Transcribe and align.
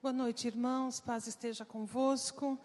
Boa 0.00 0.12
noite, 0.12 0.46
irmãos. 0.46 1.00
Paz 1.00 1.26
esteja 1.26 1.64
convosco. 1.64 2.56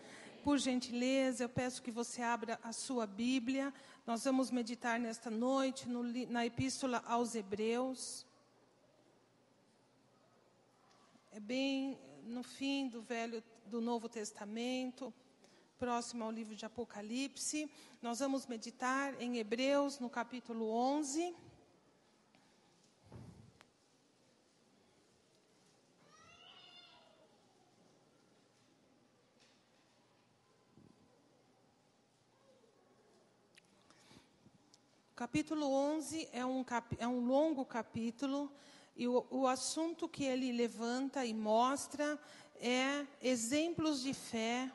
Por 0.44 0.60
gentileza, 0.60 1.44
eu 1.44 1.50
peço 1.50 1.82
que 1.82 1.90
você 1.90 2.22
abra 2.22 2.60
a 2.62 2.72
sua 2.72 3.08
Bíblia. 3.08 3.74
Nós 4.06 4.24
vamos 4.24 4.52
meditar 4.52 5.00
nesta 5.00 5.32
noite 5.32 5.90
no, 5.90 6.04
na 6.30 6.46
Epístola 6.46 7.02
aos 7.08 7.34
Hebreus. 7.34 8.24
É 11.32 11.40
bem 11.40 11.98
no 12.24 12.44
fim 12.44 12.88
do 12.88 13.02
Velho, 13.02 13.44
do 13.66 13.82
Novo 13.82 14.08
Testamento, 14.08 15.12
próximo 15.80 16.24
ao 16.24 16.30
livro 16.30 16.56
de 16.56 16.68
Apocalipse. 16.68 17.68
Nós 18.00 18.20
vamos 18.20 18.46
meditar 18.46 19.20
em 19.20 19.40
Hebreus, 19.40 19.98
no 19.98 20.08
capítulo 20.08 20.70
11. 20.70 21.36
Capítulo 35.24 35.72
11 35.72 36.28
é 36.34 36.46
um, 36.46 36.66
cap, 36.66 36.98
é 37.00 37.08
um 37.08 37.26
longo 37.26 37.64
capítulo 37.64 38.52
e 38.94 39.08
o, 39.08 39.26
o 39.32 39.48
assunto 39.48 40.06
que 40.06 40.26
ele 40.26 40.52
levanta 40.52 41.26
e 41.26 41.34
mostra 41.34 42.20
é 42.60 43.08
exemplos 43.22 44.04
de 44.04 44.14
fé 44.14 44.70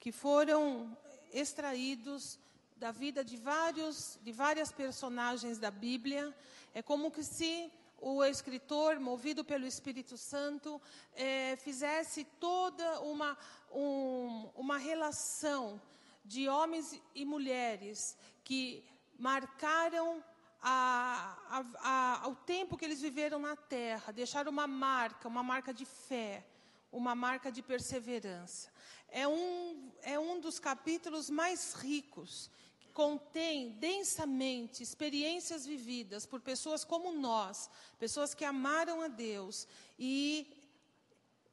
que 0.00 0.10
foram 0.10 0.98
extraídos 1.32 2.40
da 2.76 2.90
vida 2.90 3.22
de 3.22 3.36
vários 3.36 4.18
de 4.20 4.32
várias 4.32 4.72
personagens 4.72 5.60
da 5.60 5.70
Bíblia. 5.70 6.34
É 6.74 6.82
como 6.82 7.08
que 7.08 7.22
se 7.22 7.70
o 8.00 8.24
escritor, 8.24 8.98
movido 8.98 9.44
pelo 9.44 9.64
Espírito 9.64 10.16
Santo, 10.16 10.82
é, 11.14 11.54
fizesse 11.54 12.24
toda 12.40 13.00
uma, 13.02 13.38
um, 13.70 14.50
uma 14.56 14.76
relação 14.76 15.80
de 16.24 16.48
homens 16.48 17.00
e 17.14 17.24
mulheres 17.24 18.16
que 18.42 18.84
marcaram 19.18 20.24
a, 20.62 21.36
a, 21.82 22.22
a, 22.22 22.28
o 22.28 22.34
tempo 22.34 22.76
que 22.76 22.84
eles 22.84 23.00
viveram 23.00 23.38
na 23.38 23.56
terra, 23.56 24.12
deixaram 24.12 24.50
uma 24.50 24.66
marca, 24.66 25.28
uma 25.28 25.42
marca 25.42 25.74
de 25.74 25.84
fé, 25.84 26.46
uma 26.92 27.14
marca 27.14 27.50
de 27.50 27.62
perseverança. 27.62 28.70
É 29.08 29.26
um, 29.26 29.90
é 30.02 30.18
um 30.18 30.40
dos 30.40 30.58
capítulos 30.58 31.28
mais 31.30 31.74
ricos, 31.74 32.50
que 32.78 32.88
contém 32.90 33.70
densamente 33.72 34.82
experiências 34.82 35.66
vividas 35.66 36.26
por 36.26 36.40
pessoas 36.40 36.84
como 36.84 37.12
nós, 37.12 37.70
pessoas 37.98 38.34
que 38.34 38.44
amaram 38.44 39.00
a 39.00 39.08
Deus. 39.08 39.66
E 39.98 40.57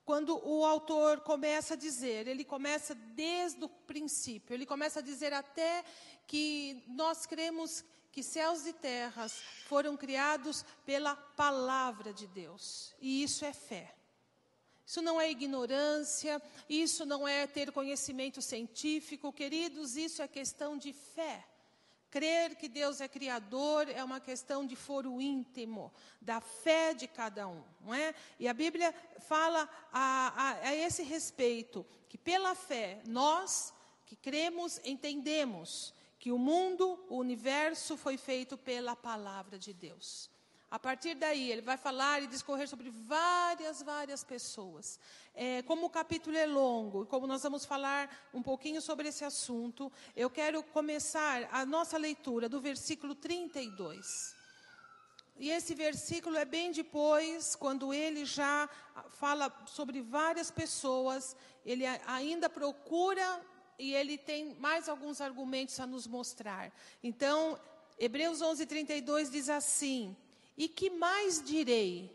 quando 0.06 0.39
o 0.48 0.64
autor 0.64 1.22
começa 1.22 1.73
a 1.73 1.78
dizer, 1.78 2.28
ele 2.28 2.45
começa 2.45 2.94
desde 2.94 3.64
o 3.64 3.67
princípio, 3.67 4.53
ele 4.53 4.66
começa 4.66 5.00
a 5.00 5.03
dizer 5.03 5.34
até 5.34 5.84
que 6.28 6.84
nós 6.88 7.25
cremos 7.25 7.84
que 8.12 8.22
céus 8.22 8.66
e 8.66 8.72
terras 8.72 9.42
foram 9.67 9.97
criados 9.97 10.64
pela 10.86 11.16
palavra 11.16 12.14
de 12.14 12.28
Deus. 12.28 12.94
E 13.02 13.23
isso 13.23 13.44
é 13.44 13.52
fé. 13.52 13.94
Isso 14.86 15.02
não 15.02 15.20
é 15.20 15.31
ignorância, 15.31 16.40
isso 16.69 17.06
não 17.06 17.28
é 17.28 17.47
ter 17.47 17.72
conhecimento 17.72 18.42
científico, 18.42 19.34
queridos, 19.34 19.97
isso 19.97 20.22
é 20.22 20.28
questão 20.28 20.78
de 20.78 20.94
fé. 20.94 21.44
Crer 22.16 22.55
que 22.55 22.69
Deus 22.69 23.02
é 23.02 23.09
criador 23.09 23.89
é 23.89 24.02
uma 24.02 24.21
questão 24.21 24.66
de 24.66 24.73
foro 24.73 25.19
íntimo, 25.19 25.91
da 26.22 26.39
fé 26.39 26.94
de 26.94 27.09
cada 27.09 27.45
um, 27.45 27.61
não 27.81 27.94
é? 27.94 28.16
E 28.39 28.47
a 28.47 28.53
Bíblia 28.53 28.95
fala 29.19 29.67
a, 29.91 30.33
a, 30.33 30.69
a 30.69 30.73
esse 30.73 31.03
respeito, 31.03 31.85
que 32.07 32.17
pela 32.17 32.55
fé, 32.55 33.02
nós 33.05 33.73
que 34.05 34.16
cremos, 34.16 34.80
entendemos 34.85 35.94
que 36.17 36.31
o 36.31 36.38
mundo, 36.38 37.05
o 37.09 37.17
universo 37.17 37.97
foi 37.97 38.16
feito 38.16 38.57
pela 38.57 38.95
palavra 38.95 39.59
de 39.59 39.73
Deus. 39.73 40.29
A 40.75 40.80
partir 40.88 41.16
daí, 41.16 41.53
ele 41.53 41.62
vai 41.62 41.78
falar 41.78 42.22
e 42.22 42.28
discorrer 42.28 42.68
sobre 42.68 42.90
várias, 42.90 43.81
várias 43.81 44.25
pessoas. 44.25 45.00
É, 45.34 45.62
como 45.62 45.86
o 45.86 45.90
capítulo 45.90 46.36
é 46.36 46.46
longo, 46.46 47.06
como 47.06 47.25
nós 47.25 47.44
vamos 47.44 47.63
falar 47.63 48.13
um 48.34 48.44
pouquinho 48.44 48.81
sobre 48.81 49.08
esse 49.08 49.24
assunto, 49.24 49.90
eu 50.18 50.30
quero 50.30 50.62
começar 50.62 51.47
a 51.50 51.66
nossa 51.66 51.97
leitura 51.97 52.50
do 52.50 52.59
versículo 52.59 53.16
32. 53.16 54.35
E 55.38 55.50
esse 55.50 55.74
versículo 55.74 56.35
é 56.35 56.44
bem 56.44 56.74
depois, 56.74 57.56
quando 57.56 57.94
ele 57.94 58.25
já 58.25 58.68
fala 59.12 59.50
sobre 59.68 60.02
várias 60.02 60.52
pessoas, 60.52 61.38
ele 61.66 61.85
ainda 62.06 62.50
procura 62.50 63.41
e 63.80 63.94
ele 63.94 64.18
tem 64.18 64.56
mais 64.56 64.90
alguns 64.90 65.22
argumentos 65.22 65.80
a 65.80 65.88
nos 65.88 66.06
mostrar. 66.06 66.69
Então, 67.02 67.58
Hebreus 67.97 68.41
11:32 68.41 69.31
diz 69.31 69.47
assim: 69.47 70.18
"E 70.57 70.67
que 70.67 70.89
mais 70.89 71.43
direi? 71.43 72.13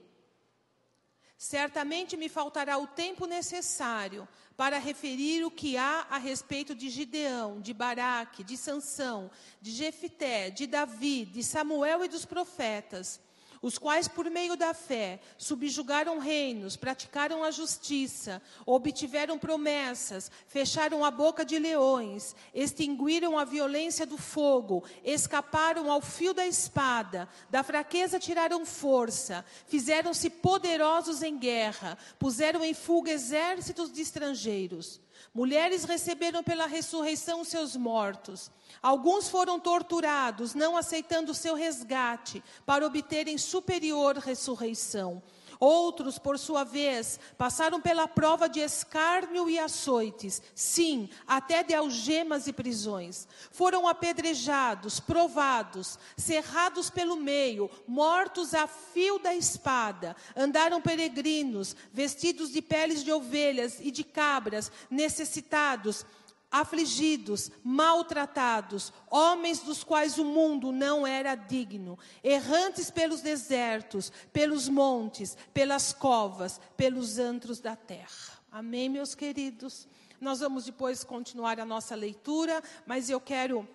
Certamente 1.36 2.16
me 2.16 2.28
faltará 2.28 2.76
o 2.78 2.86
tempo 2.86 3.26
necessário 3.26 4.28
para 4.56 4.78
referir 4.78 5.44
o 5.44 5.50
que 5.50 5.76
há 5.76 6.06
a 6.10 6.18
respeito 6.18 6.74
de 6.74 6.90
Gideão, 6.90 7.60
de 7.60 7.72
Baraque, 7.72 8.44
de 8.44 8.56
Sansão, 8.56 9.30
de 9.60 9.70
Jefité, 9.70 10.50
de 10.50 10.66
Davi, 10.66 11.24
de 11.24 11.42
Samuel 11.42 12.04
e 12.04 12.08
dos 12.08 12.26
profetas." 12.26 13.20
Os 13.62 13.76
quais, 13.76 14.08
por 14.08 14.30
meio 14.30 14.56
da 14.56 14.72
fé, 14.72 15.20
subjugaram 15.36 16.18
reinos, 16.18 16.76
praticaram 16.76 17.44
a 17.44 17.50
justiça, 17.50 18.40
obtiveram 18.64 19.38
promessas, 19.38 20.30
fecharam 20.46 21.04
a 21.04 21.10
boca 21.10 21.44
de 21.44 21.58
leões, 21.58 22.34
extinguiram 22.54 23.38
a 23.38 23.44
violência 23.44 24.06
do 24.06 24.16
fogo, 24.16 24.82
escaparam 25.04 25.90
ao 25.90 26.00
fio 26.00 26.32
da 26.32 26.46
espada, 26.46 27.28
da 27.50 27.62
fraqueza 27.62 28.18
tiraram 28.18 28.64
força, 28.64 29.44
fizeram-se 29.66 30.30
poderosos 30.30 31.22
em 31.22 31.38
guerra, 31.38 31.98
puseram 32.18 32.64
em 32.64 32.72
fuga 32.72 33.10
exércitos 33.10 33.92
de 33.92 34.00
estrangeiros. 34.00 35.00
Mulheres 35.32 35.84
receberam 35.84 36.42
pela 36.42 36.66
ressurreição 36.66 37.44
seus 37.44 37.76
mortos. 37.76 38.50
Alguns 38.82 39.28
foram 39.28 39.60
torturados, 39.60 40.54
não 40.54 40.76
aceitando 40.76 41.32
seu 41.34 41.54
resgate, 41.54 42.42
para 42.66 42.84
obterem 42.84 43.38
superior 43.38 44.16
ressurreição. 44.16 45.22
Outros, 45.60 46.18
por 46.18 46.38
sua 46.38 46.64
vez, 46.64 47.20
passaram 47.36 47.82
pela 47.82 48.08
prova 48.08 48.48
de 48.48 48.60
escárnio 48.60 49.46
e 49.46 49.58
açoites, 49.58 50.40
sim, 50.54 51.10
até 51.26 51.62
de 51.62 51.74
algemas 51.74 52.46
e 52.46 52.52
prisões. 52.52 53.28
Foram 53.52 53.86
apedrejados, 53.86 54.98
provados, 55.00 55.98
cerrados 56.16 56.88
pelo 56.88 57.14
meio, 57.14 57.70
mortos 57.86 58.54
a 58.54 58.66
fio 58.66 59.18
da 59.18 59.34
espada. 59.34 60.16
Andaram 60.34 60.80
peregrinos, 60.80 61.76
vestidos 61.92 62.50
de 62.50 62.62
peles 62.62 63.04
de 63.04 63.12
ovelhas 63.12 63.80
e 63.80 63.90
de 63.90 64.02
cabras, 64.02 64.72
necessitados 64.90 66.06
afligidos, 66.50 67.50
maltratados, 67.62 68.92
homens 69.10 69.60
dos 69.60 69.84
quais 69.84 70.18
o 70.18 70.24
mundo 70.24 70.72
não 70.72 71.06
era 71.06 71.34
digno, 71.34 71.98
errantes 72.24 72.90
pelos 72.90 73.20
desertos, 73.20 74.12
pelos 74.32 74.68
montes, 74.68 75.36
pelas 75.54 75.92
covas, 75.92 76.60
pelos 76.76 77.18
antros 77.18 77.60
da 77.60 77.76
terra. 77.76 78.40
Amém, 78.50 78.88
meus 78.88 79.14
queridos? 79.14 79.86
Nós 80.20 80.40
vamos 80.40 80.64
depois 80.64 81.04
continuar 81.04 81.60
a 81.60 81.64
nossa 81.64 81.94
leitura, 81.94 82.62
mas 82.84 83.08
eu 83.08 83.20
quero 83.20 83.66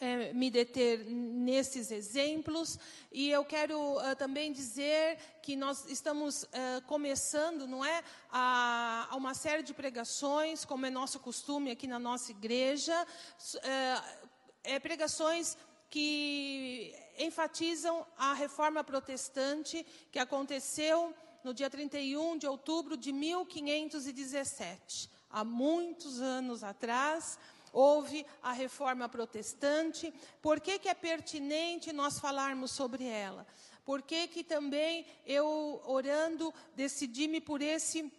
é, 0.00 0.32
me 0.32 0.50
deter 0.50 1.04
nesses 1.04 1.90
exemplos. 1.90 2.78
E 3.12 3.30
eu 3.30 3.44
quero 3.44 3.78
uh, 3.78 4.16
também 4.16 4.52
dizer 4.52 5.18
que 5.42 5.56
nós 5.56 5.88
estamos 5.88 6.44
uh, 6.44 6.82
começando, 6.86 7.66
não 7.66 7.84
é, 7.84 8.02
a, 8.30 9.08
a, 9.10 9.16
uma 9.16 9.34
série 9.34 9.62
de 9.62 9.74
pregações, 9.74 10.64
como 10.64 10.86
é 10.86 10.90
nosso 10.90 11.18
costume 11.20 11.70
aqui 11.70 11.86
na 11.86 11.98
nossa 11.98 12.30
igreja, 12.30 12.94
uh, 13.04 14.28
é, 14.64 14.78
pregações 14.78 15.56
que 15.90 16.94
enfatizam 17.18 18.06
a 18.16 18.34
reforma 18.34 18.84
protestante 18.84 19.84
que 20.12 20.18
aconteceu 20.18 21.14
no 21.42 21.54
dia 21.54 21.70
31 21.70 22.36
de 22.36 22.46
outubro 22.46 22.96
de 22.96 23.10
1517, 23.10 25.10
há 25.30 25.44
muitos 25.44 26.20
anos 26.20 26.62
atrás 26.62 27.38
houve 27.72 28.26
a 28.42 28.52
reforma 28.52 29.08
protestante. 29.08 30.12
Por 30.40 30.60
que, 30.60 30.78
que 30.78 30.88
é 30.88 30.94
pertinente 30.94 31.92
nós 31.92 32.18
falarmos 32.18 32.70
sobre 32.70 33.04
ela? 33.04 33.46
Por 33.84 34.02
que, 34.02 34.28
que 34.28 34.44
também 34.44 35.06
eu, 35.26 35.80
orando, 35.86 36.52
decidi-me 36.76 37.40
por 37.40 37.62
esse, 37.62 38.12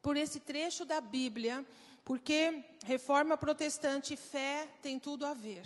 por 0.00 0.16
esse 0.16 0.40
trecho 0.40 0.84
da 0.84 1.00
Bíblia? 1.00 1.66
Porque 2.04 2.64
reforma 2.84 3.36
protestante 3.36 4.14
e 4.14 4.16
fé 4.16 4.68
tem 4.80 4.98
tudo 4.98 5.26
a 5.26 5.34
ver. 5.34 5.64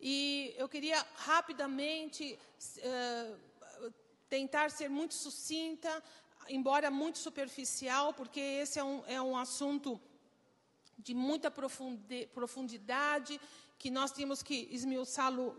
E 0.00 0.54
eu 0.56 0.68
queria 0.68 1.04
rapidamente 1.16 2.38
uh, 2.78 3.92
tentar 4.28 4.70
ser 4.70 4.88
muito 4.88 5.14
sucinta 5.14 6.02
embora 6.48 6.90
muito 6.90 7.18
superficial, 7.18 8.12
porque 8.12 8.40
esse 8.40 8.78
é 8.78 8.84
um, 8.84 9.02
é 9.06 9.20
um 9.20 9.36
assunto 9.36 10.00
de 10.98 11.14
muita 11.14 11.50
profundidade, 11.50 13.40
que 13.78 13.90
nós 13.90 14.12
temos 14.12 14.42
que 14.42 14.68
esmiuçá-lo 14.70 15.56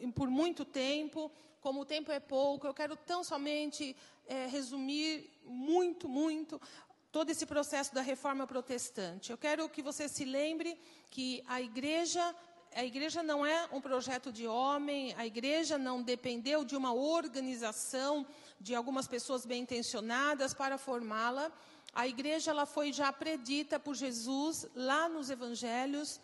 hum, 0.00 0.12
por 0.12 0.28
muito 0.28 0.64
tempo. 0.64 1.30
Como 1.60 1.80
o 1.80 1.84
tempo 1.84 2.12
é 2.12 2.20
pouco, 2.20 2.66
eu 2.66 2.74
quero 2.74 2.94
tão 2.94 3.24
somente 3.24 3.96
é, 4.26 4.46
resumir 4.46 5.30
muito, 5.44 6.08
muito 6.08 6.60
todo 7.10 7.30
esse 7.30 7.46
processo 7.46 7.94
da 7.94 8.02
reforma 8.02 8.46
protestante. 8.46 9.30
Eu 9.30 9.38
quero 9.38 9.68
que 9.68 9.80
você 9.80 10.08
se 10.08 10.24
lembre 10.24 10.78
que 11.10 11.42
a 11.46 11.60
igreja 11.60 12.34
a 12.74 12.84
igreja 12.84 13.22
não 13.22 13.46
é 13.46 13.68
um 13.70 13.80
projeto 13.80 14.32
de 14.32 14.48
homem, 14.48 15.14
a 15.16 15.24
igreja 15.24 15.78
não 15.78 16.02
dependeu 16.02 16.64
de 16.64 16.74
uma 16.74 16.92
organização 16.92 18.26
de 18.58 18.74
algumas 18.74 19.06
pessoas 19.06 19.46
bem 19.46 19.62
intencionadas 19.62 20.52
para 20.52 20.76
formá-la. 20.76 21.52
A 21.94 22.08
igreja 22.08 22.50
ela 22.50 22.66
foi 22.66 22.92
já 22.92 23.12
predita 23.12 23.78
por 23.78 23.94
Jesus 23.94 24.66
lá 24.74 25.08
nos 25.08 25.30
evangelhos. 25.30 26.20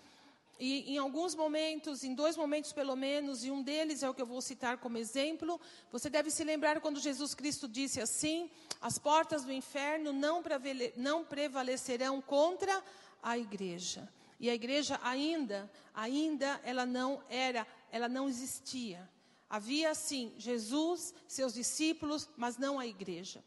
E 0.58 0.92
em 0.92 0.98
alguns 0.98 1.34
momentos, 1.34 2.02
em 2.02 2.14
dois 2.14 2.36
momentos 2.36 2.72
pelo 2.72 2.96
menos, 2.96 3.44
e 3.44 3.50
um 3.50 3.62
deles 3.62 4.02
é 4.02 4.10
o 4.10 4.12
que 4.12 4.20
eu 4.20 4.26
vou 4.26 4.42
citar 4.42 4.78
como 4.78 4.98
exemplo, 4.98 5.58
você 5.90 6.10
deve 6.10 6.30
se 6.30 6.44
lembrar 6.44 6.80
quando 6.80 7.00
Jesus 7.00 7.34
Cristo 7.34 7.68
disse 7.68 8.00
assim: 8.00 8.50
as 8.80 8.98
portas 8.98 9.44
do 9.44 9.52
inferno 9.52 10.12
não, 10.12 11.24
prevalecerão 11.24 12.20
contra 12.20 12.82
a 13.22 13.38
igreja. 13.38 14.08
E 14.40 14.50
a 14.50 14.54
igreja 14.54 14.98
ainda, 15.02 15.70
ainda 15.94 16.60
ela 16.64 16.84
não 16.84 17.22
era, 17.28 17.66
ela 17.92 18.08
não 18.08 18.28
existia. 18.28 19.08
Havia 19.48 19.94
sim 19.94 20.32
Jesus, 20.36 21.14
seus 21.28 21.54
discípulos, 21.54 22.28
mas 22.36 22.56
não 22.56 22.78
a 22.78 22.86
igreja. 22.86 23.42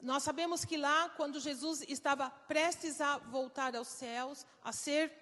Nós 0.00 0.22
sabemos 0.22 0.64
que 0.64 0.76
lá, 0.76 1.08
quando 1.10 1.40
Jesus 1.40 1.82
estava 1.88 2.30
prestes 2.30 3.00
a 3.00 3.18
voltar 3.18 3.74
aos 3.74 3.88
céus, 3.88 4.46
a 4.62 4.72
ser 4.72 5.12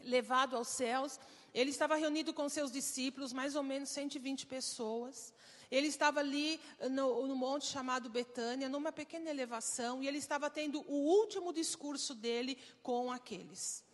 levado 0.00 0.56
aos 0.56 0.68
céus, 0.68 1.20
ele 1.54 1.70
estava 1.70 1.96
reunido 1.96 2.34
com 2.34 2.48
seus 2.48 2.72
discípulos, 2.72 3.32
mais 3.32 3.54
ou 3.54 3.62
menos 3.62 3.90
120 3.90 4.46
pessoas. 4.46 5.32
Ele 5.70 5.86
estava 5.86 6.20
ali 6.20 6.60
no, 6.90 7.26
no, 7.26 7.36
monte 7.36 7.66
chamado 7.66 8.10
Betânia, 8.10 8.68
numa 8.68 8.90
pequena 8.90 9.30
elevação, 9.30 10.02
e 10.02 10.08
ele 10.08 10.18
estava 10.18 10.50
tendo 10.50 10.84
o 10.88 10.94
último 10.94 11.52
discurso 11.52 12.14
dele 12.14 12.58
com 12.82 13.10
aqueles. 13.10 13.84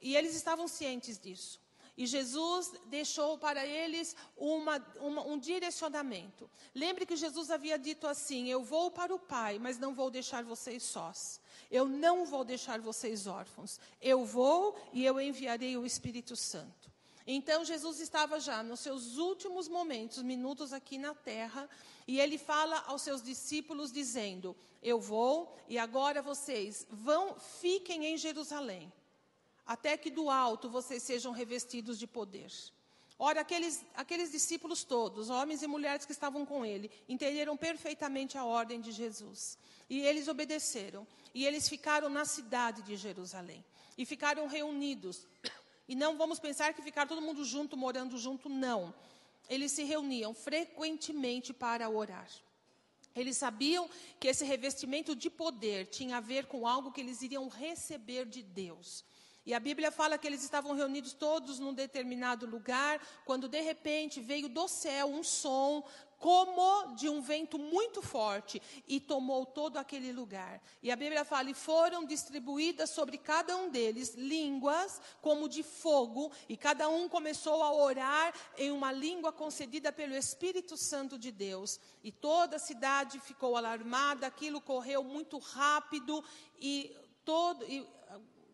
E 0.00 0.16
eles 0.16 0.34
estavam 0.34 0.66
cientes 0.66 1.18
disso. 1.18 1.60
E 2.00 2.06
Jesus 2.06 2.72
deixou 2.86 3.36
para 3.36 3.66
eles 3.66 4.16
uma, 4.34 4.82
uma, 5.00 5.22
um 5.26 5.38
direcionamento. 5.38 6.48
Lembre 6.74 7.04
que 7.04 7.14
Jesus 7.14 7.50
havia 7.50 7.78
dito 7.78 8.06
assim: 8.06 8.48
Eu 8.48 8.64
vou 8.64 8.90
para 8.90 9.14
o 9.14 9.18
Pai, 9.18 9.58
mas 9.58 9.78
não 9.78 9.94
vou 9.94 10.10
deixar 10.10 10.42
vocês 10.42 10.82
sós. 10.82 11.38
Eu 11.70 11.84
não 11.86 12.24
vou 12.24 12.42
deixar 12.42 12.80
vocês 12.80 13.26
órfãos. 13.26 13.78
Eu 14.00 14.24
vou 14.24 14.80
e 14.94 15.04
eu 15.04 15.20
enviarei 15.20 15.76
o 15.76 15.84
Espírito 15.84 16.34
Santo. 16.34 16.90
Então 17.26 17.66
Jesus 17.66 18.00
estava 18.00 18.40
já 18.40 18.62
nos 18.62 18.80
seus 18.80 19.18
últimos 19.18 19.68
momentos, 19.68 20.22
minutos 20.22 20.72
aqui 20.72 20.96
na 20.96 21.14
terra, 21.14 21.68
e 22.08 22.18
ele 22.18 22.38
fala 22.38 22.82
aos 22.86 23.02
seus 23.02 23.22
discípulos 23.22 23.92
dizendo: 23.92 24.56
Eu 24.82 24.98
vou 24.98 25.54
e 25.68 25.78
agora 25.78 26.22
vocês 26.22 26.86
vão, 26.90 27.38
fiquem 27.38 28.06
em 28.06 28.16
Jerusalém 28.16 28.90
até 29.70 29.96
que 29.96 30.10
do 30.10 30.28
alto 30.28 30.68
vocês 30.68 31.00
sejam 31.00 31.30
revestidos 31.30 31.96
de 31.96 32.04
poder. 32.04 32.50
Ora, 33.16 33.42
aqueles, 33.42 33.84
aqueles 33.94 34.32
discípulos 34.32 34.82
todos, 34.82 35.30
homens 35.30 35.62
e 35.62 35.68
mulheres 35.68 36.04
que 36.04 36.10
estavam 36.10 36.44
com 36.44 36.66
ele, 36.66 36.90
entenderam 37.08 37.56
perfeitamente 37.56 38.36
a 38.36 38.44
ordem 38.44 38.80
de 38.80 38.90
Jesus. 38.90 39.56
E 39.88 40.00
eles 40.00 40.26
obedeceram. 40.26 41.06
E 41.32 41.46
eles 41.46 41.68
ficaram 41.68 42.08
na 42.08 42.24
cidade 42.24 42.82
de 42.82 42.96
Jerusalém. 42.96 43.64
E 43.96 44.04
ficaram 44.04 44.48
reunidos. 44.48 45.24
E 45.86 45.94
não 45.94 46.18
vamos 46.18 46.40
pensar 46.40 46.74
que 46.74 46.82
ficar 46.82 47.06
todo 47.06 47.22
mundo 47.22 47.44
junto, 47.44 47.76
morando 47.76 48.18
junto, 48.18 48.48
não. 48.48 48.92
Eles 49.48 49.70
se 49.70 49.84
reuniam 49.84 50.34
frequentemente 50.34 51.52
para 51.52 51.88
orar. 51.88 52.28
Eles 53.14 53.36
sabiam 53.36 53.88
que 54.18 54.26
esse 54.26 54.44
revestimento 54.44 55.14
de 55.14 55.30
poder 55.30 55.86
tinha 55.86 56.16
a 56.16 56.20
ver 56.20 56.46
com 56.46 56.66
algo 56.66 56.90
que 56.90 57.00
eles 57.00 57.22
iriam 57.22 57.46
receber 57.48 58.26
de 58.26 58.42
Deus. 58.42 59.04
E 59.46 59.54
a 59.54 59.60
Bíblia 59.60 59.90
fala 59.90 60.18
que 60.18 60.26
eles 60.26 60.42
estavam 60.42 60.74
reunidos 60.74 61.12
todos 61.12 61.58
num 61.58 61.72
determinado 61.72 62.46
lugar, 62.46 63.00
quando 63.24 63.48
de 63.48 63.60
repente 63.60 64.20
veio 64.20 64.48
do 64.48 64.68
céu 64.68 65.06
um 65.08 65.22
som 65.22 65.84
como 66.20 66.94
de 66.96 67.08
um 67.08 67.22
vento 67.22 67.58
muito 67.58 68.02
forte 68.02 68.60
e 68.86 69.00
tomou 69.00 69.46
todo 69.46 69.78
aquele 69.78 70.12
lugar. 70.12 70.62
E 70.82 70.92
a 70.92 70.96
Bíblia 70.96 71.24
fala: 71.24 71.50
e 71.50 71.54
foram 71.54 72.04
distribuídas 72.04 72.90
sobre 72.90 73.16
cada 73.16 73.56
um 73.56 73.70
deles 73.70 74.14
línguas 74.14 75.00
como 75.22 75.48
de 75.48 75.62
fogo, 75.62 76.30
e 76.46 76.56
cada 76.58 76.90
um 76.90 77.08
começou 77.08 77.62
a 77.62 77.72
orar 77.72 78.34
em 78.58 78.70
uma 78.70 78.92
língua 78.92 79.32
concedida 79.32 79.90
pelo 79.90 80.14
Espírito 80.14 80.76
Santo 80.76 81.18
de 81.18 81.32
Deus. 81.32 81.80
E 82.04 82.12
toda 82.12 82.56
a 82.56 82.60
cidade 82.60 83.18
ficou 83.20 83.56
alarmada, 83.56 84.26
aquilo 84.26 84.60
correu 84.60 85.02
muito 85.02 85.38
rápido 85.38 86.22
e 86.60 86.94
todo. 87.24 87.64
E, 87.64 87.88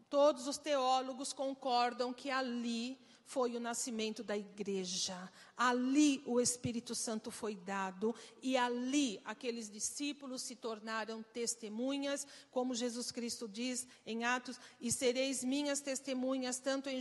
Todos 0.09 0.47
os 0.47 0.59
teólogos 0.59 1.33
concordam 1.33 2.13
que 2.13 2.31
ali 2.31 2.99
foi 3.27 3.57
o 3.57 3.61
nascimento 3.61 4.23
da 4.23 4.39
igreja. 4.39 5.31
Ali 5.57 6.23
o 6.27 6.41
Espírito 6.41 6.95
Santo 6.95 7.31
foi 7.31 7.57
dado 7.57 8.15
e 8.41 8.57
ali 8.57 9.21
aqueles 9.25 9.69
discípulos 9.69 10.43
se 10.43 10.55
tornaram 10.55 11.23
testemunhas, 11.23 12.27
como 12.53 12.75
Jesus 12.75 13.11
Cristo 13.11 13.49
diz 13.49 13.87
em 14.07 14.25
Atos: 14.25 14.61
E 14.81 14.93
sereis 14.93 15.43
minhas 15.43 15.81
testemunhas, 15.81 16.59
tanto 16.59 16.89
em 16.89 17.01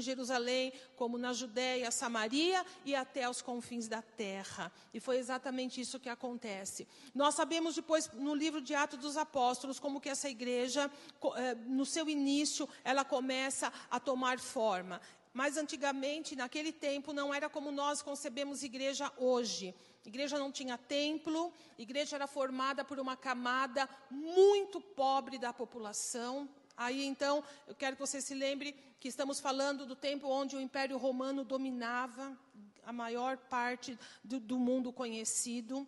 Jerusalém, 0.00 0.72
como 0.96 1.16
na 1.16 1.32
Judéia, 1.32 1.90
Samaria 1.92 2.64
e 2.84 2.94
até 2.94 3.30
os 3.30 3.40
confins 3.40 3.86
da 3.86 4.02
terra. 4.02 4.72
E 4.92 4.98
foi 4.98 5.18
exatamente 5.18 5.80
isso 5.80 6.00
que 6.00 6.08
acontece. 6.08 6.88
Nós 7.14 7.36
sabemos 7.36 7.76
depois, 7.76 8.10
no 8.14 8.34
livro 8.34 8.60
de 8.60 8.74
Atos 8.74 8.98
dos 8.98 9.16
Apóstolos, 9.16 9.78
como 9.78 10.00
que 10.00 10.08
essa 10.08 10.28
igreja, 10.28 10.90
eh, 11.36 11.54
no 11.66 11.86
seu 11.86 12.08
início, 12.08 12.68
ela 12.82 13.04
começa 13.04 13.72
a 13.88 14.00
tomar 14.00 14.40
forma. 14.40 15.00
Mas 15.36 15.58
antigamente, 15.58 16.34
naquele 16.34 16.72
tempo, 16.72 17.12
não 17.12 17.32
era 17.34 17.46
como 17.46 17.70
nós 17.70 18.00
concebemos 18.00 18.62
igreja 18.62 19.12
hoje. 19.18 19.74
Igreja 20.02 20.38
não 20.38 20.50
tinha 20.50 20.78
templo, 20.78 21.52
igreja 21.76 22.16
era 22.16 22.26
formada 22.26 22.82
por 22.82 22.98
uma 22.98 23.18
camada 23.18 23.86
muito 24.10 24.80
pobre 24.80 25.38
da 25.38 25.52
população. 25.52 26.48
Aí 26.74 27.04
então, 27.04 27.44
eu 27.66 27.74
quero 27.74 27.96
que 27.96 28.00
você 28.00 28.22
se 28.22 28.34
lembre 28.34 28.74
que 28.98 29.08
estamos 29.08 29.38
falando 29.38 29.84
do 29.84 29.94
tempo 29.94 30.26
onde 30.26 30.56
o 30.56 30.60
Império 30.60 30.96
Romano 30.96 31.44
dominava 31.44 32.34
a 32.82 32.90
maior 32.90 33.36
parte 33.36 33.98
do, 34.24 34.40
do 34.40 34.58
mundo 34.58 34.90
conhecido. 34.90 35.86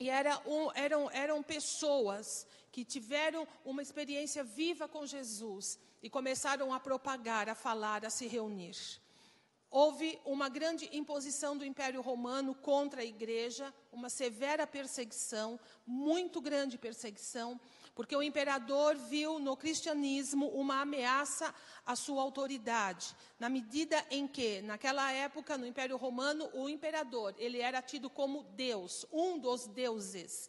E 0.00 0.08
era 0.08 0.40
um, 0.46 0.72
eram, 0.72 1.10
eram 1.10 1.42
pessoas 1.42 2.46
que 2.72 2.86
tiveram 2.86 3.46
uma 3.66 3.82
experiência 3.82 4.42
viva 4.42 4.88
com 4.88 5.04
Jesus 5.04 5.78
e 6.06 6.08
começaram 6.08 6.72
a 6.72 6.78
propagar, 6.78 7.48
a 7.48 7.54
falar, 7.56 8.06
a 8.06 8.10
se 8.10 8.28
reunir. 8.28 8.76
Houve 9.68 10.20
uma 10.24 10.48
grande 10.48 10.88
imposição 10.96 11.58
do 11.58 11.64
Império 11.64 12.00
Romano 12.00 12.54
contra 12.54 13.00
a 13.00 13.04
igreja, 13.04 13.74
uma 13.90 14.08
severa 14.08 14.68
perseguição, 14.68 15.58
muito 15.84 16.40
grande 16.40 16.78
perseguição, 16.78 17.60
porque 17.92 18.14
o 18.14 18.22
imperador 18.22 18.94
viu 18.94 19.40
no 19.40 19.56
cristianismo 19.56 20.46
uma 20.50 20.80
ameaça 20.80 21.52
à 21.84 21.96
sua 21.96 22.22
autoridade, 22.22 23.12
na 23.36 23.48
medida 23.48 24.06
em 24.08 24.28
que, 24.28 24.62
naquela 24.62 25.10
época, 25.10 25.58
no 25.58 25.66
Império 25.66 25.96
Romano, 25.96 26.48
o 26.54 26.68
imperador, 26.68 27.34
ele 27.36 27.58
era 27.58 27.82
tido 27.82 28.08
como 28.08 28.44
Deus, 28.54 29.04
um 29.12 29.40
dos 29.40 29.66
deuses 29.66 30.48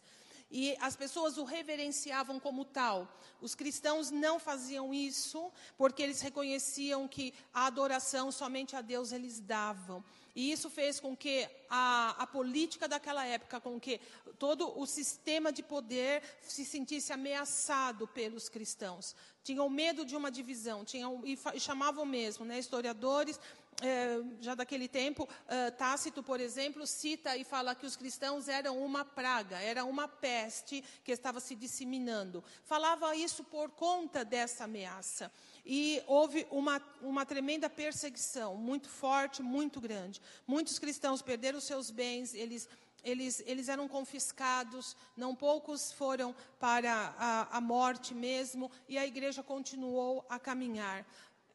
e 0.50 0.76
as 0.80 0.96
pessoas 0.96 1.36
o 1.36 1.44
reverenciavam 1.44 2.40
como 2.40 2.64
tal. 2.64 3.06
Os 3.40 3.54
cristãos 3.54 4.10
não 4.10 4.38
faziam 4.38 4.94
isso 4.94 5.52
porque 5.76 6.02
eles 6.02 6.20
reconheciam 6.20 7.06
que 7.06 7.34
a 7.52 7.66
adoração 7.66 8.32
somente 8.32 8.74
a 8.74 8.80
Deus 8.80 9.12
eles 9.12 9.40
davam. 9.40 10.02
E 10.34 10.52
isso 10.52 10.70
fez 10.70 11.00
com 11.00 11.16
que 11.16 11.48
a, 11.68 12.14
a, 12.16 12.26
política 12.26 12.86
daquela 12.86 13.26
época, 13.26 13.60
com 13.60 13.78
que 13.80 14.00
todo 14.38 14.78
o 14.78 14.86
sistema 14.86 15.52
de 15.52 15.64
poder 15.64 16.22
se 16.40 16.64
sentisse 16.64 17.12
ameaçado 17.12 18.06
pelos 18.06 18.48
cristãos. 18.48 19.16
Tinham 19.42 19.68
medo 19.68 20.04
de 20.04 20.14
uma 20.14 20.30
divisão, 20.30 20.84
tinham, 20.84 21.22
e, 21.24 21.36
e 21.54 21.60
chamavam 21.60 22.06
mesmo, 22.06 22.44
né, 22.44 22.58
historiadores, 22.58 23.40
é, 23.80 24.20
já 24.40 24.54
daquele 24.54 24.88
tempo, 24.88 25.22
uh, 25.24 25.72
Tácito, 25.76 26.22
por 26.22 26.40
exemplo, 26.40 26.86
cita 26.86 27.36
e 27.36 27.44
fala 27.44 27.74
que 27.74 27.86
os 27.86 27.96
cristãos 27.96 28.48
eram 28.48 28.82
uma 28.82 29.04
praga, 29.04 29.60
era 29.60 29.84
uma 29.84 30.08
peste 30.08 30.82
que 31.04 31.12
estava 31.12 31.38
se 31.38 31.54
disseminando. 31.54 32.42
Falava 32.64 33.14
isso 33.14 33.44
por 33.44 33.70
conta 33.70 34.24
dessa 34.24 34.64
ameaça. 34.64 35.30
E 35.64 36.02
houve 36.06 36.46
uma, 36.50 36.82
uma 37.02 37.24
tremenda 37.24 37.70
perseguição, 37.70 38.56
muito 38.56 38.88
forte, 38.88 39.42
muito 39.42 39.80
grande. 39.80 40.20
Muitos 40.46 40.78
cristãos 40.78 41.22
perderam 41.22 41.60
seus 41.60 41.90
bens, 41.90 42.34
eles 42.34 42.68
eles, 43.04 43.42
eles 43.46 43.68
eram 43.68 43.86
confiscados, 43.86 44.96
não 45.16 45.34
poucos 45.34 45.92
foram 45.92 46.34
para 46.58 47.14
a, 47.16 47.56
a 47.56 47.60
morte 47.60 48.14
mesmo, 48.14 48.70
e 48.88 48.98
a 48.98 49.06
igreja 49.06 49.42
continuou 49.42 50.24
a 50.28 50.38
caminhar. 50.38 51.06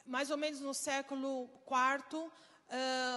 Mais 0.05 0.29
ou 0.29 0.37
menos 0.37 0.59
no 0.59 0.73
século 0.73 1.49
IV, 1.65 2.17
uh, 2.17 2.29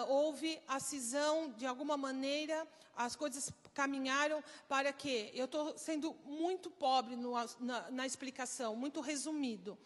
houve 0.09 0.61
a 0.69 0.79
cisão, 0.79 1.51
de 1.51 1.67
alguma 1.67 1.97
maneira, 1.97 2.67
as 2.97 3.15
coisas 3.15 3.51
caminharam 3.75 4.43
para 4.69 4.93
que, 4.93 5.31
eu 5.35 5.45
estou 5.45 5.77
sendo 5.77 6.15
muito 6.25 6.71
pobre 6.71 7.17
no, 7.17 7.35
na, 7.61 7.91
na 7.91 8.07
explicação, 8.07 8.75
muito 8.75 9.01
resumido. 9.01 9.77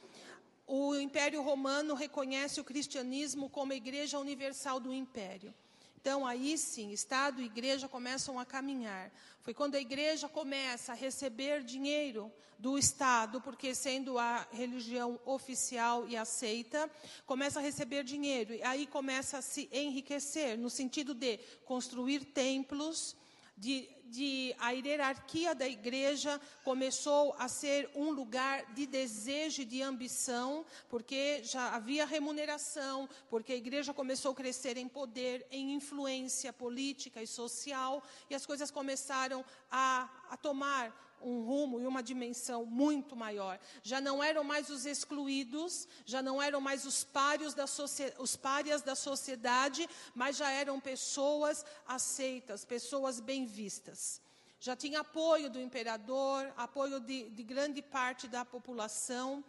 O 0.67 0.95
Império 0.95 1.43
Romano 1.43 1.95
reconhece 1.95 2.61
o 2.61 2.65
cristianismo 2.65 3.51
como 3.51 3.73
a 3.73 3.77
igreja 3.77 4.19
universal 4.19 4.79
do 4.79 4.93
império. 4.93 5.53
Então, 6.01 6.27
aí 6.27 6.57
sim, 6.57 6.93
Estado 6.93 7.43
e 7.43 7.45
igreja 7.45 7.87
começam 7.87 8.39
a 8.39 8.45
caminhar. 8.47 9.13
Foi 9.43 9.53
quando 9.53 9.75
a 9.75 9.81
igreja 9.81 10.29
começa 10.29 10.93
a 10.93 10.95
receber 10.95 11.63
dinheiro 11.63 12.33
do 12.59 12.79
Estado, 12.79 13.39
porque 13.41 13.75
sendo 13.75 14.19
a 14.19 14.47
religião 14.51 15.21
oficial 15.27 16.09
e 16.09 16.17
aceita, 16.17 16.91
começa 17.27 17.59
a 17.59 17.63
receber 17.63 18.03
dinheiro. 18.03 18.55
E 18.55 18.63
aí 18.63 18.87
começa 18.87 19.39
a 19.39 19.43
se 19.43 19.69
enriquecer, 19.71 20.57
no 20.57 20.71
sentido 20.71 21.15
de 21.15 21.39
construir 21.67 22.25
templos, 22.25 23.15
de 23.61 24.01
de 24.11 24.55
a 24.59 24.73
hierarquia 24.73 25.55
da 25.55 25.69
igreja 25.69 26.41
começou 26.65 27.35
a 27.39 27.47
ser 27.47 27.89
um 27.95 28.11
lugar 28.11 28.75
de 28.75 28.85
desejo 28.85 29.63
e 29.63 29.65
de 29.65 29.81
ambição, 29.83 30.67
porque 30.89 31.43
já 31.45 31.75
havia 31.77 32.05
remuneração, 32.05 33.09
porque 33.29 33.53
a 33.53 33.57
igreja 33.57 33.95
começou 33.95 34.33
a 34.33 34.35
crescer 34.35 34.77
em 34.77 34.89
poder, 34.89 35.47
em 35.51 35.75
influência 35.75 36.53
política 36.53 37.23
e 37.23 37.27
social, 37.27 38.03
e 38.29 38.35
as 38.35 38.45
coisas 38.45 38.71
começaram 38.71 39.45
a, 39.71 40.11
a 40.29 40.37
tomar 40.37 41.10
um 41.23 41.43
rumo 41.43 41.81
e 41.81 41.87
uma 41.87 42.03
dimensão 42.03 42.65
muito 42.65 43.15
maior. 43.15 43.59
Já 43.83 44.01
não 44.01 44.23
eram 44.23 44.43
mais 44.45 44.71
os 44.71 44.87
excluídos, 44.87 45.87
já 46.05 46.23
não 46.23 46.41
eram 46.41 46.61
mais 46.61 46.85
os 46.87 47.07
da 47.55 47.65
os 48.19 48.37
párias 48.37 48.83
da 48.83 48.95
sociedade, 48.95 49.89
mas 50.15 50.37
já 50.37 50.51
eram 50.51 50.81
pessoas 50.81 51.65
aceitas, 51.87 52.65
pessoas 52.65 53.21
bem 53.21 53.45
vistas. 53.45 54.21
Já 54.61 54.77
tinha 54.77 55.01
apoio 55.01 55.49
do 55.49 55.59
imperador, 55.59 56.53
apoio 56.57 57.01
de, 57.01 57.31
de 57.31 57.43
grande 57.43 57.81
parte 57.81 58.29
da 58.29 58.45
população. 58.45 59.43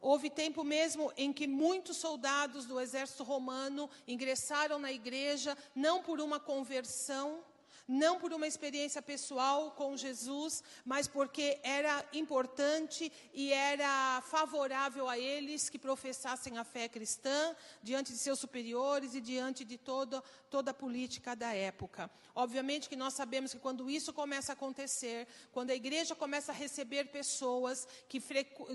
Houve 0.00 0.30
tempo 0.30 0.64
mesmo 0.64 1.12
em 1.16 1.32
que 1.32 1.46
muitos 1.46 1.96
soldados 1.96 2.64
do 2.64 2.80
exército 2.80 3.24
romano 3.24 3.90
ingressaram 4.06 4.78
na 4.78 4.90
igreja, 4.90 5.56
não 5.74 6.02
por 6.02 6.20
uma 6.20 6.40
conversão, 6.40 7.44
não 7.88 8.18
por 8.18 8.34
uma 8.34 8.46
experiência 8.46 9.00
pessoal 9.00 9.70
com 9.70 9.96
Jesus, 9.96 10.62
mas 10.84 11.08
porque 11.08 11.58
era 11.62 12.04
importante 12.12 13.10
e 13.32 13.50
era 13.50 14.22
favorável 14.26 15.08
a 15.08 15.18
eles 15.18 15.70
que 15.70 15.78
professassem 15.78 16.58
a 16.58 16.64
fé 16.64 16.86
cristã 16.86 17.56
diante 17.82 18.12
de 18.12 18.18
seus 18.18 18.38
superiores 18.38 19.14
e 19.14 19.22
diante 19.22 19.64
de 19.64 19.78
toda, 19.78 20.22
toda 20.50 20.72
a 20.72 20.74
política 20.74 21.34
da 21.34 21.54
época. 21.54 22.10
Obviamente 22.34 22.90
que 22.90 22.96
nós 22.96 23.14
sabemos 23.14 23.54
que 23.54 23.58
quando 23.58 23.88
isso 23.88 24.12
começa 24.12 24.52
a 24.52 24.54
acontecer, 24.54 25.26
quando 25.50 25.70
a 25.70 25.74
igreja 25.74 26.14
começa 26.14 26.52
a 26.52 26.54
receber 26.54 27.06
pessoas 27.06 27.88
que, 28.06 28.20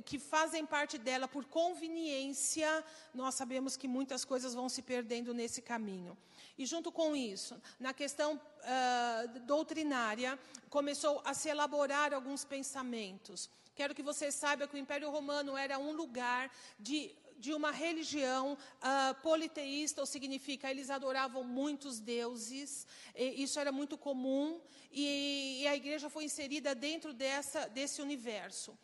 que 0.03 0.17
fazem 0.17 0.65
parte 0.65 0.97
dela 0.97 1.27
por 1.27 1.45
conveniência, 1.45 2.83
nós 3.13 3.35
sabemos 3.35 3.77
que 3.77 3.87
muitas 3.87 4.25
coisas 4.25 4.55
vão 4.55 4.67
se 4.67 4.81
perdendo 4.81 5.35
nesse 5.35 5.61
caminho. 5.61 6.17
E 6.57 6.65
junto 6.65 6.91
com 6.91 7.15
isso, 7.15 7.59
na 7.79 7.93
questão 7.93 8.39
uh, 8.63 9.39
doutrinária, 9.41 10.39
começou 10.69 11.21
a 11.25 11.33
se 11.33 11.49
elaborar 11.49 12.13
alguns 12.13 12.43
pensamentos. 12.43 13.49
Quero 13.75 13.95
que 13.95 14.03
você 14.03 14.31
saiba 14.31 14.67
que 14.67 14.75
o 14.75 14.79
Império 14.79 15.09
Romano 15.09 15.57
era 15.57 15.79
um 15.79 15.91
lugar 15.91 16.51
de 16.79 17.15
de 17.43 17.53
uma 17.53 17.71
religião 17.71 18.53
uh, 18.53 19.21
politeísta, 19.21 19.99
ou 19.99 20.07
significa 20.07 20.71
eles 20.71 20.89
adoravam 20.89 21.43
muitos 21.43 21.99
deuses, 21.99 22.87
isso 23.15 23.59
era 23.59 23.69
muito 23.69 23.97
comum, 23.97 24.61
e, 24.89 25.59
e, 25.61 25.67
a 25.67 25.75
igreja 25.75 26.09
foi 26.09 26.23
inserida 26.23 26.73
dentro 26.73 27.13
dessa, 27.13 27.67
desse 27.67 28.01
universo. 28.01 28.77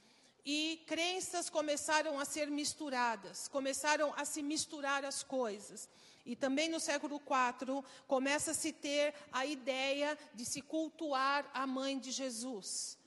E 0.46 0.84
crenças 0.88 1.50
começaram 1.50 2.20
a 2.20 2.26
ser 2.26 2.50
misturadas, 2.50 3.48
começaram 3.48 4.14
a 4.18 4.26
se 4.26 4.42
misturar 4.42 5.06
as 5.06 5.24
coisas. 5.24 5.88
E 6.26 6.36
também 6.36 6.70
no 6.70 6.80
século 6.80 7.16
IV 7.16 7.84
começa 8.08 8.52
a 8.52 8.54
se 8.54 8.72
ter 8.72 9.14
a 9.32 9.46
ideia 9.46 10.18
de 10.36 10.46
se 10.46 10.62
cultuar 10.62 11.50
a 11.54 11.66
mãe 11.66 11.98
de 11.98 12.12
Jesus. 12.12 12.99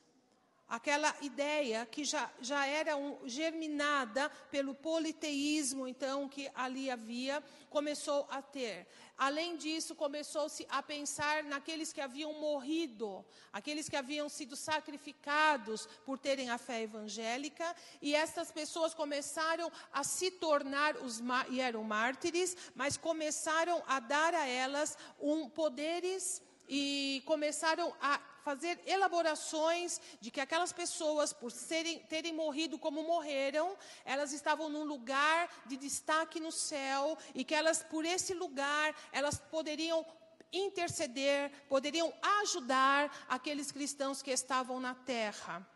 Aquela 0.73 1.15
ideia 1.21 1.85
que 1.85 2.03
já, 2.03 2.31
já 2.41 2.65
era 2.67 2.97
um, 2.97 3.19
germinada 3.29 4.31
pelo 4.51 4.75
politeísmo, 4.75 5.87
então, 5.87 6.27
que 6.27 6.51
ali 6.55 6.91
havia, 6.91 7.45
começou 7.69 8.27
a 8.31 8.41
ter. 8.41 8.87
Além 9.19 9.59
disso, 9.59 9.95
começou-se 9.95 10.67
a 10.71 10.83
pensar 10.83 11.45
naqueles 11.45 11.93
que 11.93 12.01
haviam 12.01 12.33
morrido, 12.41 13.23
aqueles 13.53 13.87
que 13.87 13.97
haviam 13.97 14.31
sido 14.31 14.57
sacrificados 14.57 15.87
por 16.07 16.19
terem 16.19 16.49
a 16.49 16.57
fé 16.57 16.81
evangélica, 16.81 17.77
e 18.01 18.15
essas 18.15 18.51
pessoas 18.51 18.95
começaram 18.95 19.71
a 19.93 20.03
se 20.03 20.31
tornar 20.31 20.97
os 20.97 21.21
e 21.51 21.61
eram 21.61 21.85
mártires, 21.85 22.57
mas 22.75 22.97
começaram 22.97 23.83
a 23.87 24.01
dar 24.01 24.33
a 24.33 24.47
elas 24.47 24.97
um 25.21 25.51
poderes 25.51 26.41
e 26.67 27.23
começaram 27.27 27.95
a 28.01 28.32
fazer 28.43 28.81
elaborações 28.87 30.01
de 30.21 30.31
que 30.31 30.41
aquelas 30.41 30.73
pessoas, 30.73 31.33
por 31.33 31.51
serem, 31.51 32.01
terem 32.01 32.33
morrido 32.33 32.79
como 32.79 33.03
morreram, 33.03 33.77
elas 34.05 34.33
estavam 34.33 34.69
num 34.69 34.85
lugar 34.85 35.49
de 35.67 35.77
destaque 35.77 36.41
no 36.41 36.53
céu 36.53 37.17
e 37.35 37.45
que 37.45 37.55
elas, 37.55 37.83
por 37.83 38.05
esse 38.05 38.35
lugar, 38.35 38.95
elas 39.13 39.39
poderiam 39.39 40.05
interceder, 40.53 41.51
poderiam 41.69 42.13
ajudar 42.43 43.25
aqueles 43.29 43.73
cristãos 43.73 44.21
que 44.23 44.31
estavam 44.31 44.79
na 44.79 44.95
terra. 44.95 45.67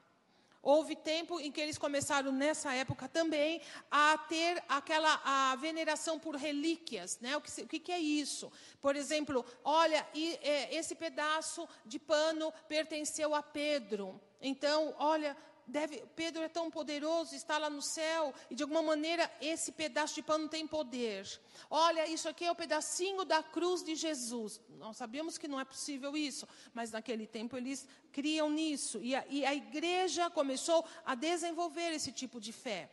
Houve 0.66 0.96
tempo 0.96 1.38
em 1.38 1.52
que 1.52 1.61
eles 1.61 1.78
começaram, 1.78 2.32
nessa 2.32 2.75
época 2.75 3.08
também, 3.08 3.61
a 3.88 4.18
ter 4.18 4.61
aquela 4.68 5.20
a 5.25 5.54
veneração 5.54 6.18
por 6.18 6.35
relíquias. 6.35 7.20
Né? 7.20 7.37
O, 7.37 7.40
que, 7.40 7.62
o 7.62 7.68
que, 7.68 7.92
é 7.92 8.00
isso? 8.00 8.50
Por 8.80 8.96
exemplo, 8.96 9.46
olha, 9.62 10.04
e, 10.12 10.32
é, 10.42 10.75
esse 10.75 10.96
pedaço 10.96 11.68
de 11.85 12.00
pano 12.00 12.52
pertenceu 12.66 13.32
a 13.32 13.44
Pedro. 13.44 14.20
Então, 14.40 14.92
olha, 14.99 15.37
deve, 15.66 16.04
Pedro 16.14 16.42
é 16.42 16.49
tão 16.49 16.70
poderoso, 16.70 17.35
está 17.35 17.58
lá 17.58 17.68
no 17.68 17.82
céu, 17.82 18.32
e 18.50 18.54
de 18.54 18.62
alguma 18.62 18.82
maneira 18.82 19.30
esse 19.40 19.73
pedaço 19.73 20.14
de 20.14 20.23
pano 20.23 20.49
tem 20.49 20.66
poder. 20.66 21.28
Olha, 21.70 22.06
isso 22.06 22.28
aqui 22.28 22.44
é 22.44 22.50
o 22.50 22.54
pedacinho 22.54 23.25
da 23.25 23.42
cruz 23.42 23.82
de 23.82 23.94
Jesus. 23.94 24.61
Nós 24.78 24.96
sabemos 24.96 25.37
que 25.37 25.49
não 25.49 25.61
é 25.61 25.64
possível 25.64 26.16
isso, 26.16 26.46
mas 26.73 26.90
naquele 26.90 27.26
tempo 27.26 27.56
eles 27.56 27.87
criam 28.12 28.49
nisso. 28.49 29.00
E 29.02 29.14
a, 29.14 29.25
e 29.28 29.44
a 29.44 29.54
igreja 29.54 30.30
começou 30.30 30.85
a 31.04 31.14
desenvolver 31.14 31.92
esse 31.92 32.12
tipo 32.12 32.40
de 32.40 32.52
fé. 32.52 32.90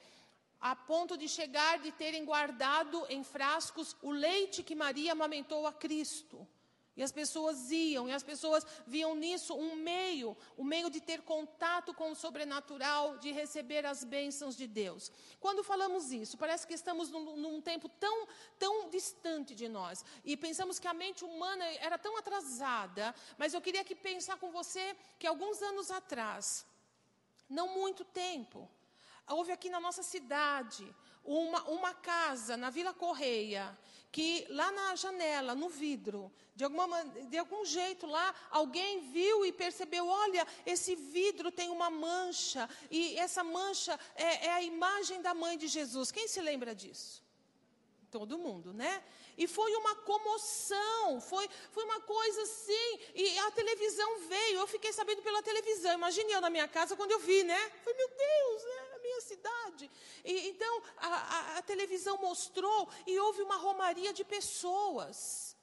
A 0.59 0.75
ponto 0.75 1.17
de 1.17 1.27
chegar 1.27 1.79
de 1.79 1.91
terem 1.91 2.23
guardado 2.23 3.05
em 3.09 3.23
frascos 3.23 3.95
o 4.01 4.11
leite 4.11 4.63
que 4.63 4.75
Maria 4.75 5.11
amamentou 5.11 5.67
a 5.67 5.73
Cristo. 5.73 6.47
E 6.95 7.01
as 7.01 7.12
pessoas 7.12 7.71
iam, 7.71 8.07
e 8.07 8.12
as 8.12 8.21
pessoas 8.21 8.65
viam 8.85 9.15
nisso 9.15 9.55
um 9.55 9.75
meio, 9.75 10.38
um 10.55 10.63
meio 10.63 10.91
de 10.91 11.01
ter 11.01 11.21
contato 11.21 11.91
com 11.91 12.12
o 12.12 12.15
sobrenatural, 12.15 13.17
de 13.17 13.31
receber 13.31 13.83
as 13.83 14.03
bênçãos 14.03 14.55
de 14.55 14.67
Deus. 14.67 15.12
Quando 15.39 15.63
falamos 15.63 16.12
isso, 16.12 16.38
parece 16.38 16.67
que 16.67 16.75
estamos 16.75 17.09
num, 17.09 17.35
num 17.35 17.62
tempo 17.62 17.89
tão, 17.89 18.27
tão 18.59 18.89
distante 18.91 19.55
de 19.55 19.67
nós. 19.67 20.05
E 20.23 20.38
pensamos 20.38 20.77
que 20.77 20.88
a 20.88 20.93
mente 20.93 21.25
humana 21.25 21.65
era 21.79 21.97
tão 21.97 22.15
atrasada. 22.15 23.13
Mas 23.39 23.55
eu 23.55 23.62
queria 23.62 23.81
aqui 23.81 23.95
pensar 23.95 24.38
com 24.38 24.51
você 24.51 24.95
que 25.17 25.25
alguns 25.25 25.63
anos 25.63 25.89
atrás, 25.89 26.63
não 27.50 27.69
muito 27.69 28.05
tempo, 28.05 28.69
houve 29.27 29.51
aqui 29.51 29.67
na 29.67 29.79
nossa 29.79 30.03
cidade 30.03 30.95
uma, 31.23 31.63
uma 31.63 31.93
casa 31.93 32.57
na 32.57 32.69
Vila 32.69 32.93
Correia, 32.93 33.77
que 34.11 34.45
lá 34.49 34.71
na 34.71 34.95
janela, 34.95 35.55
no 35.55 35.69
vidro, 35.69 36.31
de, 36.55 36.63
alguma, 36.63 37.03
de 37.03 37.37
algum 37.37 37.65
jeito 37.65 38.05
lá, 38.05 38.33
alguém 38.51 38.99
viu 39.11 39.45
e 39.45 39.51
percebeu: 39.51 40.05
olha, 40.05 40.45
esse 40.65 40.95
vidro 40.95 41.51
tem 41.51 41.69
uma 41.69 41.89
mancha, 41.89 42.69
e 42.91 43.17
essa 43.17 43.43
mancha 43.43 43.99
é, 44.15 44.47
é 44.47 44.51
a 44.51 44.61
imagem 44.61 45.21
da 45.21 45.33
mãe 45.33 45.57
de 45.57 45.67
Jesus. 45.67 46.11
Quem 46.11 46.27
se 46.27 46.41
lembra 46.41 46.75
disso? 46.75 47.23
Todo 48.11 48.37
mundo, 48.37 48.71
né? 48.73 49.03
E 49.35 49.47
foi 49.47 49.73
uma 49.75 49.95
comoção, 49.95 51.19
foi, 51.19 51.49
foi 51.71 51.83
uma 51.85 51.99
coisa 52.01 52.43
assim. 52.43 52.99
E 53.15 53.39
a 53.39 53.51
televisão 53.51 54.19
veio, 54.27 54.59
eu 54.59 54.67
fiquei 54.67 54.93
sabendo 54.93 55.23
pela 55.23 55.41
televisão. 55.41 55.93
Imagine 55.93 56.33
eu 56.33 56.41
na 56.41 56.51
minha 56.51 56.67
casa 56.67 56.95
quando 56.95 57.11
eu 57.11 57.19
vi, 57.19 57.43
né? 57.43 57.71
Foi, 57.83 57.93
meu 57.95 58.07
Deus, 58.07 58.63
né? 58.63 58.82
Minha 59.03 59.22
cidade. 59.22 59.91
E, 60.24 60.50
então, 60.50 60.81
a, 60.98 61.07
a, 61.07 61.57
a 61.57 61.62
televisão 61.62 62.17
mostrou 62.17 62.89
e 63.05 63.19
houve 63.19 63.41
uma 63.41 63.57
romaria 63.57 64.12
de 64.13 64.24
pessoas 64.24 65.55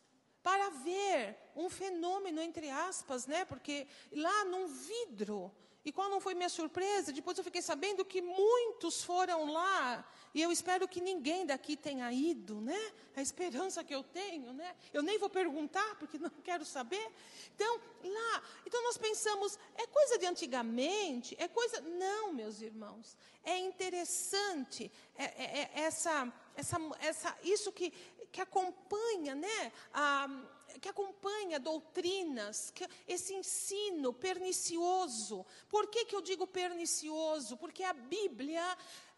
para 0.43 0.71
ver 0.71 1.37
um 1.57 1.69
fenômeno, 1.69 2.41
entre 2.41 2.71
aspas, 2.71 3.27
né? 3.27 3.45
Porque 3.45 3.87
lá 4.13 4.45
num 4.45 4.67
vidro. 4.69 5.53
E 5.85 5.91
qual 5.91 6.11
não 6.11 6.21
foi 6.21 6.35
minha 6.35 6.49
surpresa? 6.49 7.13
Depois 7.13 7.39
eu 7.39 7.45
fiquei 7.45 7.63
sabendo 7.63 8.05
que 8.05 8.21
muitos 8.21 9.03
foram 9.03 9.51
lá. 9.51 10.07
E 10.35 10.43
eu 10.43 10.53
espero 10.53 10.87
que 10.87 11.01
ninguém 11.01 11.47
daqui 11.47 11.77
tenha 11.77 12.13
ido, 12.13 12.61
né? 12.61 12.79
A 13.17 13.23
esperança 13.23 13.83
que 13.83 13.95
eu 13.95 14.03
tenho, 14.03 14.53
né? 14.53 14.77
Eu 14.93 15.03
nem 15.03 15.19
vou 15.19 15.31
perguntar, 15.31 15.97
porque 15.97 16.19
não 16.19 16.31
quero 16.45 16.65
saber. 16.67 17.11
Então, 17.55 17.81
lá. 18.05 18.43
Então 18.67 18.83
nós 18.85 18.99
pensamos, 18.99 19.59
é 19.75 19.87
coisa 19.87 20.19
de 20.19 20.27
antigamente? 20.27 21.35
É 21.39 21.49
coisa. 21.49 21.81
Não, 21.81 22.33
meus 22.33 22.61
irmãos. 22.61 23.17
É 23.43 23.59
interessante 23.59 24.93
é, 25.17 25.25
é, 25.25 25.71
é 25.75 25.81
essa, 25.81 26.31
essa, 26.55 26.77
essa, 27.01 27.39
isso 27.43 27.73
que, 27.73 27.91
que 28.31 28.41
acompanha, 28.41 29.35
né? 29.35 29.73
A, 29.95 30.29
que 30.81 30.89
acompanha 30.89 31.59
doutrinas, 31.59 32.71
que, 32.71 32.87
esse 33.07 33.35
ensino 33.35 34.13
pernicioso. 34.13 35.45
Por 35.69 35.87
que, 35.89 36.05
que 36.05 36.15
eu 36.15 36.21
digo 36.21 36.47
pernicioso? 36.47 37.57
Porque 37.57 37.83
a 37.83 37.93
Bíblia, 37.93 38.63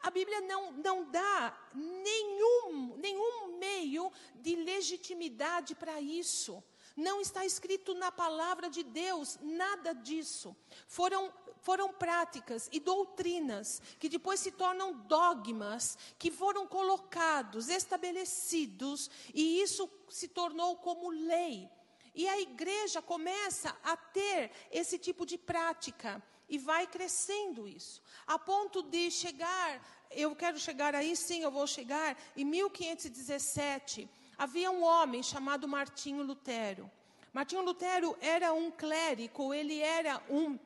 a 0.01 0.11
Bíblia 0.11 0.41
não, 0.43 0.73
não 0.73 1.11
dá 1.11 1.57
nenhum, 1.75 2.97
nenhum 2.97 3.59
meio 3.59 4.11
de 4.37 4.57
legitimidade 4.57 5.75
para 5.75 6.01
isso. 6.01 6.63
Não 6.97 7.21
está 7.21 7.45
escrito 7.45 7.95
na 7.95 8.13
palavra 8.13 8.69
de 8.69 8.83
Deus 8.83 9.39
nada 9.41 9.95
disso. 9.95 10.55
Foram 10.87 11.33
foram 11.63 11.93
práticas 11.93 12.69
e 12.73 12.81
doutrinas 12.81 13.81
que 13.99 14.09
depois 14.09 14.41
se 14.41 14.51
tornam 14.51 14.93
dogmas 15.07 15.97
que 16.19 16.31
foram 16.31 16.67
colocados, 16.67 17.69
estabelecidos, 17.69 19.09
e 19.33 19.63
isso 19.63 19.89
se 20.11 20.29
tornou 20.29 20.77
como 20.77 21.09
lei. 21.09 21.71
E 22.15 22.29
a 22.29 22.39
igreja 22.41 23.01
começa 23.01 23.75
a 23.83 23.97
ter 23.97 24.51
esse 24.71 24.99
tipo 24.99 25.25
de 25.25 25.39
prática 25.39 26.23
e 26.49 26.59
vai 26.59 26.87
crescendo 26.87 27.67
isso, 27.67 28.03
a 28.27 28.39
ponto 28.39 28.83
de 28.83 29.11
chegar, 29.11 29.81
eu 30.11 30.37
quero 30.37 30.59
chegar 30.59 30.95
aí, 30.95 31.17
sim, 31.17 31.43
eu 31.43 31.51
vou 31.51 31.67
chegar, 31.67 32.19
em 32.37 32.45
1517, 32.45 34.11
havia 34.37 34.71
um 34.71 34.83
homem 34.83 35.23
chamado 35.23 35.67
Martinho 35.67 36.23
Lutero. 36.23 36.91
Martinho 37.33 37.63
Lutero 37.63 38.15
era 38.21 38.53
um 38.53 38.71
clérigo, 38.71 39.55
ele 39.55 39.79
era 39.81 40.23
um 40.29 40.59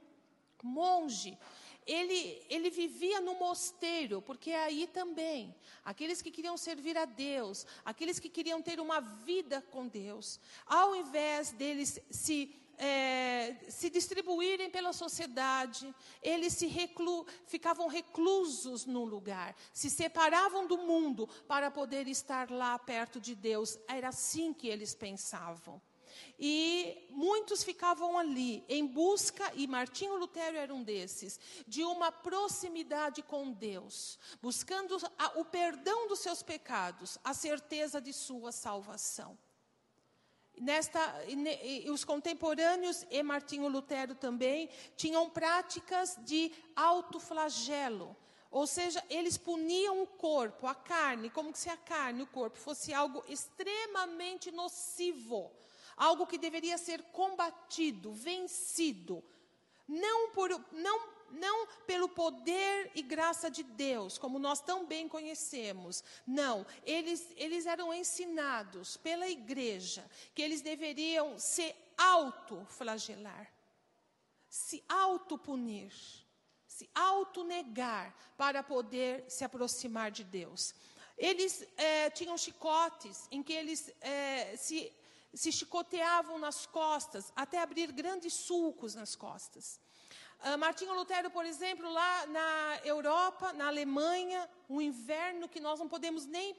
monge, 0.63 1.39
ele, 1.87 2.45
ele 2.51 2.69
vivia 2.69 3.21
no 3.21 3.35
mosteiro, 3.35 4.21
porque 4.21 4.51
aí 4.51 4.89
também, 4.89 5.55
aqueles 5.85 6.21
que 6.21 6.33
queriam 6.33 6.57
servir 6.57 6.99
a 6.99 7.05
Deus, 7.05 7.65
aqueles 7.85 8.19
que 8.19 8.29
queriam 8.29 8.61
ter 8.61 8.81
uma 8.81 9.01
vida 9.01 9.63
com 9.71 9.87
Deus, 9.87 10.41
ao 10.67 10.97
invés 10.97 11.53
deles 11.53 12.01
se, 12.11 12.53
é, 12.77 13.55
se 13.69 13.89
distribuírem 13.89 14.69
pela 14.69 14.93
sociedade, 14.93 15.95
eles 16.21 16.55
se 16.55 16.67
reclu, 16.67 17.25
ficavam 17.47 17.87
reclusos 17.87 18.85
num 18.85 19.05
lugar, 19.05 19.55
se 19.73 19.89
separavam 19.89 20.67
do 20.67 20.79
mundo 20.79 21.29
para 21.47 21.71
poder 21.71 22.09
estar 22.09 22.51
lá 22.51 22.77
perto 22.81 23.21
de 23.21 23.37
Deus. 23.37 23.79
Era 23.87 24.09
assim 24.09 24.53
que 24.53 24.67
eles 24.67 24.93
pensavam. 24.93 25.81
E 26.39 27.07
muitos 27.11 27.65
ficavam 27.65 28.19
ali 28.19 28.65
em 28.69 28.87
busca, 28.87 29.51
e 29.55 29.67
Martinho 29.67 30.17
Lutero 30.17 30.57
era 30.57 30.75
um 30.75 30.83
desses, 30.83 31.41
de 31.67 31.83
uma 31.83 32.13
proximidade 32.13 33.23
com 33.23 33.51
Deus, 33.51 34.19
buscando 34.43 34.97
a, 35.19 35.39
o 35.39 35.45
perdão 35.45 36.09
dos 36.09 36.19
seus 36.19 36.43
pecados, 36.43 37.19
a 37.25 37.33
certeza 37.33 38.01
de 38.01 38.13
sua 38.13 38.53
salvação. 38.53 39.39
Nesta, 40.59 41.01
e, 41.29 41.91
os 41.91 42.03
contemporâneos 42.05 43.07
e 43.11 43.23
Martinho 43.23 43.69
Lutero 43.69 44.15
também 44.15 44.71
tinham 44.97 45.29
práticas 45.29 46.19
de 46.25 46.51
autoflagelo. 46.75 48.17
Ou 48.51 48.67
seja, 48.67 49.05
eles 49.11 49.37
puniam 49.37 50.03
o 50.03 50.07
corpo, 50.07 50.67
a 50.67 50.75
carne, 50.75 51.29
como 51.29 51.55
se 51.55 51.69
a 51.69 51.77
carne, 51.77 52.23
o 52.23 52.27
corpo, 52.27 52.57
fosse 52.57 52.95
algo 52.95 53.23
extremamente 53.29 54.51
nocivo 54.51 55.53
algo 55.97 56.27
que 56.27 56.39
deveria 56.39 56.77
ser 56.77 57.03
combatido, 57.05 58.13
vencido, 58.13 59.25
não, 59.89 60.31
por, 60.31 60.51
não, 60.73 61.09
não 61.31 61.67
pelo 61.87 62.09
poder 62.09 62.91
e 62.95 63.03
graça 63.03 63.51
de 63.51 63.63
Deus, 63.63 64.19
como 64.19 64.39
nós 64.39 64.61
tão 64.61 64.85
bem 64.85 65.09
conhecemos. 65.09 66.03
Não, 66.27 66.67
eles, 66.85 67.27
eles 67.37 67.67
eram 67.67 67.95
ensinados 67.95 68.97
pela 68.97 69.29
igreja 69.29 70.09
que 70.35 70.43
eles 70.43 70.61
deveriam 70.61 71.39
se 71.39 71.75
autoflagelar, 71.97 73.51
se 74.49 74.83
autopunir, 74.89 75.93
se 76.67 76.91
autonegar 76.95 78.15
para 78.37 78.63
poder 78.63 79.25
se 79.29 79.45
aproximar 79.45 80.11
de 80.11 80.25
Deus. 80.25 80.75
Eles 81.17 81.67
é, 81.79 82.11
tinham 82.11 82.37
chicotes 82.37 83.27
em 83.31 83.43
que 83.43 83.53
eles 83.53 83.91
é, 84.03 84.55
se 84.57 84.93
se 85.37 85.53
chicoteavam 85.53 86.39
nas 86.39 86.67
costas, 86.67 87.33
até 87.37 87.61
abrir 87.61 87.93
grandes 87.93 88.35
sulcos 88.35 88.95
nas 88.95 89.15
costas. 89.15 89.79
Uh, 90.45 90.59
Martinho 90.59 90.95
Lutero, 90.95 91.31
por 91.31 91.47
exemplo, 91.47 91.91
lá 91.91 92.27
na 92.27 92.81
Europa, 92.85 93.53
na 93.55 93.69
Alemanha, 93.69 94.49
um 94.69 94.81
inverno 94.81 95.49
que 95.49 95.59
nós 95.59 95.79
não 95.79 95.89
podemos 95.89 96.27
nem 96.27 96.55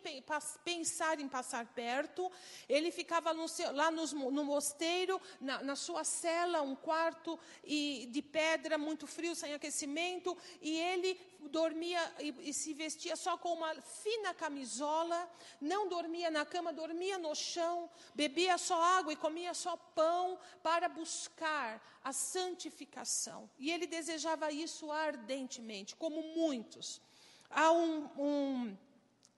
pensar 0.63 1.19
em 1.19 1.27
passar 1.27 1.65
perto. 1.67 2.31
Ele 2.67 2.91
ficava 2.91 3.33
no 3.33 3.47
seu, 3.47 3.71
lá 3.71 3.91
no, 3.91 4.05
no 4.31 4.43
mosteiro, 4.43 5.21
na, 5.39 5.61
na, 5.61 5.75
sua 5.75 6.03
cela, 6.03 6.61
um 6.61 6.75
quarto 6.75 7.39
e, 7.63 8.07
de 8.11 8.21
pedra, 8.21 8.77
muito 8.77 9.05
frio, 9.05 9.35
sem 9.35 9.53
aquecimento, 9.53 10.35
e 10.59 10.75
ele 10.75 11.19
dormia 11.47 11.99
e, 12.19 12.49
e, 12.49 12.53
se 12.53 12.73
vestia 12.73 13.15
só 13.15 13.37
com 13.37 13.53
uma 13.53 13.73
fina 13.81 14.33
camisola, 14.33 15.29
não 15.59 15.87
dormia 15.87 16.29
na 16.29 16.45
cama, 16.45 16.73
dormia 16.73 17.17
no 17.17 17.33
chão, 17.35 17.89
bebia 18.13 18.57
só 18.57 18.81
água 18.81 19.13
e 19.13 19.15
comia 19.15 19.53
só 19.53 19.75
pão 19.75 20.39
para 20.61 20.87
buscar 20.89 21.81
a 22.03 22.13
santificação. 22.13 23.49
E 23.57 23.71
ele 23.71 23.87
desejava 23.87 24.51
isso 24.51 24.91
ardentemente, 24.91 25.95
como 25.95 26.21
muitos. 26.35 27.01
Há 27.49 27.71
um, 27.71 28.09
um 28.17 28.77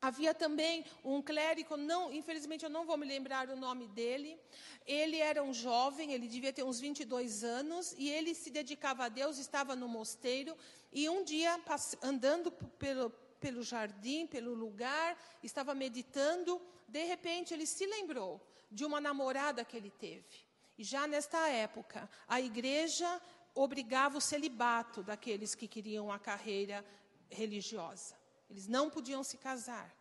Havia 0.01 0.33
também 0.33 0.85
um 1.03 1.21
clérigo, 1.21 1.75
não, 1.75 2.09
infelizmente 2.13 2.63
eu 2.63 2.69
não 2.69 2.85
vou 2.85 2.95
me 2.95 3.05
lembrar 3.05 3.49
o 3.49 3.55
nome 3.57 3.85
dele. 3.89 4.39
Ele 4.85 5.17
era 5.17 5.43
um 5.43 5.53
jovem, 5.53 6.13
ele 6.13 6.25
devia 6.25 6.53
ter 6.53 6.63
uns 6.63 6.79
22 6.79 7.43
anos, 7.43 7.93
e 7.97 8.09
ele 8.09 8.33
se 8.33 8.49
dedicava 8.49 9.03
a 9.05 9.09
Deus, 9.09 9.37
estava 9.37 9.75
no 9.75 9.89
mosteiro, 9.89 10.55
e 10.91 11.08
um 11.08 11.23
dia, 11.23 11.60
andando 12.02 12.52
pelo, 12.52 13.12
pelo 13.39 13.63
jardim, 13.63 14.25
pelo 14.25 14.54
lugar, 14.54 15.17
estava 15.43 15.75
meditando, 15.75 16.62
de 16.88 17.04
repente 17.06 17.54
ele 17.54 17.65
se 17.65 17.86
lembrou 17.86 18.41
de 18.71 18.84
uma 18.86 18.99
namorada 18.99 19.63
que 19.63 19.78
ele 19.78 19.91
teve. 19.91 20.47
E 20.78 20.84
já 20.84 21.06
nesta 21.06 21.47
época, 21.49 22.10
a 22.28 22.39
igreja 22.39 23.21
obrigava 23.54 24.17
o 24.17 24.21
celibato 24.21 25.04
daqueles 25.04 25.54
que 25.54 25.67
queriam 25.67 26.12
a 26.12 26.17
carreira 26.17 26.86
religiosa. 27.30 28.15
Eles 28.49 28.67
não 28.67 28.89
podiam 28.89 29.23
se 29.23 29.38
casar. 29.38 29.93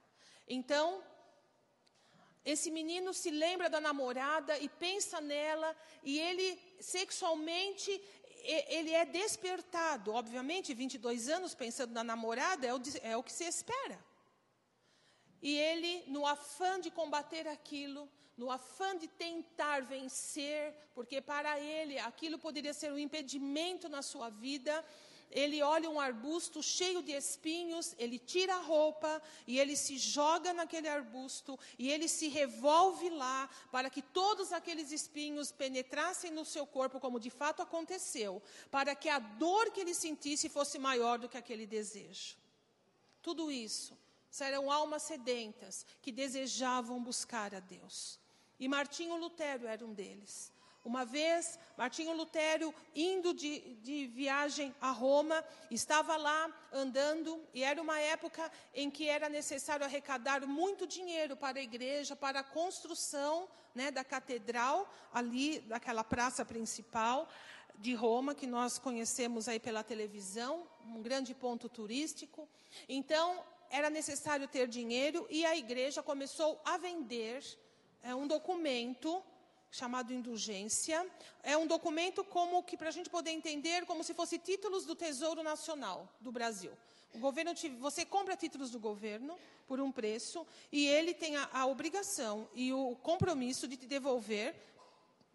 Então, 0.47 1.03
esse 2.45 2.71
menino 2.71 3.13
se 3.13 3.31
lembra 3.31 3.69
da 3.69 3.81
namorada 3.81 4.59
e 4.59 4.69
pensa 4.69 5.21
nela, 5.21 5.77
e 6.03 6.19
ele 6.19 6.59
sexualmente 6.81 8.01
ele 8.45 8.93
é 8.93 9.05
despertado. 9.05 10.13
Obviamente, 10.13 10.75
22 10.75 11.29
anos 11.29 11.55
pensando 11.55 11.93
na 11.93 12.05
namorada 12.05 12.67
é 12.67 12.75
o, 12.75 12.81
é 13.03 13.17
o 13.17 13.23
que 13.23 13.33
se 13.33 13.45
espera. 13.45 13.99
E 15.41 15.57
ele, 15.57 16.05
no 16.09 16.27
afã 16.27 16.81
de 16.81 16.91
combater 16.91 17.47
aquilo, 17.47 18.09
no 18.37 18.51
afã 18.51 18.97
de 18.97 19.09
tentar 19.09 19.83
vencer, 19.83 20.75
porque 20.95 21.21
para 21.21 21.59
ele 21.61 21.99
aquilo 21.99 22.39
poderia 22.39 22.73
ser 22.73 22.93
um 22.93 22.99
impedimento 22.99 23.89
na 23.89 24.03
sua 24.03 24.31
vida, 24.31 24.85
ele 25.31 25.63
olha 25.63 25.91
um 25.91 26.01
arbusto 26.01 26.63
cheio 26.63 27.03
de 27.03 27.13
espinhos, 27.13 27.95
ele 27.99 28.19
tira 28.19 28.55
a 28.55 28.61
roupa 28.61 29.23
e 29.47 29.59
ele 29.59 29.77
se 29.77 29.99
joga 29.99 30.53
naquele 30.53 30.89
arbusto 30.89 31.59
e 31.79 31.91
ele 31.91 32.09
se 32.09 32.29
revolve 32.29 33.11
lá 33.11 33.49
para 33.71 33.91
que 33.91 34.03
todos 34.03 34.53
aqueles 34.53 34.91
espinhos 34.91 35.53
penetrassem 35.53 36.31
no 36.31 36.45
seu 36.45 36.67
corpo, 36.67 37.01
como 37.01 37.21
de 37.21 37.31
fato 37.31 37.63
aconteceu, 37.63 38.43
para 38.71 38.95
que 38.95 39.09
a 39.09 39.19
dor 39.19 39.71
que 39.71 39.81
ele 39.81 39.95
sentisse 39.95 40.49
fosse 40.49 40.79
maior 40.79 41.19
do 41.19 41.29
que 41.29 41.37
aquele 41.37 41.67
desejo. 41.67 42.37
Tudo 43.23 43.51
isso 43.51 43.97
eram 44.41 44.71
almas 44.71 45.03
sedentas 45.03 45.85
que 46.01 46.13
desejavam 46.13 47.03
buscar 47.03 47.55
a 47.55 47.61
Deus. 47.61 48.19
E 48.59 48.69
Martinho 48.69 49.17
Lutero 49.17 49.67
era 49.67 49.85
um 49.85 49.93
deles. 49.93 50.53
Uma 50.85 51.05
vez, 51.05 51.59
Martinho 51.77 52.15
Lutero, 52.15 52.75
indo 52.95 53.35
de, 53.35 53.75
de, 53.83 54.07
viagem 54.07 54.75
a 54.81 54.91
Roma, 54.91 55.45
estava 55.71 56.17
lá 56.17 56.51
andando, 56.73 57.45
e 57.53 57.63
era 57.63 57.83
uma 57.83 57.99
época 57.99 58.51
em 58.73 58.91
que 58.91 59.09
era 59.09 59.29
necessário 59.29 59.85
arrecadar 59.85 60.47
muito 60.47 60.87
dinheiro 60.87 61.37
para 61.37 61.59
a 61.59 61.63
igreja, 61.63 62.17
para 62.17 62.41
a 62.41 62.45
construção 62.45 63.49
né, 63.75 63.91
da 63.91 64.03
catedral, 64.03 64.89
ali, 65.13 65.61
daquela 65.61 66.03
praça 66.03 66.45
principal 66.45 67.29
de 67.77 67.95
Roma, 67.95 68.35
que 68.35 68.47
nós 68.47 68.79
conhecemos 68.79 69.49
aí 69.49 69.61
pela 69.61 69.85
televisão, 69.85 70.67
um 70.87 71.03
grande 71.03 71.35
ponto 71.35 71.69
turístico. 71.69 72.49
Então, 72.89 73.45
era 73.71 73.91
necessário 73.91 74.49
ter 74.49 74.67
dinheiro, 74.67 75.27
e 75.29 75.45
a 75.45 75.57
igreja 75.57 76.03
começou 76.03 76.61
a 76.65 76.77
vender 76.79 77.45
é, 78.03 78.15
um 78.15 78.27
documento 78.27 79.23
chamado 79.71 80.13
indulgência. 80.13 81.07
É 81.43 81.57
um 81.57 81.67
documento 81.67 82.25
como 82.25 82.63
que 82.63 82.77
para 82.77 82.89
a 82.89 82.93
gente 82.93 83.11
poder 83.11 83.31
entender 83.31 83.85
como 83.87 84.03
se 84.03 84.15
fosse 84.15 84.39
títulos 84.39 84.85
do 84.85 84.95
Tesouro 84.95 85.43
Nacional 85.43 86.09
do 86.21 86.33
Brasil. 86.33 86.73
O 87.15 87.19
governo 87.19 87.55
te, 87.55 87.69
você 87.69 88.05
compra 88.05 88.37
títulos 88.37 88.71
do 88.71 88.79
governo 88.79 89.39
por 89.67 89.81
um 89.81 89.91
preço 89.91 90.47
e 90.71 90.87
ele 90.87 91.15
tem 91.15 91.37
a, 91.37 91.49
a 91.53 91.67
obrigação 91.67 92.49
e 92.55 92.73
o 92.73 92.97
compromisso 93.03 93.67
de 93.67 93.77
te 93.77 93.87
devolver 93.87 94.55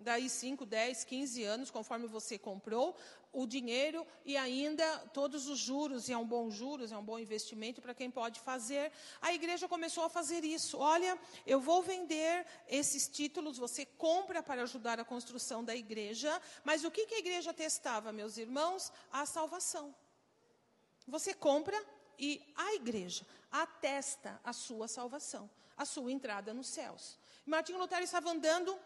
daí 0.03 0.29
5, 0.29 0.65
10, 0.65 1.03
15 1.03 1.43
anos, 1.43 1.71
conforme 1.71 2.05
você 2.05 2.37
comprou, 2.37 2.95
o 3.33 3.47
dinheiro 3.47 4.05
e 4.23 4.37
ainda 4.37 4.85
todos 5.11 5.47
os 5.47 5.57
juros, 5.57 6.07
e 6.07 6.13
é 6.13 6.17
um 6.17 6.25
bom 6.25 6.51
juros, 6.51 6.91
é 6.91 6.97
um 6.97 7.03
bom 7.03 7.17
investimento 7.17 7.81
para 7.81 7.95
quem 7.95 8.11
pode 8.11 8.39
fazer. 8.39 8.91
A 9.19 9.33
igreja 9.33 9.67
começou 9.67 10.03
a 10.03 10.09
fazer 10.09 10.43
isso. 10.43 10.77
Olha, 10.77 11.17
eu 11.45 11.59
vou 11.59 11.81
vender 11.81 12.45
esses 12.67 13.07
títulos, 13.07 13.57
você 13.57 13.85
compra 13.85 14.43
para 14.43 14.61
ajudar 14.61 14.99
a 14.99 15.05
construção 15.05 15.63
da 15.63 15.75
igreja, 15.75 16.39
mas 16.63 16.83
o 16.83 16.91
que, 16.91 17.07
que 17.07 17.15
a 17.15 17.19
igreja 17.19 17.51
testava, 17.51 18.13
meus 18.13 18.37
irmãos? 18.37 18.91
A 19.11 19.25
salvação. 19.25 19.95
Você 21.07 21.33
compra 21.33 21.83
e 22.19 22.39
a 22.55 22.75
igreja 22.75 23.25
atesta 23.51 24.39
a 24.43 24.53
sua 24.53 24.87
salvação, 24.87 25.49
a 25.75 25.85
sua 25.85 26.11
entrada 26.11 26.53
nos 26.53 26.67
céus. 26.67 27.17
Martinho 27.45 27.79
Lutero 27.79 28.03
estava 28.03 28.29
andando 28.29 28.77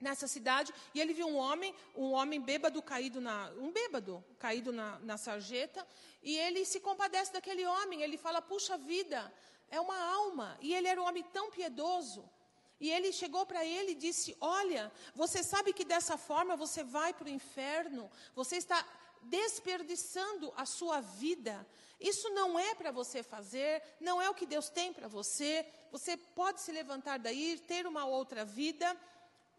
nessa 0.00 0.26
cidade 0.26 0.72
e 0.94 1.00
ele 1.00 1.12
viu 1.12 1.26
um 1.28 1.36
homem, 1.36 1.74
um 1.94 2.12
homem 2.12 2.40
bêbado 2.40 2.82
caído 2.82 3.20
na, 3.20 3.50
um 3.58 3.70
bêbado 3.70 4.24
caído 4.38 4.72
na, 4.72 4.98
na 5.00 5.16
sarjeta 5.18 5.86
e 6.22 6.36
ele 6.36 6.64
se 6.64 6.80
compadece 6.80 7.32
daquele 7.32 7.66
homem. 7.66 8.02
Ele 8.02 8.16
fala: 8.16 8.40
puxa 8.40 8.76
vida, 8.78 9.32
é 9.70 9.80
uma 9.80 9.98
alma. 9.98 10.58
E 10.60 10.74
ele 10.74 10.88
era 10.88 11.00
um 11.00 11.06
homem 11.06 11.22
tão 11.32 11.50
piedoso. 11.50 12.28
E 12.80 12.90
ele 12.90 13.12
chegou 13.12 13.44
para 13.44 13.64
ele 13.64 13.92
e 13.92 13.94
disse: 13.94 14.36
Olha, 14.40 14.90
você 15.14 15.42
sabe 15.42 15.72
que 15.72 15.84
dessa 15.84 16.16
forma 16.16 16.56
você 16.56 16.82
vai 16.82 17.12
para 17.12 17.26
o 17.26 17.30
inferno, 17.30 18.10
você 18.34 18.56
está 18.56 18.84
desperdiçando 19.22 20.52
a 20.56 20.64
sua 20.64 21.00
vida. 21.00 21.66
Isso 22.00 22.30
não 22.30 22.58
é 22.58 22.74
para 22.74 22.90
você 22.90 23.22
fazer, 23.22 23.82
não 24.00 24.22
é 24.22 24.30
o 24.30 24.34
que 24.34 24.46
Deus 24.46 24.70
tem 24.70 24.90
para 24.90 25.06
você. 25.06 25.66
Você 25.92 26.16
pode 26.16 26.62
se 26.62 26.72
levantar 26.72 27.18
daí, 27.18 27.58
ter 27.58 27.86
uma 27.86 28.06
outra 28.06 28.42
vida. 28.42 28.96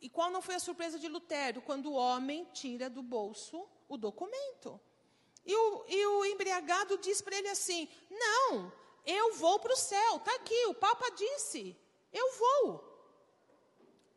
E 0.02 0.10
qual 0.10 0.32
não 0.32 0.42
foi 0.42 0.56
a 0.56 0.60
surpresa 0.60 0.98
de 0.98 1.08
Lutero 1.08 1.62
quando 1.62 1.92
o 1.92 1.94
homem 1.94 2.46
tira 2.54 2.90
do 2.90 3.04
bolso 3.04 3.68
o 3.88 3.98
documento? 3.98 4.80
E 5.46 5.56
o, 5.56 5.86
e 5.88 6.06
o 6.06 6.26
embriagado 6.26 6.98
diz 6.98 7.22
para 7.22 7.38
ele 7.38 7.50
assim: 7.50 7.88
Não, 8.10 8.72
eu 9.06 9.34
vou 9.34 9.60
para 9.60 9.74
o 9.74 9.78
céu, 9.78 10.18
está 10.18 10.34
aqui, 10.36 10.66
o 10.68 10.74
Papa 10.74 11.10
disse, 11.12 11.76
eu 12.14 12.32
vou. 12.34 12.84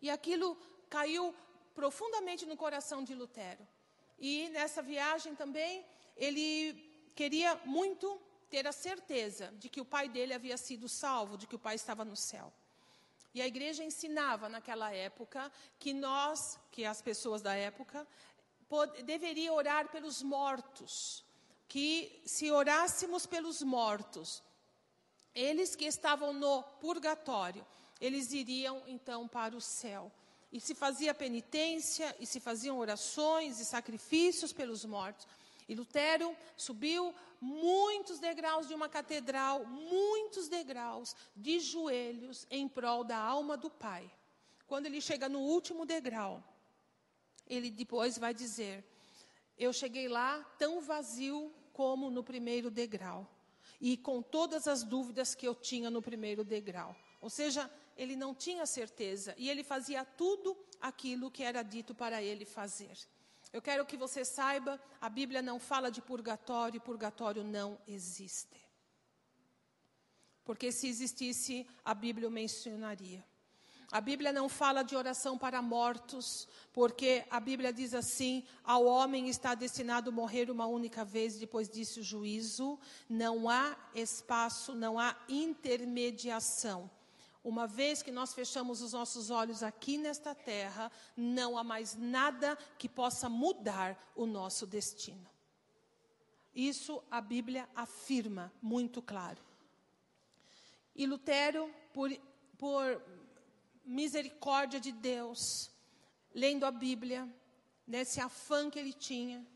E 0.00 0.10
aquilo 0.10 0.56
caiu 0.90 1.34
profundamente 1.74 2.44
no 2.44 2.56
coração 2.56 3.02
de 3.02 3.14
Lutero. 3.14 3.66
E 4.18 4.48
nessa 4.50 4.82
viagem 4.82 5.34
também, 5.34 5.84
ele 6.16 6.74
queria 7.14 7.56
muito 7.64 8.20
ter 8.50 8.66
a 8.66 8.72
certeza 8.72 9.52
de 9.58 9.68
que 9.68 9.80
o 9.80 9.84
pai 9.84 10.08
dele 10.08 10.34
havia 10.34 10.56
sido 10.56 10.88
salvo, 10.88 11.38
de 11.38 11.46
que 11.46 11.56
o 11.56 11.58
pai 11.58 11.74
estava 11.74 12.04
no 12.04 12.16
céu. 12.16 12.52
E 13.34 13.42
a 13.42 13.46
igreja 13.46 13.82
ensinava 13.82 14.48
naquela 14.48 14.94
época 14.94 15.50
que 15.78 15.92
nós, 15.92 16.58
que 16.70 16.84
as 16.84 17.02
pessoas 17.02 17.42
da 17.42 17.54
época, 17.54 18.06
deveria 19.04 19.52
orar 19.52 19.90
pelos 19.90 20.22
mortos, 20.22 21.24
que 21.66 22.22
se 22.24 22.50
orássemos 22.52 23.26
pelos 23.26 23.60
mortos, 23.60 24.40
eles 25.34 25.74
que 25.74 25.84
estavam 25.84 26.32
no 26.32 26.62
purgatório, 26.80 27.66
eles 28.00 28.32
iriam 28.32 28.82
então 28.86 29.26
para 29.26 29.56
o 29.56 29.60
céu. 29.60 30.12
E 30.52 30.60
se 30.60 30.72
fazia 30.72 31.12
penitência, 31.12 32.14
e 32.20 32.26
se 32.26 32.38
faziam 32.38 32.78
orações 32.78 33.58
e 33.58 33.64
sacrifícios 33.64 34.52
pelos 34.52 34.84
mortos. 34.84 35.26
E 35.68 35.74
Lutero 35.74 36.36
subiu 36.56 37.14
muitos 37.40 38.18
degraus 38.18 38.68
de 38.68 38.74
uma 38.74 38.88
catedral, 38.88 39.64
muitos 39.66 40.48
degraus 40.48 41.16
de 41.34 41.58
joelhos 41.60 42.46
em 42.50 42.68
prol 42.68 43.02
da 43.04 43.16
alma 43.16 43.56
do 43.56 43.70
Pai. 43.70 44.10
Quando 44.66 44.86
ele 44.86 45.00
chega 45.00 45.28
no 45.28 45.40
último 45.40 45.86
degrau, 45.86 46.42
ele 47.46 47.70
depois 47.70 48.18
vai 48.18 48.34
dizer: 48.34 48.84
Eu 49.58 49.72
cheguei 49.72 50.08
lá 50.08 50.42
tão 50.58 50.80
vazio 50.80 51.52
como 51.72 52.10
no 52.10 52.22
primeiro 52.22 52.70
degrau, 52.70 53.28
e 53.80 53.96
com 53.96 54.22
todas 54.22 54.68
as 54.68 54.82
dúvidas 54.82 55.34
que 55.34 55.46
eu 55.46 55.54
tinha 55.54 55.90
no 55.90 56.00
primeiro 56.02 56.44
degrau. 56.44 56.96
Ou 57.20 57.30
seja, 57.30 57.70
ele 57.96 58.16
não 58.16 58.34
tinha 58.34 58.66
certeza 58.66 59.34
e 59.38 59.48
ele 59.48 59.62
fazia 59.62 60.04
tudo 60.04 60.56
aquilo 60.80 61.30
que 61.30 61.42
era 61.42 61.62
dito 61.62 61.94
para 61.94 62.22
ele 62.22 62.44
fazer. 62.44 62.96
Eu 63.54 63.62
quero 63.62 63.86
que 63.86 63.96
você 63.96 64.24
saiba, 64.24 64.80
a 65.00 65.08
Bíblia 65.08 65.40
não 65.40 65.60
fala 65.60 65.88
de 65.88 66.02
purgatório, 66.02 66.80
purgatório 66.80 67.44
não 67.44 67.78
existe. 67.86 68.60
Porque 70.44 70.72
se 70.72 70.88
existisse, 70.88 71.64
a 71.84 71.94
Bíblia 71.94 72.26
o 72.26 72.32
mencionaria. 72.32 73.24
A 73.92 74.00
Bíblia 74.00 74.32
não 74.32 74.48
fala 74.48 74.82
de 74.82 74.96
oração 74.96 75.38
para 75.38 75.62
mortos, 75.62 76.48
porque 76.72 77.24
a 77.30 77.38
Bíblia 77.38 77.72
diz 77.72 77.94
assim: 77.94 78.44
ao 78.64 78.86
homem 78.86 79.28
está 79.28 79.54
destinado 79.54 80.10
morrer 80.10 80.50
uma 80.50 80.66
única 80.66 81.04
vez, 81.04 81.38
depois 81.38 81.68
disso 81.68 82.00
o 82.00 82.02
juízo. 82.02 82.76
Não 83.08 83.48
há 83.48 83.76
espaço, 83.94 84.74
não 84.74 84.98
há 84.98 85.16
intermediação. 85.28 86.90
Uma 87.44 87.66
vez 87.66 88.02
que 88.02 88.10
nós 88.10 88.32
fechamos 88.32 88.80
os 88.80 88.94
nossos 88.94 89.28
olhos 89.28 89.62
aqui 89.62 89.98
nesta 89.98 90.34
terra, 90.34 90.90
não 91.14 91.58
há 91.58 91.62
mais 91.62 91.94
nada 91.94 92.56
que 92.78 92.88
possa 92.88 93.28
mudar 93.28 94.12
o 94.16 94.24
nosso 94.24 94.66
destino. 94.66 95.28
Isso 96.54 97.02
a 97.10 97.20
Bíblia 97.20 97.68
afirma 97.76 98.50
muito 98.62 99.02
claro. 99.02 99.42
E 100.96 101.04
Lutero, 101.04 101.70
por, 101.92 102.10
por 102.56 103.02
misericórdia 103.84 104.80
de 104.80 104.90
Deus, 104.90 105.70
lendo 106.34 106.64
a 106.64 106.70
Bíblia, 106.70 107.28
nesse 107.86 108.20
afã 108.20 108.70
que 108.70 108.78
ele 108.78 108.92
tinha, 108.94 109.46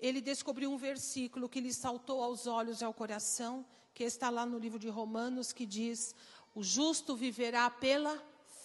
ele 0.00 0.20
descobriu 0.20 0.72
um 0.72 0.76
versículo 0.76 1.48
que 1.48 1.60
lhe 1.60 1.72
saltou 1.72 2.22
aos 2.22 2.48
olhos 2.48 2.80
e 2.80 2.84
ao 2.84 2.94
coração, 2.94 3.64
que 3.92 4.04
está 4.04 4.30
lá 4.30 4.46
no 4.46 4.58
livro 4.58 4.78
de 4.78 4.88
Romanos, 4.88 5.52
que 5.52 5.66
diz: 5.66 6.14
o 6.54 6.62
justo 6.62 7.14
viverá 7.16 7.70
pela 7.70 8.22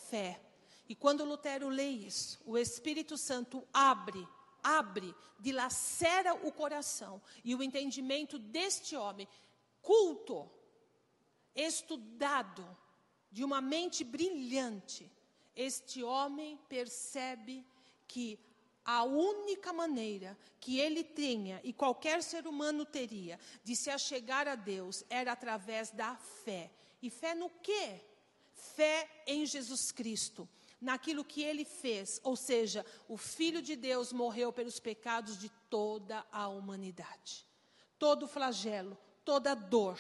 fé. 0.10 0.42
E 0.88 0.96
quando 0.96 1.26
Lutero 1.26 1.70
lê 1.70 1.90
isso, 1.90 2.42
o 2.46 2.58
Espírito 2.58 3.18
Santo 3.18 3.68
abre, 3.74 4.28
abre, 4.62 5.14
dilacera 5.40 6.34
o 6.34 6.52
coração 6.52 7.22
e 7.44 7.56
o 7.56 7.64
entendimento 7.64 8.38
deste 8.38 8.96
homem, 8.96 9.28
culto, 9.82 10.50
estudado, 11.56 12.66
de 13.32 13.44
uma 13.44 13.60
mente 13.60 14.04
brilhante. 14.04 15.12
Este 15.56 16.04
homem 16.04 16.58
percebe 16.70 17.66
que 18.08 18.40
a 18.86 19.04
única 19.04 19.72
maneira 19.72 20.38
que 20.60 20.80
ele 20.80 21.04
tenha 21.04 21.60
e 21.64 21.72
qualquer 21.72 22.22
ser 22.22 22.46
humano 22.46 22.86
teria 22.86 23.40
de 23.64 23.76
se 23.76 23.90
achegar 23.90 24.48
a 24.48 24.56
Deus 24.56 25.04
era 25.10 25.32
através 25.32 25.90
da 25.92 26.16
fé. 26.16 26.70
E 27.04 27.10
fé 27.10 27.36
no 27.36 27.50
quê? 27.50 28.00
Fé 28.54 29.24
em 29.28 29.46
Jesus 29.46 29.92
Cristo, 29.92 30.48
naquilo 30.80 31.26
que 31.26 31.44
ele 31.44 31.66
fez, 31.66 32.22
ou 32.24 32.38
seja, 32.38 32.86
o 33.10 33.18
Filho 33.18 33.62
de 33.62 33.76
Deus 33.76 34.14
morreu 34.14 34.54
pelos 34.54 34.80
pecados 34.80 35.38
de 35.38 35.50
toda 35.70 36.26
a 36.32 36.48
humanidade. 36.48 37.46
Todo 38.00 38.26
flagelo, 38.26 38.98
toda 39.26 39.54
dor, 39.54 40.00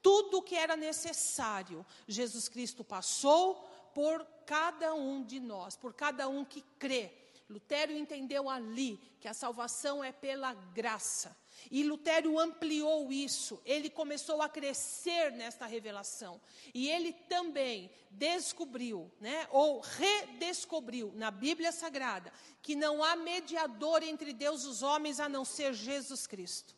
tudo 0.00 0.38
o 0.38 0.42
que 0.42 0.54
era 0.54 0.74
necessário, 0.74 1.84
Jesus 2.06 2.48
Cristo 2.48 2.82
passou 2.82 3.56
por 3.94 4.24
cada 4.46 4.94
um 4.94 5.22
de 5.22 5.38
nós, 5.38 5.76
por 5.76 5.92
cada 5.92 6.30
um 6.30 6.46
que 6.46 6.62
crê. 6.78 7.12
Lutero 7.46 7.92
entendeu 7.92 8.48
ali 8.48 8.96
que 9.20 9.28
a 9.28 9.34
salvação 9.34 10.02
é 10.02 10.12
pela 10.12 10.54
graça. 10.54 11.36
E 11.70 11.82
Lutero 11.82 12.38
ampliou 12.38 13.12
isso, 13.12 13.60
ele 13.64 13.90
começou 13.90 14.40
a 14.40 14.48
crescer 14.48 15.32
nesta 15.32 15.66
revelação. 15.66 16.40
E 16.72 16.88
ele 16.88 17.12
também 17.12 17.90
descobriu, 18.10 19.10
né, 19.20 19.46
ou 19.50 19.80
redescobriu 19.80 21.12
na 21.14 21.30
Bíblia 21.30 21.72
Sagrada, 21.72 22.32
que 22.62 22.74
não 22.74 23.02
há 23.02 23.16
mediador 23.16 24.02
entre 24.02 24.32
Deus 24.32 24.64
e 24.64 24.68
os 24.68 24.82
homens 24.82 25.20
a 25.20 25.28
não 25.28 25.44
ser 25.44 25.74
Jesus 25.74 26.26
Cristo. 26.26 26.76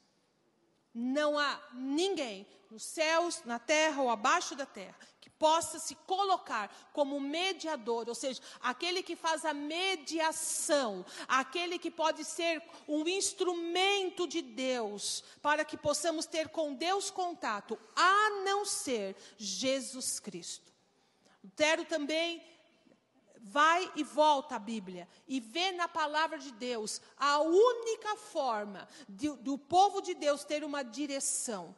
Não 0.93 1.39
há 1.39 1.61
ninguém 1.73 2.47
nos 2.71 2.83
céus, 2.83 3.43
na 3.45 3.59
terra 3.59 4.03
ou 4.03 4.11
abaixo 4.11 4.55
da 4.55 4.67
terra 4.67 5.10
possa 5.41 5.79
se 5.79 5.95
colocar 6.07 6.71
como 6.93 7.19
mediador, 7.19 8.07
ou 8.07 8.15
seja, 8.15 8.43
aquele 8.61 9.03
que 9.03 9.17
faz 9.17 9.43
a 9.47 9.55
mediação, 9.55 11.05
aquele 11.27 11.79
que 11.79 11.91
pode 11.91 12.27
ser 12.27 12.63
um 12.87 13.09
instrumento 13.09 14.29
de 14.29 14.43
Deus 14.43 15.25
para 15.41 15.65
que 15.65 15.79
possamos 15.79 16.27
ter 16.27 16.51
com 16.51 16.75
Deus 16.75 17.11
contato, 17.11 17.79
a 17.97 18.43
não 18.45 18.67
ser 18.67 19.17
Jesus 19.39 20.21
Cristo. 20.21 20.71
Lutero 21.43 21.87
também 21.87 22.47
vai 23.41 23.91
e 23.97 24.05
volta 24.05 24.57
à 24.57 24.59
Bíblia 24.59 25.09
e 25.27 25.41
vê 25.41 25.73
na 25.73 25.89
palavra 25.89 26.39
de 26.39 26.53
Deus 26.53 27.01
a 27.17 27.41
única 27.41 28.15
forma 28.17 28.87
de, 29.09 29.31
do 29.37 29.57
povo 29.57 30.03
de 30.03 30.13
Deus 30.13 30.45
ter 30.45 30.63
uma 30.63 30.83
direção. 30.83 31.75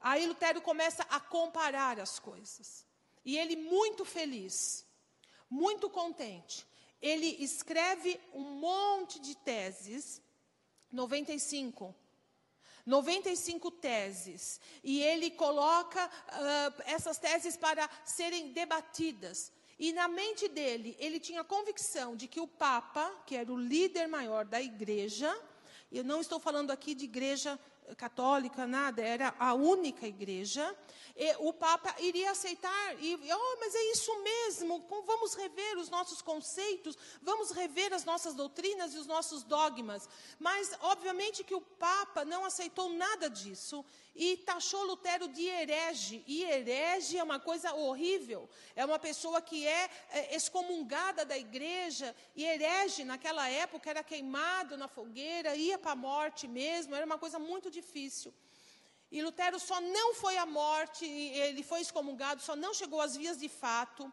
Aí 0.00 0.26
Lutero 0.26 0.62
começa 0.62 1.02
a 1.10 1.20
comparar 1.20 2.00
as 2.00 2.18
coisas. 2.18 2.86
E 3.24 3.38
ele, 3.38 3.56
muito 3.56 4.04
feliz, 4.04 4.84
muito 5.48 5.88
contente, 5.88 6.66
ele 7.00 7.36
escreve 7.40 8.20
um 8.32 8.42
monte 8.42 9.18
de 9.18 9.34
teses, 9.36 10.20
95. 10.90 11.94
95 12.86 13.70
teses. 13.70 14.60
E 14.82 15.02
ele 15.02 15.30
coloca 15.30 16.06
uh, 16.06 16.82
essas 16.86 17.18
teses 17.18 17.56
para 17.56 17.88
serem 18.04 18.52
debatidas. 18.52 19.52
E 19.78 19.92
na 19.92 20.06
mente 20.06 20.48
dele, 20.48 20.96
ele 20.98 21.18
tinha 21.18 21.42
convicção 21.42 22.14
de 22.14 22.28
que 22.28 22.40
o 22.40 22.46
Papa, 22.46 23.10
que 23.26 23.36
era 23.36 23.52
o 23.52 23.58
líder 23.58 24.06
maior 24.06 24.44
da 24.44 24.62
igreja, 24.62 25.34
eu 25.90 26.04
não 26.04 26.20
estou 26.20 26.38
falando 26.38 26.70
aqui 26.70 26.94
de 26.94 27.04
igreja 27.04 27.58
católica, 27.96 28.66
nada, 28.66 29.02
era 29.02 29.34
a 29.38 29.54
única 29.54 30.06
igreja, 30.06 30.74
o 31.38 31.52
Papa 31.52 31.94
iria 32.00 32.30
aceitar, 32.30 32.96
e, 32.98 33.14
oh, 33.14 33.56
mas 33.60 33.74
é 33.74 33.92
isso 33.92 34.10
mesmo, 34.22 34.84
vamos 35.06 35.34
rever 35.34 35.78
os 35.78 35.88
nossos 35.88 36.20
conceitos, 36.20 36.96
vamos 37.22 37.50
rever 37.50 37.92
as 37.92 38.04
nossas 38.04 38.34
doutrinas 38.34 38.94
e 38.94 38.98
os 38.98 39.06
nossos 39.06 39.44
dogmas. 39.44 40.08
Mas, 40.38 40.76
obviamente, 40.80 41.44
que 41.44 41.54
o 41.54 41.60
Papa 41.60 42.24
não 42.24 42.44
aceitou 42.44 42.88
nada 42.90 43.28
disso 43.30 43.84
e 44.14 44.36
taxou 44.38 44.84
Lutero 44.84 45.26
de 45.28 45.44
herege. 45.46 46.22
E 46.26 46.44
herege 46.44 47.18
é 47.18 47.22
uma 47.22 47.40
coisa 47.40 47.74
horrível, 47.74 48.48
é 48.76 48.84
uma 48.84 48.98
pessoa 48.98 49.42
que 49.42 49.66
é, 49.66 49.90
é 50.10 50.36
excomungada 50.36 51.24
da 51.24 51.36
igreja, 51.36 52.14
e 52.36 52.44
herege, 52.44 53.04
naquela 53.04 53.48
época, 53.48 53.90
era 53.90 54.04
queimado 54.04 54.76
na 54.76 54.88
fogueira, 54.88 55.56
ia 55.56 55.78
para 55.78 55.92
a 55.92 55.96
morte 55.96 56.46
mesmo, 56.46 56.94
era 56.94 57.04
uma 57.04 57.18
coisa 57.18 57.38
muito 57.38 57.70
difícil. 57.70 58.32
E 59.10 59.22
Lutero 59.22 59.58
só 59.60 59.80
não 59.80 60.14
foi 60.14 60.36
à 60.36 60.46
morte, 60.46 61.04
ele 61.04 61.62
foi 61.62 61.80
excomungado, 61.80 62.42
só 62.42 62.56
não 62.56 62.74
chegou 62.74 63.00
às 63.00 63.16
vias 63.16 63.38
de 63.38 63.48
fato, 63.48 64.12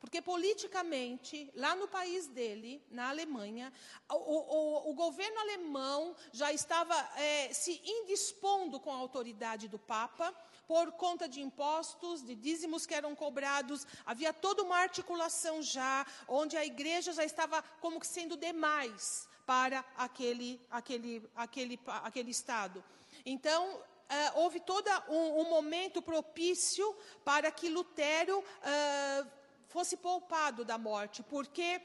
porque 0.00 0.22
politicamente, 0.22 1.52
lá 1.54 1.76
no 1.76 1.86
país 1.86 2.26
dele, 2.26 2.82
na 2.90 3.10
Alemanha, 3.10 3.70
o, 4.08 4.14
o, 4.16 4.90
o 4.90 4.94
governo 4.94 5.38
alemão 5.38 6.16
já 6.32 6.50
estava 6.50 6.96
é, 7.16 7.52
se 7.52 7.80
indispondo 7.84 8.80
com 8.80 8.90
a 8.90 8.96
autoridade 8.96 9.68
do 9.68 9.78
Papa, 9.78 10.34
por 10.66 10.92
conta 10.92 11.28
de 11.28 11.42
impostos, 11.42 12.24
de 12.24 12.34
dízimos 12.34 12.86
que 12.86 12.94
eram 12.94 13.14
cobrados, 13.14 13.86
havia 14.06 14.32
toda 14.32 14.62
uma 14.62 14.78
articulação 14.78 15.60
já, 15.60 16.06
onde 16.26 16.56
a 16.56 16.64
igreja 16.64 17.12
já 17.12 17.24
estava 17.24 17.62
como 17.80 18.00
que 18.00 18.06
sendo 18.06 18.36
demais 18.36 19.28
para 19.44 19.84
aquele, 19.96 20.60
aquele, 20.70 21.28
aquele, 21.34 21.78
aquele 21.86 22.30
Estado. 22.30 22.82
Então, 23.26 23.74
uh, 23.74 24.40
houve 24.40 24.60
todo 24.60 24.88
um, 25.08 25.40
um, 25.40 25.50
momento 25.50 26.00
propício 26.00 26.96
para 27.24 27.50
que 27.50 27.68
Lutero 27.68 28.38
uh, 28.38 29.39
fosse 29.74 29.96
poupado 29.96 30.64
da 30.64 30.76
morte, 30.76 31.22
porque 31.22 31.80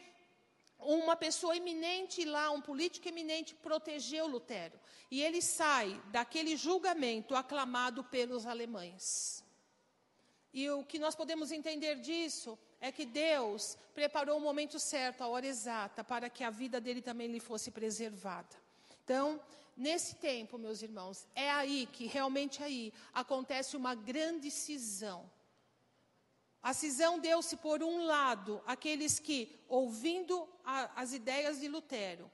uma 0.80 1.16
pessoa 1.16 1.56
eminente 1.56 2.26
lá, 2.26 2.52
um 2.52 2.62
político 2.62 3.08
eminente, 3.08 3.56
protegeu 3.56 4.28
Lutero. 4.28 4.78
E 5.10 5.22
ele 5.22 5.42
sai 5.42 6.02
daquele 6.12 6.58
julgamento 6.58 7.36
aclamado 7.36 8.04
pelos 8.04 8.46
alemães. 8.46 9.44
E 10.54 10.70
o 10.70 10.84
que 10.84 10.98
nós 10.98 11.16
podemos 11.16 11.52
entender 11.52 11.96
disso 12.00 12.58
é 12.82 12.92
que 12.92 13.06
Deus 13.06 13.78
preparou 13.94 14.38
o 14.38 14.42
momento 14.42 14.80
certo, 14.80 15.22
a 15.22 15.28
hora 15.28 15.46
exata, 15.46 16.04
para 16.04 16.30
que 16.30 16.44
a 16.44 16.50
vida 16.50 16.82
dele 16.82 17.02
também 17.02 17.28
lhe 17.28 17.40
fosse 17.40 17.70
preservada. 17.72 18.56
Então, 19.04 19.40
nesse 19.76 20.16
tempo, 20.16 20.58
meus 20.58 20.82
irmãos, 20.82 21.28
é 21.36 21.52
aí 21.52 21.88
que 21.92 22.06
realmente 22.06 22.64
aí 22.64 22.94
acontece 23.14 23.78
uma 23.78 23.94
grande 23.94 24.50
cisão. 24.50 25.30
A 26.66 26.74
cisão 26.74 27.20
deu-se 27.20 27.58
por 27.58 27.84
um 27.84 28.06
lado, 28.06 28.60
aqueles 28.66 29.20
que, 29.20 29.56
ouvindo 29.70 30.50
a, 30.64 31.00
as 31.00 31.14
ideias 31.14 31.60
de 31.60 31.68
Lutero, 31.68 32.32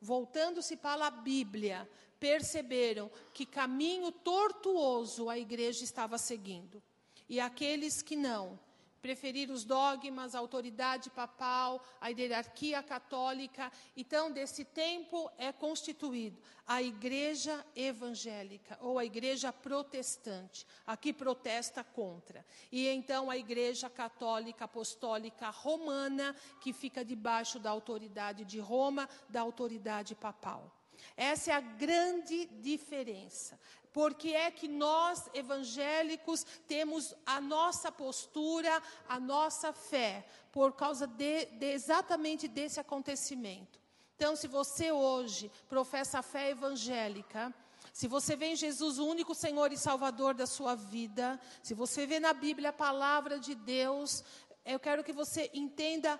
voltando-se 0.00 0.76
para 0.76 1.08
a 1.08 1.10
Bíblia, 1.10 1.90
perceberam 2.20 3.10
que 3.34 3.44
caminho 3.44 4.12
tortuoso 4.12 5.28
a 5.28 5.36
igreja 5.36 5.82
estava 5.82 6.16
seguindo. 6.16 6.80
E 7.28 7.40
aqueles 7.40 8.02
que 8.02 8.14
não, 8.14 8.56
preferir 9.02 9.50
os 9.50 9.64
dogmas, 9.64 10.34
a 10.34 10.38
autoridade 10.38 11.10
papal, 11.10 11.84
a 12.00 12.08
hierarquia 12.08 12.80
católica. 12.82 13.70
Então, 13.96 14.30
desse 14.30 14.64
tempo 14.64 15.28
é 15.36 15.52
constituído 15.52 16.40
a 16.64 16.80
igreja 16.80 17.66
evangélica 17.74 18.78
ou 18.80 18.98
a 18.98 19.04
igreja 19.04 19.52
protestante, 19.52 20.64
a 20.86 20.96
que 20.96 21.12
protesta 21.12 21.82
contra. 21.82 22.46
E 22.70 22.86
então 22.88 23.28
a 23.28 23.36
igreja 23.36 23.90
católica 23.90 24.64
apostólica 24.66 25.50
romana, 25.50 26.34
que 26.60 26.72
fica 26.72 27.04
debaixo 27.04 27.58
da 27.58 27.70
autoridade 27.70 28.44
de 28.44 28.60
Roma, 28.60 29.08
da 29.28 29.40
autoridade 29.40 30.14
papal. 30.14 30.81
Essa 31.16 31.52
é 31.52 31.54
a 31.54 31.60
grande 31.60 32.46
diferença. 32.60 33.58
Porque 33.92 34.30
é 34.30 34.50
que 34.50 34.66
nós, 34.68 35.28
evangélicos, 35.34 36.46
temos 36.66 37.14
a 37.26 37.40
nossa 37.40 37.92
postura, 37.92 38.82
a 39.08 39.20
nossa 39.20 39.72
fé, 39.72 40.24
por 40.50 40.72
causa 40.72 41.06
de, 41.06 41.46
de 41.46 41.66
exatamente 41.66 42.48
desse 42.48 42.80
acontecimento. 42.80 43.78
Então, 44.16 44.34
se 44.34 44.48
você 44.48 44.92
hoje 44.92 45.50
professa 45.68 46.20
a 46.20 46.22
fé 46.22 46.50
evangélica, 46.50 47.52
se 47.92 48.08
você 48.08 48.34
vê 48.34 48.46
em 48.46 48.56
Jesus 48.56 48.98
o 48.98 49.06
único 49.06 49.34
Senhor 49.34 49.70
e 49.72 49.76
Salvador 49.76 50.32
da 50.32 50.46
sua 50.46 50.74
vida, 50.74 51.38
se 51.62 51.74
você 51.74 52.06
vê 52.06 52.18
na 52.18 52.32
Bíblia 52.32 52.70
a 52.70 52.72
palavra 52.72 53.38
de 53.38 53.54
Deus, 53.54 54.24
eu 54.64 54.80
quero 54.80 55.04
que 55.04 55.12
você 55.12 55.50
entenda 55.52 56.18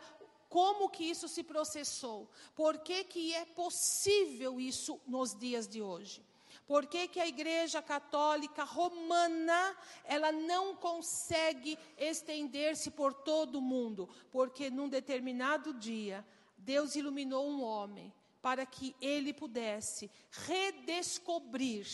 como 0.52 0.90
que 0.90 1.04
isso 1.04 1.28
se 1.28 1.42
processou, 1.42 2.30
por 2.54 2.80
que, 2.80 3.04
que 3.04 3.32
é 3.32 3.46
possível 3.46 4.60
isso 4.60 5.00
nos 5.06 5.34
dias 5.34 5.66
de 5.66 5.80
hoje. 5.80 6.22
Por 6.66 6.84
que, 6.86 7.08
que 7.08 7.18
a 7.18 7.26
Igreja 7.26 7.80
Católica 7.80 8.62
Romana 8.62 9.74
ela 10.04 10.30
não 10.30 10.76
consegue 10.76 11.78
estender-se 11.96 12.90
por 12.90 13.14
todo 13.14 13.56
o 13.56 13.62
mundo? 13.62 14.10
Porque 14.30 14.68
num 14.68 14.90
determinado 14.90 15.72
dia 15.72 16.24
Deus 16.58 16.96
iluminou 16.96 17.48
um 17.48 17.62
homem 17.62 18.12
para 18.42 18.66
que 18.66 18.94
ele 19.00 19.32
pudesse 19.32 20.10
redescobrir 20.30 21.86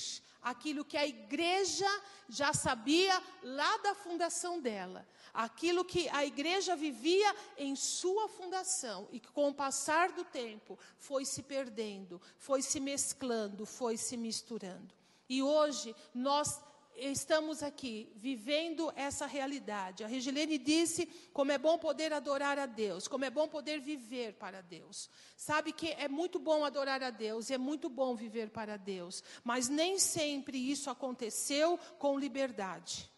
aquilo 0.42 0.84
que 0.84 0.96
a 0.96 1.06
igreja 1.06 1.86
já 2.28 2.52
sabia 2.52 3.22
lá 3.42 3.76
da 3.78 3.94
fundação 3.94 4.60
dela, 4.60 5.06
aquilo 5.38 5.84
que 5.84 6.08
a 6.08 6.26
igreja 6.26 6.74
vivia 6.74 7.32
em 7.56 7.76
sua 7.76 8.28
fundação 8.28 9.08
e 9.12 9.20
que 9.20 9.28
com 9.28 9.50
o 9.50 9.54
passar 9.54 10.10
do 10.10 10.24
tempo 10.24 10.76
foi 10.98 11.24
se 11.24 11.44
perdendo, 11.44 12.20
foi 12.36 12.60
se 12.60 12.80
mesclando, 12.80 13.64
foi 13.64 13.96
se 13.96 14.16
misturando. 14.16 14.92
E 15.28 15.40
hoje 15.40 15.94
nós 16.12 16.60
estamos 16.96 17.62
aqui 17.62 18.12
vivendo 18.16 18.92
essa 18.96 19.26
realidade. 19.26 20.02
A 20.02 20.08
Regilene 20.08 20.58
disse 20.58 21.06
como 21.32 21.52
é 21.52 21.58
bom 21.58 21.78
poder 21.78 22.12
adorar 22.12 22.58
a 22.58 22.66
Deus, 22.66 23.06
como 23.06 23.24
é 23.24 23.30
bom 23.30 23.46
poder 23.46 23.78
viver 23.78 24.32
para 24.32 24.60
Deus. 24.60 25.08
Sabe 25.36 25.72
que 25.72 25.92
é 25.92 26.08
muito 26.08 26.40
bom 26.40 26.64
adorar 26.64 27.00
a 27.00 27.10
Deus 27.10 27.48
e 27.48 27.54
é 27.54 27.58
muito 27.58 27.88
bom 27.88 28.16
viver 28.16 28.50
para 28.50 28.76
Deus, 28.76 29.22
mas 29.44 29.68
nem 29.68 30.00
sempre 30.00 30.58
isso 30.58 30.90
aconteceu 30.90 31.78
com 31.96 32.18
liberdade. 32.18 33.08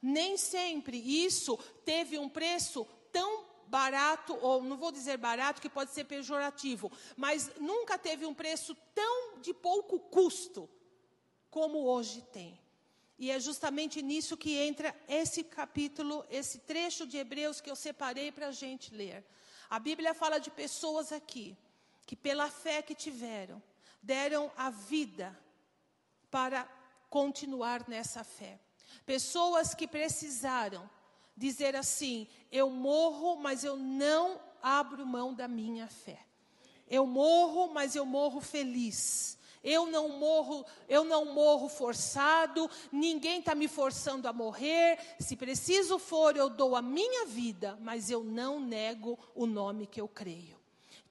Nem 0.00 0.36
sempre 0.36 0.96
isso 0.96 1.56
teve 1.84 2.18
um 2.18 2.28
preço 2.28 2.86
tão 3.10 3.44
barato, 3.66 4.38
ou 4.40 4.62
não 4.62 4.76
vou 4.76 4.92
dizer 4.92 5.16
barato, 5.16 5.60
que 5.60 5.68
pode 5.68 5.90
ser 5.92 6.04
pejorativo, 6.04 6.90
mas 7.16 7.50
nunca 7.58 7.98
teve 7.98 8.24
um 8.24 8.34
preço 8.34 8.74
tão 8.94 9.40
de 9.40 9.52
pouco 9.52 9.98
custo 9.98 10.68
como 11.50 11.84
hoje 11.84 12.22
tem. 12.32 12.58
E 13.18 13.30
é 13.30 13.40
justamente 13.40 14.02
nisso 14.02 14.36
que 14.36 14.56
entra 14.58 14.94
esse 15.08 15.42
capítulo, 15.42 16.24
esse 16.30 16.58
trecho 16.60 17.06
de 17.06 17.16
Hebreus 17.16 17.60
que 17.60 17.70
eu 17.70 17.76
separei 17.76 18.30
para 18.30 18.48
a 18.48 18.52
gente 18.52 18.94
ler. 18.94 19.24
A 19.70 19.78
Bíblia 19.78 20.12
fala 20.12 20.38
de 20.38 20.50
pessoas 20.50 21.12
aqui 21.12 21.56
que, 22.04 22.14
pela 22.14 22.50
fé 22.50 22.82
que 22.82 22.94
tiveram, 22.94 23.62
deram 24.02 24.52
a 24.56 24.68
vida 24.70 25.36
para 26.30 26.68
continuar 27.08 27.88
nessa 27.88 28.22
fé. 28.22 28.60
Pessoas 29.04 29.74
que 29.74 29.86
precisaram 29.86 30.88
dizer 31.36 31.76
assim: 31.76 32.26
eu 32.50 32.70
morro, 32.70 33.36
mas 33.36 33.64
eu 33.64 33.76
não 33.76 34.40
abro 34.62 35.06
mão 35.06 35.34
da 35.34 35.46
minha 35.46 35.86
fé. 35.86 36.20
Eu 36.88 37.06
morro, 37.06 37.72
mas 37.72 37.94
eu 37.94 38.06
morro 38.06 38.40
feliz. 38.40 39.36
Eu 39.62 39.86
não 39.86 40.08
morro, 40.10 40.64
eu 40.88 41.02
não 41.02 41.34
morro 41.34 41.68
forçado, 41.68 42.70
ninguém 42.92 43.40
está 43.40 43.52
me 43.52 43.66
forçando 43.66 44.28
a 44.28 44.32
morrer. 44.32 44.96
Se 45.18 45.34
preciso 45.34 45.98
for, 45.98 46.36
eu 46.36 46.48
dou 46.48 46.76
a 46.76 46.82
minha 46.82 47.26
vida, 47.26 47.76
mas 47.80 48.08
eu 48.08 48.22
não 48.22 48.60
nego 48.60 49.18
o 49.34 49.44
nome 49.44 49.88
que 49.88 50.00
eu 50.00 50.06
creio. 50.06 50.55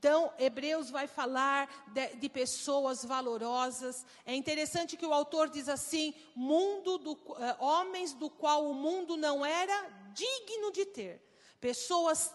Então, 0.06 0.32
Hebreus 0.38 0.92
vai 0.92 1.08
falar 1.08 1.68
de, 1.88 2.18
de, 2.18 2.30
pessoas 2.30 3.04
valorosas. 3.04 4.06
É 4.24 4.36
interessante 4.36 4.96
que 4.96 5.04
o 5.04 5.12
autor 5.12 5.50
diz 5.50 5.68
assim: 5.68 6.14
mundo 6.36 7.00
do, 7.00 7.18
eh, 7.40 7.56
homens 7.58 8.14
do 8.14 8.30
qual 8.30 8.70
o 8.70 8.74
mundo 8.76 9.18
não 9.18 9.44
era 9.44 9.90
digno 10.14 10.72
de 10.72 10.86
ter. 10.86 11.20
Pessoas 11.60 12.32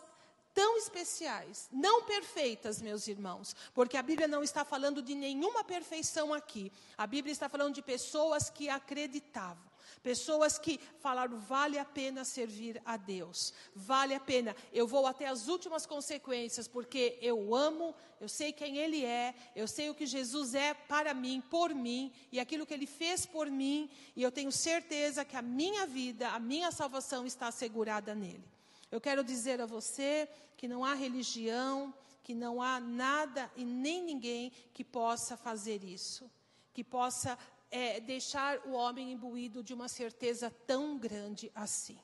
tão 0.52 0.76
especiais, 0.78 1.68
não 1.70 2.02
perfeitas, 2.02 2.82
meus 2.82 3.06
irmãos, 3.06 3.54
porque 3.72 3.96
a 3.96 4.02
Bíblia 4.02 4.26
não 4.26 4.42
está 4.42 4.64
falando 4.64 5.00
de 5.00 5.14
nenhuma 5.14 5.62
perfeição 5.62 6.34
aqui. 6.34 6.72
A 6.98 7.06
Bíblia 7.06 7.30
está 7.30 7.48
falando 7.48 7.76
de 7.76 7.82
pessoas 7.82 8.50
que 8.50 8.68
acreditavam. 8.68 9.69
Pessoas 10.02 10.58
que 10.58 10.80
falaram, 10.98 11.38
vale 11.38 11.78
a 11.78 11.84
pena 11.84 12.24
servir 12.24 12.80
a 12.84 12.96
Deus, 12.96 13.52
vale 13.74 14.14
a 14.14 14.20
pena, 14.20 14.56
eu 14.72 14.86
vou 14.86 15.06
até 15.06 15.26
as 15.26 15.48
últimas 15.48 15.86
consequências, 15.86 16.66
porque 16.66 17.18
eu 17.20 17.54
amo, 17.54 17.94
eu 18.20 18.28
sei 18.28 18.52
quem 18.52 18.78
Ele 18.78 19.04
é, 19.04 19.34
eu 19.54 19.68
sei 19.68 19.90
o 19.90 19.94
que 19.94 20.06
Jesus 20.06 20.54
é 20.54 20.74
para 20.74 21.12
mim, 21.12 21.42
por 21.50 21.74
mim, 21.74 22.12
e 22.32 22.40
aquilo 22.40 22.66
que 22.66 22.74
Ele 22.74 22.86
fez 22.86 23.26
por 23.26 23.50
mim, 23.50 23.90
e 24.16 24.22
eu 24.22 24.32
tenho 24.32 24.50
certeza 24.50 25.24
que 25.24 25.36
a 25.36 25.42
minha 25.42 25.86
vida, 25.86 26.28
a 26.28 26.40
minha 26.40 26.70
salvação 26.70 27.26
está 27.26 27.48
assegurada 27.48 28.14
nele. 28.14 28.44
Eu 28.90 29.00
quero 29.00 29.22
dizer 29.22 29.60
a 29.60 29.66
você 29.66 30.28
que 30.56 30.66
não 30.66 30.84
há 30.84 30.94
religião, 30.94 31.94
que 32.22 32.34
não 32.34 32.60
há 32.60 32.78
nada 32.78 33.50
e 33.56 33.64
nem 33.64 34.02
ninguém 34.02 34.52
que 34.72 34.84
possa 34.84 35.36
fazer 35.36 35.82
isso, 35.82 36.30
que 36.72 36.84
possa 36.84 37.38
é, 37.70 38.00
deixar 38.00 38.60
o 38.66 38.72
homem 38.72 39.12
imbuído 39.12 39.62
de 39.62 39.72
uma 39.72 39.88
certeza 39.88 40.50
tão 40.66 40.98
grande 40.98 41.50
assim. 41.54 41.98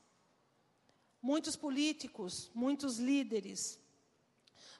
Muitos 1.20 1.56
políticos, 1.56 2.50
muitos 2.54 2.98
líderes, 2.98 3.80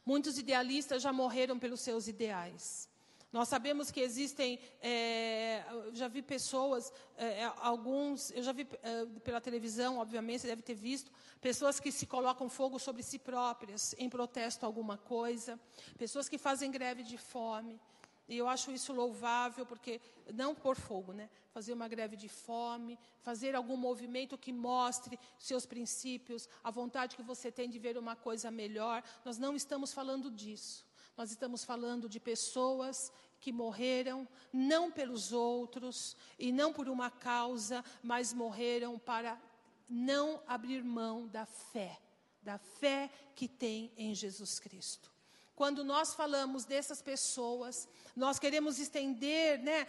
muitos 0.04 0.38
idealistas 0.38 1.02
já 1.02 1.12
morreram 1.12 1.58
pelos 1.58 1.80
seus 1.80 2.06
ideais. 2.06 2.88
Nós 3.32 3.48
sabemos 3.48 3.90
que 3.90 4.00
existem, 4.00 4.58
é, 4.80 5.62
já 5.92 6.08
vi 6.08 6.22
pessoas, 6.22 6.92
é, 7.18 7.42
é, 7.42 7.52
alguns, 7.58 8.30
eu 8.30 8.42
já 8.42 8.52
vi 8.52 8.66
é, 8.82 9.04
pela 9.20 9.40
televisão, 9.40 9.98
obviamente, 9.98 10.42
você 10.42 10.46
deve 10.46 10.62
ter 10.62 10.74
visto, 10.74 11.12
pessoas 11.40 11.80
que 11.80 11.90
se 11.90 12.06
colocam 12.06 12.48
fogo 12.48 12.78
sobre 12.78 13.02
si 13.02 13.18
próprias 13.18 13.94
em 13.98 14.08
protesto 14.08 14.64
a 14.64 14.68
alguma 14.68 14.96
coisa, 14.96 15.60
pessoas 15.98 16.28
que 16.28 16.38
fazem 16.38 16.70
greve 16.70 17.02
de 17.02 17.18
fome. 17.18 17.78
E 18.28 18.36
eu 18.36 18.48
acho 18.48 18.72
isso 18.72 18.92
louvável, 18.92 19.64
porque 19.64 20.00
não 20.34 20.54
por 20.54 20.76
fogo, 20.76 21.12
né? 21.12 21.30
Fazer 21.52 21.72
uma 21.72 21.86
greve 21.86 22.16
de 22.16 22.28
fome, 22.28 22.98
fazer 23.22 23.54
algum 23.54 23.76
movimento 23.76 24.36
que 24.36 24.52
mostre 24.52 25.18
seus 25.38 25.64
princípios, 25.64 26.48
a 26.62 26.70
vontade 26.70 27.14
que 27.14 27.22
você 27.22 27.52
tem 27.52 27.70
de 27.70 27.78
ver 27.78 27.96
uma 27.96 28.16
coisa 28.16 28.50
melhor. 28.50 29.02
Nós 29.24 29.38
não 29.38 29.54
estamos 29.54 29.92
falando 29.92 30.30
disso. 30.30 30.84
Nós 31.16 31.30
estamos 31.30 31.64
falando 31.64 32.08
de 32.08 32.20
pessoas 32.20 33.12
que 33.40 33.52
morreram 33.52 34.28
não 34.52 34.90
pelos 34.90 35.32
outros 35.32 36.16
e 36.38 36.50
não 36.50 36.72
por 36.72 36.88
uma 36.88 37.10
causa, 37.10 37.84
mas 38.02 38.32
morreram 38.32 38.98
para 38.98 39.40
não 39.88 40.42
abrir 40.46 40.82
mão 40.82 41.26
da 41.28 41.46
fé, 41.46 41.98
da 42.42 42.58
fé 42.58 43.08
que 43.34 43.46
tem 43.48 43.92
em 43.96 44.14
Jesus 44.14 44.58
Cristo. 44.58 45.15
Quando 45.56 45.82
nós 45.82 46.14
falamos 46.14 46.64
dessas 46.64 47.02
pessoas, 47.02 47.88
nós 48.14 48.38
queremos 48.38 48.78
estender 48.78 49.58
né, 49.58 49.86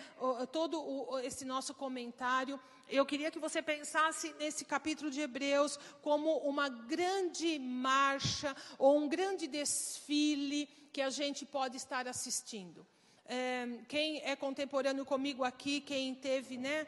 todo 0.52 1.20
esse 1.20 1.46
nosso 1.46 1.74
comentário. 1.76 2.60
Eu 2.90 3.06
queria 3.06 3.30
que 3.30 3.38
você 3.38 3.62
pensasse 3.62 4.34
nesse 4.40 4.66
capítulo 4.66 5.12
de 5.12 5.22
Hebreus 5.22 5.78
como 6.02 6.38
uma 6.38 6.70
grande 6.70 7.60
marcha 7.60 8.56
ou 8.80 8.98
um 8.98 9.08
grande 9.08 9.46
desfile 9.46 10.66
que 10.92 11.02
a 11.02 11.12
gente 11.12 11.46
pode 11.46 11.78
estar 11.78 12.08
assistindo 12.08 12.88
é, 13.28 13.68
quem 13.88 14.22
é 14.24 14.36
contemporâneo 14.36 15.06
comigo 15.06 15.44
aqui, 15.44 15.82
quem 15.82 16.16
teve, 16.16 16.58
né, 16.58 16.88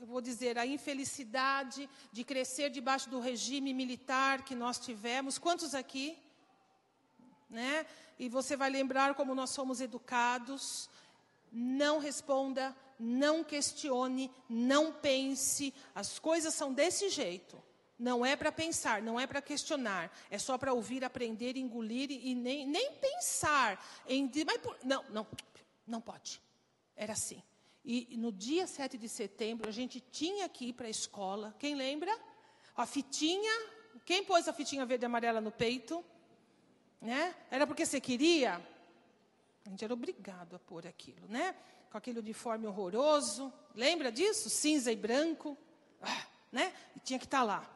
eu 0.00 0.06
vou 0.06 0.20
dizer, 0.20 0.58
a 0.58 0.66
infelicidade 0.66 1.88
de 2.10 2.24
crescer 2.24 2.68
debaixo 2.68 3.08
do 3.08 3.20
regime 3.20 3.72
militar 3.72 4.44
que 4.44 4.54
nós 4.54 4.78
tivemos. 4.78 5.38
Quantos 5.38 5.74
aqui? 5.74 6.18
Né? 7.52 7.86
E 8.18 8.28
você 8.28 8.56
vai 8.56 8.70
lembrar 8.70 9.14
como 9.14 9.34
nós 9.34 9.50
somos 9.50 9.80
educados. 9.80 10.88
Não 11.52 11.98
responda, 11.98 12.74
não 12.98 13.44
questione, 13.44 14.30
não 14.48 14.90
pense. 14.90 15.74
As 15.94 16.18
coisas 16.18 16.54
são 16.54 16.72
desse 16.72 17.10
jeito. 17.10 17.62
Não 17.98 18.24
é 18.24 18.34
para 18.34 18.50
pensar, 18.50 19.02
não 19.02 19.20
é 19.20 19.28
para 19.28 19.40
questionar, 19.40 20.10
é 20.28 20.36
só 20.36 20.58
para 20.58 20.72
ouvir, 20.72 21.04
aprender, 21.04 21.56
engolir 21.56 22.10
e 22.10 22.34
nem, 22.34 22.66
nem 22.66 22.92
pensar 22.94 23.80
em. 24.08 24.28
Mas 24.44 24.56
por, 24.56 24.76
não, 24.82 25.04
não, 25.10 25.26
não 25.86 26.00
pode. 26.00 26.40
Era 26.96 27.12
assim. 27.12 27.40
E 27.84 28.16
no 28.16 28.32
dia 28.32 28.66
7 28.66 28.96
de 28.96 29.08
setembro, 29.08 29.68
a 29.68 29.72
gente 29.72 30.00
tinha 30.00 30.48
que 30.48 30.66
ir 30.68 30.72
para 30.72 30.86
a 30.86 30.90
escola. 30.90 31.54
Quem 31.58 31.74
lembra? 31.74 32.16
A 32.74 32.86
fitinha. 32.86 33.52
Quem 34.04 34.24
pôs 34.24 34.48
a 34.48 34.52
fitinha 34.52 34.86
verde 34.86 35.04
e 35.04 35.06
amarela 35.06 35.40
no 35.40 35.52
peito? 35.52 36.04
Né? 37.02 37.34
Era 37.50 37.66
porque 37.66 37.84
você 37.84 38.00
queria? 38.00 38.64
A 39.66 39.68
gente 39.68 39.84
era 39.84 39.92
obrigado 39.92 40.54
a 40.54 40.58
pôr 40.58 40.86
aquilo, 40.86 41.26
né? 41.28 41.54
Com 41.90 41.98
aquele 41.98 42.20
uniforme 42.20 42.66
horroroso. 42.66 43.52
Lembra 43.74 44.12
disso? 44.12 44.48
Cinza 44.48 44.90
e 44.92 44.96
branco. 44.96 45.58
Ah, 46.00 46.26
né? 46.52 46.72
E 46.96 47.00
tinha 47.00 47.18
que 47.18 47.24
estar 47.24 47.40
tá 47.40 47.44
lá. 47.44 47.70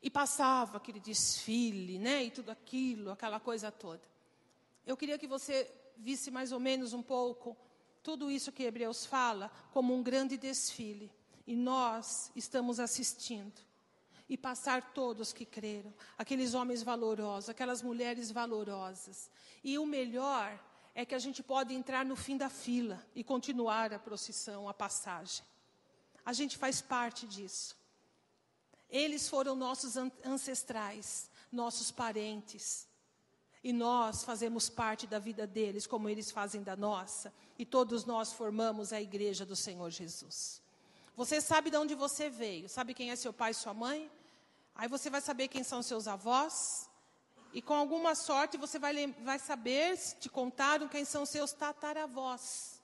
E 0.00 0.08
passava 0.08 0.76
aquele 0.76 1.00
desfile, 1.00 1.98
né? 1.98 2.22
E 2.24 2.30
tudo 2.30 2.50
aquilo, 2.50 3.10
aquela 3.10 3.40
coisa 3.40 3.72
toda. 3.72 4.02
Eu 4.86 4.96
queria 4.96 5.18
que 5.18 5.26
você 5.26 5.68
visse 5.96 6.30
mais 6.30 6.52
ou 6.52 6.60
menos 6.60 6.92
um 6.92 7.02
pouco 7.02 7.56
tudo 8.04 8.30
isso 8.30 8.52
que 8.52 8.62
Hebreus 8.62 9.04
fala 9.04 9.50
como 9.72 9.94
um 9.94 10.02
grande 10.02 10.36
desfile. 10.36 11.10
E 11.44 11.56
nós 11.56 12.30
estamos 12.36 12.78
assistindo. 12.78 13.60
E 14.28 14.36
passar 14.36 14.94
todos 14.94 15.32
que 15.32 15.44
creram, 15.44 15.92
aqueles 16.16 16.54
homens 16.54 16.82
valorosos, 16.82 17.50
aquelas 17.50 17.82
mulheres 17.82 18.30
valorosas. 18.30 19.30
E 19.62 19.78
o 19.78 19.84
melhor 19.84 20.58
é 20.94 21.04
que 21.04 21.14
a 21.14 21.18
gente 21.18 21.42
pode 21.42 21.74
entrar 21.74 22.04
no 22.04 22.16
fim 22.16 22.36
da 22.36 22.48
fila 22.48 23.04
e 23.14 23.22
continuar 23.22 23.92
a 23.92 23.98
procissão, 23.98 24.68
a 24.68 24.72
passagem. 24.72 25.44
A 26.24 26.32
gente 26.32 26.56
faz 26.56 26.80
parte 26.80 27.26
disso. 27.26 27.76
Eles 28.88 29.28
foram 29.28 29.54
nossos 29.54 29.96
ancestrais, 30.24 31.28
nossos 31.50 31.90
parentes. 31.90 32.86
E 33.62 33.72
nós 33.72 34.22
fazemos 34.22 34.68
parte 34.68 35.06
da 35.06 35.18
vida 35.18 35.46
deles, 35.46 35.86
como 35.86 36.08
eles 36.08 36.30
fazem 36.30 36.62
da 36.62 36.76
nossa. 36.76 37.34
E 37.58 37.64
todos 37.66 38.04
nós 38.04 38.32
formamos 38.32 38.92
a 38.92 39.00
igreja 39.00 39.44
do 39.44 39.56
Senhor 39.56 39.90
Jesus. 39.90 40.62
Você 41.16 41.40
sabe 41.40 41.70
de 41.70 41.76
onde 41.76 41.94
você 41.94 42.28
veio, 42.28 42.68
sabe 42.68 42.92
quem 42.94 43.10
é 43.10 43.16
seu 43.16 43.32
pai 43.32 43.52
e 43.52 43.54
sua 43.54 43.72
mãe? 43.72 44.10
Aí 44.74 44.88
você 44.88 45.08
vai 45.08 45.20
saber 45.20 45.48
quem 45.48 45.62
são 45.62 45.82
seus 45.82 46.08
avós. 46.08 46.88
E 47.52 47.62
com 47.62 47.74
alguma 47.74 48.16
sorte 48.16 48.58
você 48.58 48.78
vai, 48.80 49.06
vai 49.22 49.38
saber, 49.38 49.96
te 50.18 50.28
contaram, 50.28 50.88
quem 50.88 51.04
são 51.04 51.24
seus 51.24 51.52
tataravós. 51.52 52.80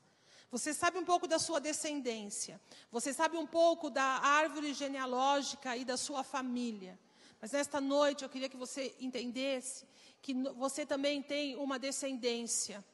Você 0.50 0.72
sabe 0.72 0.98
um 0.98 1.04
pouco 1.04 1.26
da 1.26 1.38
sua 1.38 1.60
descendência. 1.60 2.60
Você 2.90 3.12
sabe 3.12 3.36
um 3.36 3.46
pouco 3.46 3.90
da 3.90 4.04
árvore 4.04 4.74
genealógica 4.74 5.76
e 5.76 5.84
da 5.84 5.96
sua 5.96 6.22
família. 6.22 6.98
Mas 7.40 7.52
nesta 7.52 7.80
noite 7.80 8.22
eu 8.22 8.28
queria 8.28 8.48
que 8.48 8.56
você 8.56 8.94
entendesse 9.00 9.86
que 10.22 10.34
você 10.34 10.84
também 10.84 11.22
tem 11.22 11.56
uma 11.56 11.78
descendência, 11.78 12.84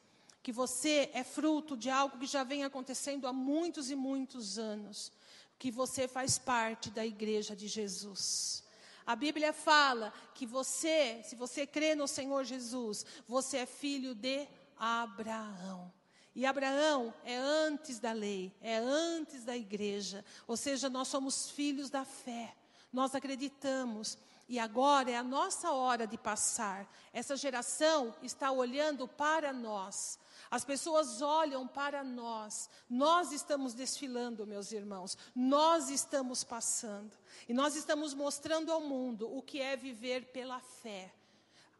que 0.43 0.53
você 0.53 1.11
é 1.13 1.25
fruto 1.25 1.77
de 1.77 1.91
algo 1.91 2.19
que 2.19 2.27
já 2.27 2.45
vem 2.45 2.63
acontecendo 2.63 3.27
há 3.27 3.33
muitos 3.33 3.91
e 3.91 3.97
muitos 3.97 4.59
anos, 4.59 5.13
que 5.59 5.71
você 5.71 6.07
faz 6.07 6.39
parte 6.39 6.91
da 6.91 7.05
igreja 7.05 7.55
de 7.57 7.69
Jesus. 7.69 8.65
A 9.07 9.15
Bíblia 9.15 9.53
fala 9.53 10.13
que 10.35 10.45
você, 10.45 11.23
se 11.25 11.37
você 11.37 11.67
crê 11.67 11.95
no 11.95 12.09
Senhor 12.09 12.45
Jesus, 12.45 13.07
você 13.27 13.59
é 13.59 13.67
filho 13.67 14.15
de 14.15 14.49
Abraão. 14.77 15.93
E 16.35 16.45
Abraão 16.45 17.15
é 17.25 17.37
antes 17.37 17.99
da 17.99 18.13
lei, 18.13 18.53
é 18.61 18.77
antes 18.77 19.45
da 19.45 19.57
igreja. 19.57 20.25
Ou 20.47 20.57
seja, 20.57 20.91
nós 20.91 21.09
somos 21.09 21.49
filhos 21.51 21.89
da 21.89 22.05
fé. 22.05 22.55
Nós 22.93 23.15
acreditamos. 23.15 24.19
E 24.49 24.59
agora 24.59 25.11
é 25.11 25.17
a 25.17 25.23
nossa 25.23 25.73
hora 25.73 26.07
de 26.07 26.19
passar. 26.19 26.87
Essa 27.13 27.37
geração 27.37 28.15
está 28.23 28.51
olhando 28.51 29.09
para 29.09 29.53
nós. 29.53 30.19
As 30.51 30.65
pessoas 30.65 31.21
olham 31.23 31.67
para 31.67 32.05
nós. 32.05 32.69
Nós 32.89 33.33
estamos 33.33 33.75
desfilando, 33.75 34.47
meus 34.47 34.73
irmãos. 34.73 35.17
Nós 35.35 35.91
estamos 35.91 36.45
passando. 36.45 37.17
E 37.49 37.55
nós 37.55 37.77
estamos 37.77 38.15
mostrando 38.15 38.73
ao 38.73 38.81
mundo 38.81 39.35
o 39.35 39.43
que 39.43 39.61
é 39.61 39.77
viver 39.77 40.27
pela 40.27 40.61
fé. 40.61 41.13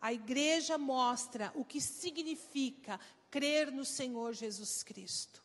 A 0.01 0.13
igreja 0.13 0.77
mostra 0.77 1.53
o 1.55 1.65
que 1.65 1.81
significa 1.81 3.01
crer 3.31 3.73
no 3.73 3.85
Senhor 3.85 4.33
Jesus 4.35 4.83
Cristo. 4.83 5.43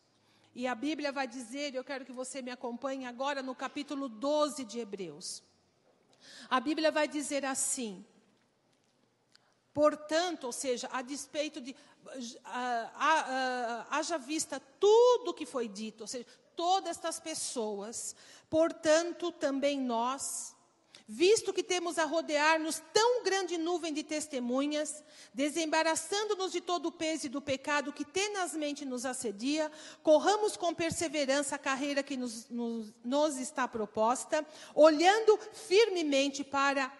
E 0.54 0.66
a 0.66 0.74
Bíblia 0.74 1.10
vai 1.10 1.26
dizer, 1.26 1.74
eu 1.74 1.82
quero 1.82 2.04
que 2.04 2.12
você 2.12 2.42
me 2.42 2.50
acompanhe 2.50 3.06
agora 3.06 3.42
no 3.42 3.54
capítulo 3.54 4.08
12 4.08 4.64
de 4.64 4.78
Hebreus. 4.78 5.42
A 6.48 6.60
Bíblia 6.60 6.90
vai 6.90 7.08
dizer 7.08 7.44
assim: 7.44 8.04
portanto, 9.72 10.44
ou 10.44 10.52
seja, 10.52 10.88
a 10.92 11.02
despeito 11.02 11.60
de. 11.60 11.74
Haja 13.90 14.18
vista 14.18 14.60
tudo 14.78 15.34
que 15.34 15.46
foi 15.46 15.68
dito, 15.68 16.02
ou 16.02 16.06
seja, 16.06 16.26
todas 16.56 16.90
estas 16.90 17.18
pessoas, 17.20 18.14
portanto, 18.48 19.32
também 19.32 19.80
nós 19.80 20.54
visto 21.06 21.52
que 21.52 21.62
temos 21.62 21.98
a 21.98 22.04
rodear-nos 22.04 22.82
tão 22.92 23.22
grande 23.22 23.58
nuvem 23.58 23.92
de 23.92 24.02
testemunhas, 24.02 25.04
desembaraçando-nos 25.34 26.52
de 26.52 26.60
todo 26.60 26.86
o 26.86 26.92
peso 26.92 27.26
e 27.26 27.28
do 27.28 27.42
pecado 27.42 27.92
que 27.92 28.04
tenazmente 28.04 28.84
nos 28.84 29.04
assedia, 29.04 29.70
corramos 30.02 30.56
com 30.56 30.72
perseverança 30.72 31.56
a 31.56 31.58
carreira 31.58 32.02
que 32.02 32.16
nos, 32.16 32.48
nos, 32.48 32.94
nos 33.04 33.36
está 33.36 33.66
proposta, 33.68 34.46
olhando 34.74 35.38
firmemente 35.52 36.44
para 36.44 36.90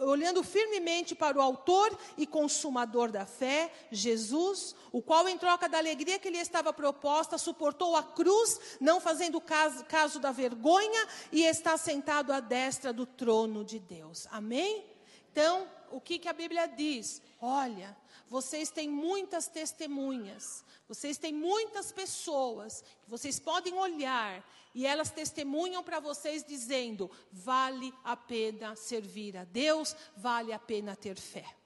olhando 0.00 0.42
firmemente 0.42 1.14
para 1.14 1.38
o 1.38 1.42
autor 1.42 1.96
e 2.16 2.26
consumador 2.26 3.10
da 3.10 3.26
fé, 3.26 3.72
Jesus, 3.90 4.74
o 4.92 5.02
qual, 5.02 5.28
em 5.28 5.38
troca 5.38 5.68
da 5.68 5.78
alegria 5.78 6.18
que 6.18 6.30
lhe 6.30 6.38
estava 6.38 6.72
proposta, 6.72 7.38
suportou 7.38 7.96
a 7.96 8.02
cruz, 8.02 8.58
não 8.80 9.00
fazendo 9.00 9.40
caso, 9.40 9.84
caso 9.84 10.18
da 10.18 10.32
vergonha, 10.32 11.06
e 11.30 11.44
está 11.44 11.76
sentado 11.76 12.32
à 12.32 12.40
destra 12.40 12.92
do 12.92 13.06
trono 13.06 13.64
de 13.64 13.78
Deus. 13.78 14.26
Amém? 14.30 14.84
Então, 15.32 15.68
o 15.90 16.00
que, 16.00 16.18
que 16.18 16.28
a 16.28 16.32
Bíblia 16.32 16.66
diz? 16.66 17.22
Olha, 17.40 17.96
vocês 18.28 18.70
têm 18.70 18.88
muitas 18.88 19.48
testemunhas, 19.48 20.64
vocês 20.88 21.18
têm 21.18 21.32
muitas 21.32 21.92
pessoas 21.92 22.84
que 23.02 23.10
vocês 23.10 23.38
podem 23.40 23.74
olhar 23.74 24.44
e 24.74 24.86
elas 24.86 25.10
testemunham 25.10 25.82
para 25.82 26.00
vocês 26.00 26.44
dizendo: 26.44 27.10
vale 27.32 27.92
a 28.04 28.16
pena 28.16 28.76
servir 28.76 29.36
a 29.36 29.44
Deus, 29.44 29.96
vale 30.16 30.52
a 30.52 30.58
pena 30.58 30.96
ter 30.96 31.16
fé. 31.16 31.56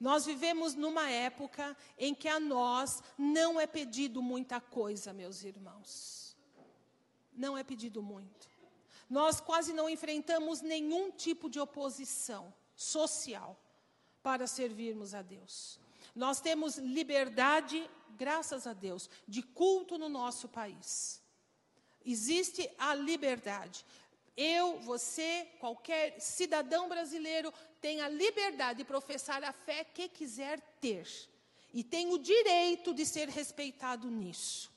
Nós 0.00 0.24
vivemos 0.24 0.74
numa 0.74 1.10
época 1.10 1.76
em 1.98 2.14
que 2.14 2.28
a 2.28 2.38
nós 2.38 3.02
não 3.16 3.60
é 3.60 3.66
pedido 3.66 4.22
muita 4.22 4.60
coisa, 4.60 5.12
meus 5.12 5.42
irmãos. 5.42 6.36
Não 7.32 7.58
é 7.58 7.64
pedido 7.64 8.00
muito. 8.00 8.48
Nós 9.10 9.40
quase 9.40 9.72
não 9.72 9.88
enfrentamos 9.88 10.60
nenhum 10.60 11.10
tipo 11.10 11.48
de 11.50 11.58
oposição 11.58 12.52
social 12.76 13.58
para 14.22 14.46
servirmos 14.46 15.14
a 15.14 15.22
Deus. 15.22 15.80
Nós 16.14 16.40
temos 16.40 16.76
liberdade, 16.78 17.88
graças 18.10 18.66
a 18.66 18.72
Deus, 18.72 19.08
de 19.26 19.42
culto 19.42 19.98
no 19.98 20.08
nosso 20.08 20.48
país. 20.48 21.20
Existe 22.10 22.70
a 22.78 22.94
liberdade. 22.94 23.84
Eu, 24.34 24.78
você, 24.80 25.46
qualquer 25.60 26.18
cidadão 26.18 26.88
brasileiro 26.88 27.52
tem 27.82 28.00
a 28.00 28.08
liberdade 28.08 28.78
de 28.78 28.84
professar 28.84 29.44
a 29.44 29.52
fé 29.52 29.84
que 29.84 30.08
quiser 30.08 30.58
ter. 30.80 31.06
E 31.74 31.84
tem 31.84 32.10
o 32.10 32.18
direito 32.18 32.94
de 32.94 33.04
ser 33.04 33.28
respeitado 33.28 34.10
nisso. 34.10 34.72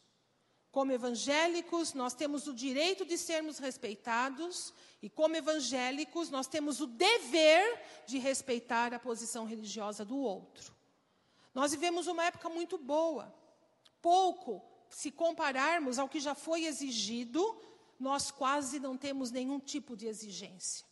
Como 0.74 0.92
evangélicos, 0.92 1.94
nós 1.94 2.14
temos 2.14 2.48
o 2.48 2.54
direito 2.54 3.06
de 3.06 3.18
sermos 3.18 3.60
respeitados, 3.60 4.74
e 5.02 5.10
como 5.10 5.38
evangélicos, 5.38 6.30
nós 6.30 6.48
temos 6.48 6.82
o 6.82 6.88
dever 6.88 7.82
de 8.06 8.18
respeitar 8.18 8.94
a 8.94 9.00
posição 9.00 9.46
religiosa 9.46 10.04
do 10.04 10.18
outro. 10.18 10.76
Nós 11.54 11.72
vivemos 11.72 12.08
uma 12.08 12.26
época 12.26 12.50
muito 12.50 12.78
boa. 12.78 13.34
Pouco 14.02 14.71
se 14.92 15.10
compararmos 15.10 15.98
ao 15.98 16.08
que 16.08 16.20
já 16.20 16.36
foi 16.36 16.66
exigido, 16.66 17.60
nós 18.00 18.30
quase 18.30 18.80
não 18.80 18.96
temos 18.98 19.32
nenhum 19.32 19.60
tipo 19.60 19.96
de 19.96 20.06
exigência. 20.06 20.86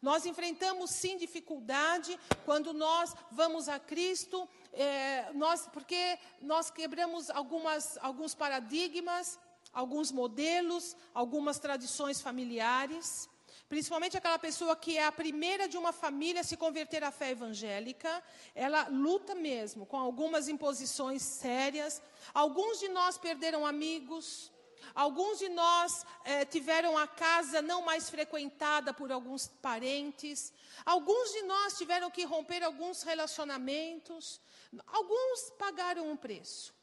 Nós 0.00 0.24
enfrentamos 0.24 0.90
sim 0.90 1.16
dificuldade 1.16 2.18
quando 2.44 2.72
nós 2.72 3.14
vamos 3.30 3.68
a 3.68 3.78
Cristo, 3.78 4.48
é, 4.72 5.32
nós, 5.32 5.68
porque 5.72 6.18
nós 6.40 6.70
quebramos 6.70 7.30
algumas, 7.30 7.98
alguns 7.98 8.34
paradigmas, 8.34 9.38
alguns 9.72 10.12
modelos, 10.12 10.96
algumas 11.12 11.58
tradições 11.58 12.20
familiares. 12.20 13.28
Principalmente 13.68 14.16
aquela 14.16 14.38
pessoa 14.38 14.74
que 14.74 14.96
é 14.96 15.04
a 15.04 15.12
primeira 15.12 15.68
de 15.68 15.76
uma 15.76 15.92
família 15.92 16.40
a 16.40 16.44
se 16.44 16.56
converter 16.56 17.04
à 17.04 17.10
fé 17.10 17.30
evangélica, 17.32 18.22
ela 18.54 18.88
luta 18.88 19.34
mesmo 19.34 19.84
com 19.84 19.98
algumas 19.98 20.48
imposições 20.48 21.20
sérias. 21.20 22.00
Alguns 22.32 22.80
de 22.80 22.88
nós 22.88 23.18
perderam 23.18 23.66
amigos, 23.66 24.50
alguns 24.94 25.38
de 25.38 25.50
nós 25.50 26.06
eh, 26.24 26.46
tiveram 26.46 26.96
a 26.96 27.06
casa 27.06 27.60
não 27.60 27.82
mais 27.82 28.08
frequentada 28.08 28.94
por 28.94 29.12
alguns 29.12 29.48
parentes, 29.60 30.50
alguns 30.86 31.30
de 31.32 31.42
nós 31.42 31.76
tiveram 31.76 32.10
que 32.10 32.24
romper 32.24 32.62
alguns 32.62 33.02
relacionamentos, 33.02 34.40
alguns 34.86 35.50
pagaram 35.58 36.10
um 36.10 36.16
preço, 36.16 36.74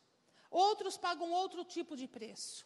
outros 0.51 0.97
pagam 0.97 1.31
outro 1.31 1.65
tipo 1.65 1.97
de 1.97 2.07
preço. 2.07 2.63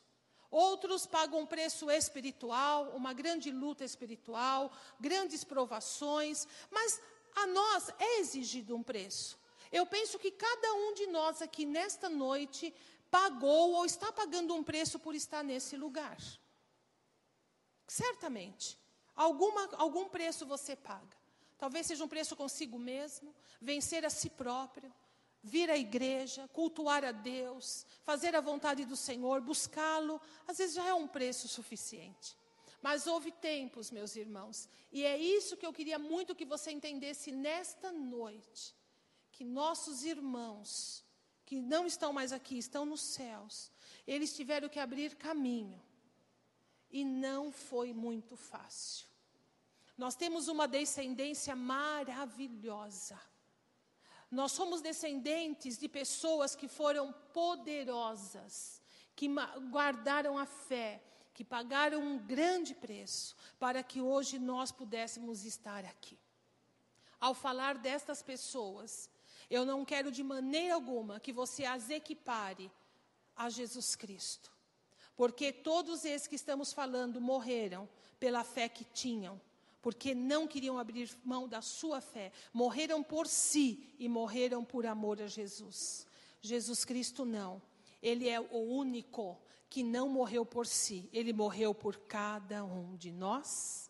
Outros 0.51 1.05
pagam 1.05 1.41
um 1.41 1.45
preço 1.45 1.91
espiritual, 1.91 2.89
uma 2.95 3.13
grande 3.13 3.51
luta 3.51 3.85
espiritual, 3.85 4.71
grandes 4.99 5.43
provações, 5.43 6.47
mas 6.71 6.99
a 7.35 7.45
nós 7.45 7.89
é 7.99 8.19
exigido 8.19 8.75
um 8.75 8.81
preço. 8.81 9.37
Eu 9.71 9.85
penso 9.85 10.17
que 10.17 10.31
cada 10.31 10.73
um 10.73 10.93
de 10.93 11.07
nós 11.07 11.41
aqui 11.41 11.65
nesta 11.65 12.09
noite 12.09 12.73
pagou 13.11 13.73
ou 13.73 13.85
está 13.85 14.11
pagando 14.11 14.55
um 14.55 14.63
preço 14.63 14.97
por 14.97 15.13
estar 15.13 15.43
nesse 15.43 15.77
lugar. 15.77 16.17
Certamente. 17.87 18.77
Alguma, 19.15 19.69
algum 19.75 20.07
preço 20.07 20.45
você 20.45 20.75
paga. 20.75 21.17
Talvez 21.57 21.85
seja 21.85 22.03
um 22.03 22.07
preço 22.07 22.35
consigo 22.35 22.79
mesmo, 22.79 23.35
vencer 23.61 24.05
a 24.05 24.09
si 24.09 24.29
próprio, 24.29 24.91
vir 25.43 25.69
à 25.69 25.77
igreja, 25.77 26.47
cultuar 26.49 27.03
a 27.03 27.11
Deus, 27.11 27.85
fazer 28.03 28.35
a 28.35 28.41
vontade 28.41 28.85
do 28.85 28.95
Senhor, 28.95 29.41
buscá-lo, 29.41 30.21
às 30.47 30.57
vezes 30.57 30.75
já 30.75 30.85
é 30.85 30.93
um 30.93 31.07
preço 31.07 31.47
suficiente. 31.47 32.37
Mas 32.81 33.07
houve 33.07 33.31
tempos, 33.31 33.91
meus 33.91 34.15
irmãos, 34.15 34.69
e 34.91 35.03
é 35.03 35.17
isso 35.17 35.57
que 35.57 35.65
eu 35.65 35.73
queria 35.73 35.99
muito 35.99 36.35
que 36.35 36.45
você 36.45 36.71
entendesse 36.71 37.31
nesta 37.31 37.91
noite, 37.91 38.75
que 39.31 39.43
nossos 39.43 40.03
irmãos, 40.03 41.03
que 41.45 41.59
não 41.59 41.85
estão 41.85 42.13
mais 42.13 42.31
aqui, 42.31 42.57
estão 42.57 42.85
nos 42.85 43.01
céus, 43.01 43.71
eles 44.07 44.35
tiveram 44.35 44.69
que 44.69 44.79
abrir 44.79 45.15
caminho, 45.15 45.81
e 46.91 47.03
não 47.03 47.51
foi 47.51 47.93
muito 47.93 48.35
fácil. 48.35 49.07
Nós 49.97 50.15
temos 50.15 50.47
uma 50.47 50.67
descendência 50.67 51.55
maravilhosa. 51.55 53.19
Nós 54.31 54.51
somos 54.51 54.81
descendentes 54.81 55.77
de 55.77 55.87
pessoas 55.87 56.55
que 56.55 56.67
foram 56.67 57.11
poderosas, 57.33 58.81
que 59.15 59.27
guardaram 59.71 60.37
a 60.37 60.45
fé, 60.45 61.01
que 61.33 61.43
pagaram 61.43 62.01
um 62.01 62.17
grande 62.19 62.75
preço 62.75 63.35
para 63.57 63.81
que 63.81 64.01
hoje 64.01 64.37
nós 64.37 64.71
pudéssemos 64.71 65.45
estar 65.45 65.83
aqui. 65.85 66.17
Ao 67.19 67.33
falar 67.33 67.77
destas 67.77 68.21
pessoas, 68.21 69.09
eu 69.49 69.65
não 69.65 69.83
quero 69.83 70.11
de 70.11 70.23
maneira 70.23 70.75
alguma 70.75 71.19
que 71.19 71.33
você 71.33 71.65
as 71.65 71.89
equipare 71.89 72.71
a 73.35 73.49
Jesus 73.49 73.95
Cristo. 73.95 74.51
Porque 75.15 75.51
todos 75.51 76.05
esses 76.05 76.27
que 76.27 76.35
estamos 76.35 76.71
falando 76.71 77.19
morreram 77.19 77.89
pela 78.19 78.43
fé 78.43 78.69
que 78.69 78.85
tinham, 78.85 79.41
porque 79.81 80.13
não 80.13 80.47
queriam 80.47 80.77
abrir 80.77 81.09
mão 81.23 81.47
da 81.47 81.61
sua 81.61 82.01
fé. 82.01 82.31
Morreram 82.53 83.01
por 83.03 83.27
si 83.27 83.93
e 83.97 84.09
morreram 84.09 84.63
por 84.63 84.85
amor 84.85 85.21
a 85.21 85.27
Jesus. 85.27 86.05
Jesus 86.41 86.83
Cristo 86.85 87.25
não. 87.25 87.61
Ele 88.01 88.27
é 88.27 88.39
o 88.39 88.57
único 88.57 89.37
que 89.69 89.83
não 89.83 90.09
morreu 90.09 90.45
por 90.45 90.65
si, 90.65 91.07
ele 91.13 91.31
morreu 91.31 91.75
por 91.75 91.95
cada 91.99 92.63
um 92.65 92.95
de 92.95 93.11
nós. 93.11 93.89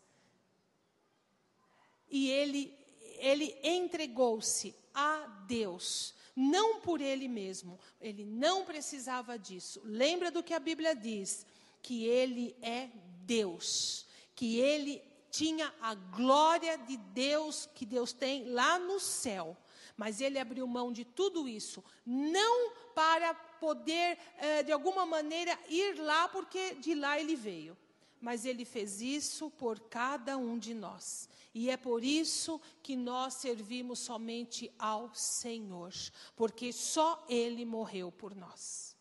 e 2.12 2.30
ele, 2.30 2.74
ele 3.20 3.56
entregou-se 3.64 4.76
a 4.94 5.28
Deus. 5.48 6.14
Não 6.36 6.80
por 6.82 7.02
ele 7.02 7.28
mesmo, 7.28 7.80
ele 8.00 8.26
não 8.26 8.66
precisava 8.66 9.38
disso. 9.38 9.82
Lembra 9.84 10.32
do 10.32 10.42
que 10.42 10.54
a 10.54 10.60
Bíblia 10.60 10.96
diz? 10.96 11.46
Que 11.82 12.06
ele 12.06 12.56
é 12.62 12.90
Deus, 13.26 14.06
que 14.36 14.58
ele 14.58 15.02
tinha 15.32 15.74
a 15.82 15.96
glória 15.96 16.78
de 16.78 16.98
Deus 16.98 17.70
que 17.74 17.86
Deus 17.86 18.14
tem 18.14 18.50
lá 18.50 18.80
no 18.80 19.00
céu. 19.00 19.56
Mas 19.96 20.22
ele 20.22 20.40
abriu 20.40 20.66
mão 20.66 20.94
de 20.94 21.04
tudo 21.04 21.48
isso, 21.48 21.84
não 22.06 22.72
para 22.96 23.34
poder, 23.34 24.18
eh, 24.38 24.64
de 24.64 24.72
alguma 24.72 25.06
maneira, 25.06 25.58
ir 25.68 26.00
lá, 26.00 26.30
porque 26.30 26.76
de 26.76 26.96
lá 26.96 27.20
ele 27.20 27.36
veio. 27.36 27.78
Mas 28.22 28.46
ele 28.46 28.64
fez 28.64 29.02
isso 29.02 29.50
por 29.50 29.80
cada 29.80 30.38
um 30.38 30.58
de 30.58 30.74
nós. 30.74 31.30
E 31.54 31.70
é 31.70 31.78
por 31.78 32.04
isso 32.04 32.62
que 32.84 32.96
nós 32.96 33.36
servimos 33.36 34.00
somente 34.00 34.72
ao 34.78 35.14
Senhor, 35.16 35.92
porque 36.36 36.72
só 36.72 37.26
Ele 37.28 37.66
morreu 37.66 38.12
por 38.12 38.36
nós. 38.36 38.96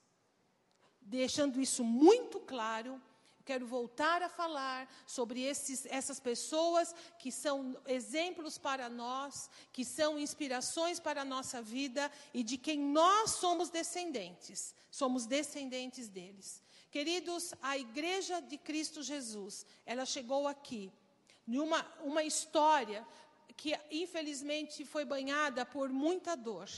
Deixando 1.01 1.61
isso 1.61 1.85
muito 1.85 2.41
claro, 2.41 3.01
quero 3.49 3.67
voltar 3.67 4.21
a 4.23 4.29
falar 4.29 4.87
sobre 5.07 5.41
esses, 5.41 5.87
essas 5.87 6.21
pessoas 6.21 6.95
que 7.19 7.33
são 7.33 7.75
exemplos 7.87 8.59
para 8.59 8.91
nós, 8.91 9.49
que 9.73 9.87
são 9.87 10.19
inspirações 10.19 11.01
para 11.01 11.23
a 11.23 11.25
nossa 11.25 11.63
vida 11.63 12.13
e 12.35 12.43
de 12.43 12.59
quem 12.59 12.79
nós 12.79 13.31
somos 13.31 13.71
descendentes. 13.71 14.75
Somos 14.91 15.25
descendentes 15.25 16.09
deles. 16.09 16.63
Queridos, 16.91 17.55
a 17.63 17.79
igreja 17.79 18.39
de 18.41 18.59
Cristo 18.59 19.03
Jesus, 19.03 19.65
ela 19.87 20.05
chegou 20.05 20.47
aqui 20.47 20.93
numa 21.47 21.81
uma 22.03 22.23
história 22.23 23.01
que 23.57 23.73
infelizmente 23.91 24.85
foi 24.85 25.07
banhada 25.07 25.65
por 25.65 25.89
muita 25.89 26.37
dor. 26.37 26.69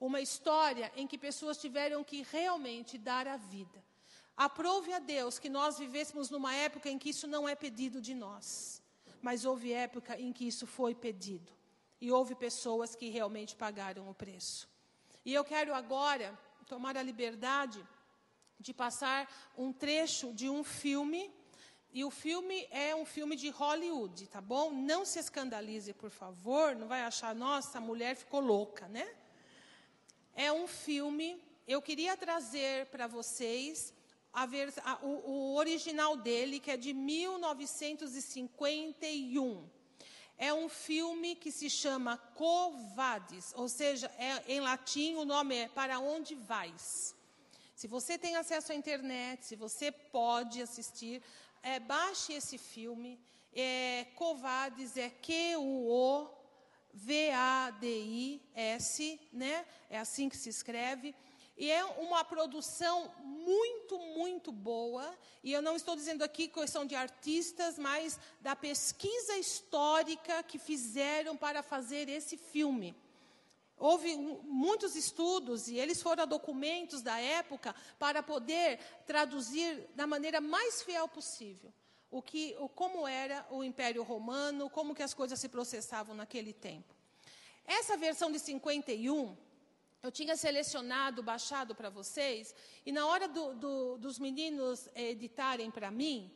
Uma 0.00 0.22
história 0.22 0.90
em 0.96 1.06
que 1.06 1.18
pessoas 1.18 1.58
tiveram 1.58 2.02
que 2.02 2.22
realmente 2.22 2.96
dar 2.96 3.26
a 3.28 3.36
vida. 3.36 3.89
Aprove 4.36 4.92
a 4.92 4.98
Deus 4.98 5.38
que 5.38 5.48
nós 5.48 5.78
vivêssemos 5.78 6.30
numa 6.30 6.54
época 6.54 6.88
em 6.88 6.98
que 6.98 7.10
isso 7.10 7.26
não 7.26 7.48
é 7.48 7.54
pedido 7.54 8.00
de 8.00 8.14
nós, 8.14 8.82
mas 9.20 9.44
houve 9.44 9.72
época 9.72 10.18
em 10.18 10.32
que 10.32 10.46
isso 10.46 10.66
foi 10.66 10.94
pedido. 10.94 11.52
E 12.00 12.10
houve 12.10 12.34
pessoas 12.34 12.94
que 12.94 13.10
realmente 13.10 13.54
pagaram 13.54 14.08
o 14.08 14.14
preço. 14.14 14.66
E 15.24 15.34
eu 15.34 15.44
quero 15.44 15.74
agora 15.74 16.38
tomar 16.66 16.96
a 16.96 17.02
liberdade 17.02 17.86
de 18.58 18.72
passar 18.72 19.28
um 19.56 19.72
trecho 19.72 20.32
de 20.32 20.48
um 20.48 20.62
filme. 20.64 21.30
E 21.92 22.04
o 22.04 22.10
filme 22.10 22.68
é 22.70 22.94
um 22.94 23.04
filme 23.04 23.34
de 23.34 23.48
Hollywood, 23.50 24.28
tá 24.28 24.40
bom? 24.40 24.70
Não 24.70 25.04
se 25.04 25.18
escandalize, 25.18 25.92
por 25.92 26.10
favor. 26.10 26.76
Não 26.76 26.86
vai 26.86 27.02
achar, 27.02 27.34
nossa, 27.34 27.78
a 27.78 27.80
mulher 27.80 28.14
ficou 28.14 28.40
louca, 28.40 28.86
né? 28.88 29.06
É 30.34 30.52
um 30.52 30.66
filme. 30.66 31.42
Eu 31.66 31.82
queria 31.82 32.16
trazer 32.16 32.86
para 32.86 33.06
vocês 33.06 33.92
a 34.32 34.46
ver, 34.46 34.72
a, 34.84 35.04
o, 35.04 35.30
o 35.30 35.56
original 35.56 36.16
dele, 36.16 36.60
que 36.60 36.70
é 36.70 36.76
de 36.76 36.92
1951. 36.92 39.68
É 40.38 40.54
um 40.54 40.68
filme 40.68 41.34
que 41.36 41.50
se 41.52 41.68
chama 41.68 42.16
Covades, 42.16 43.52
ou 43.54 43.68
seja, 43.68 44.10
é, 44.18 44.54
em 44.54 44.60
latim 44.60 45.16
o 45.16 45.24
nome 45.24 45.54
é 45.54 45.68
Para 45.68 45.98
Onde 45.98 46.34
Vais. 46.34 47.14
Se 47.74 47.86
você 47.86 48.16
tem 48.16 48.36
acesso 48.36 48.72
à 48.72 48.74
internet, 48.74 49.44
se 49.44 49.54
você 49.56 49.92
pode 49.92 50.62
assistir, 50.62 51.22
é, 51.62 51.78
baixe 51.78 52.32
esse 52.32 52.56
filme. 52.56 53.20
É, 53.52 54.06
Covades 54.14 54.96
é 54.96 55.10
Q-U-O-V-A-D-I-S, 55.10 56.40
né? 59.32 59.66
É 59.90 59.98
assim 59.98 60.28
que 60.28 60.36
se 60.36 60.48
escreve. 60.48 61.12
E 61.60 61.70
é 61.70 61.84
uma 61.84 62.24
produção 62.24 63.12
muito, 63.22 63.98
muito 63.98 64.50
boa. 64.50 65.14
E 65.44 65.52
eu 65.52 65.60
não 65.60 65.76
estou 65.76 65.94
dizendo 65.94 66.22
aqui 66.22 66.48
questão 66.48 66.86
de 66.86 66.94
artistas, 66.94 67.78
mas 67.78 68.18
da 68.40 68.56
pesquisa 68.56 69.36
histórica 69.36 70.42
que 70.42 70.58
fizeram 70.58 71.36
para 71.36 71.62
fazer 71.62 72.08
esse 72.08 72.38
filme. 72.38 72.96
Houve 73.76 74.16
muitos 74.16 74.96
estudos 74.96 75.68
e 75.68 75.76
eles 75.76 76.00
foram 76.00 76.26
documentos 76.26 77.02
da 77.02 77.20
época 77.20 77.74
para 77.98 78.22
poder 78.22 78.78
traduzir 79.06 79.86
da 79.94 80.06
maneira 80.06 80.40
mais 80.40 80.82
fiel 80.82 81.06
possível 81.08 81.70
o 82.10 82.22
que, 82.22 82.56
o, 82.58 82.70
como 82.70 83.06
era 83.06 83.46
o 83.50 83.62
Império 83.62 84.02
Romano, 84.02 84.70
como 84.70 84.94
que 84.94 85.02
as 85.02 85.12
coisas 85.12 85.38
se 85.38 85.50
processavam 85.50 86.14
naquele 86.14 86.54
tempo. 86.54 86.94
Essa 87.66 87.98
versão 87.98 88.32
de 88.32 88.38
51 88.38 89.36
eu 90.02 90.10
tinha 90.10 90.36
selecionado, 90.36 91.22
baixado 91.22 91.74
para 91.74 91.90
vocês, 91.90 92.54
e 92.86 92.92
na 92.92 93.06
hora 93.06 93.28
do, 93.28 93.54
do, 93.54 93.98
dos 93.98 94.18
meninos 94.18 94.88
editarem 94.94 95.70
para 95.70 95.90
mim, 95.90 96.30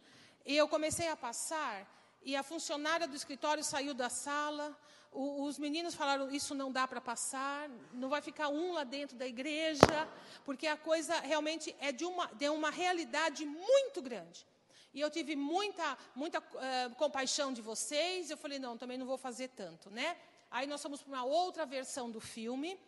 eu 0.45 0.69
comecei 0.69 1.09
a 1.09 1.17
passar, 1.17 1.91
e 2.23 2.37
a 2.37 2.43
funcionária 2.43 3.09
do 3.09 3.17
escritório 3.17 3.65
saiu 3.65 3.95
da 3.95 4.11
sala, 4.11 4.77
o, 5.11 5.45
os 5.45 5.59
meninos 5.59 5.95
falaram, 5.95 6.31
isso 6.31 6.55
não 6.55 6.71
dá 6.71 6.87
para 6.87 7.01
passar, 7.01 7.71
não 7.93 8.09
vai 8.09 8.21
ficar 8.21 8.49
um 8.49 8.73
lá 8.73 8.85
dentro 8.85 9.17
da 9.17 9.27
igreja, 9.27 10.09
porque 10.45 10.67
a 10.67 10.77
coisa 10.77 11.19
realmente 11.21 11.75
é 11.81 11.91
de 11.93 12.05
uma, 12.05 12.27
de 12.35 12.49
uma 12.49 12.71
realidade 12.71 13.47
muito 13.47 14.03
grande. 14.03 14.47
E 14.93 15.01
eu 15.01 15.11
tive 15.11 15.35
muita, 15.35 15.99
muita 16.15 16.39
uh, 16.39 16.95
compaixão 16.97 17.53
de 17.53 17.63
vocês, 17.63 18.31
eu 18.31 18.37
falei, 18.37 18.59
não, 18.59 18.77
também 18.77 18.99
não 18.99 19.07
vou 19.07 19.19
fazer 19.19 19.49
tanto, 19.49 19.91
né? 19.91 20.17
Aí 20.51 20.67
nós 20.67 20.83
fomos 20.83 21.03
para 21.03 21.13
uma 21.13 21.25
outra 21.25 21.67
versão 21.67 22.11
do 22.11 22.21
filme, 22.21 22.79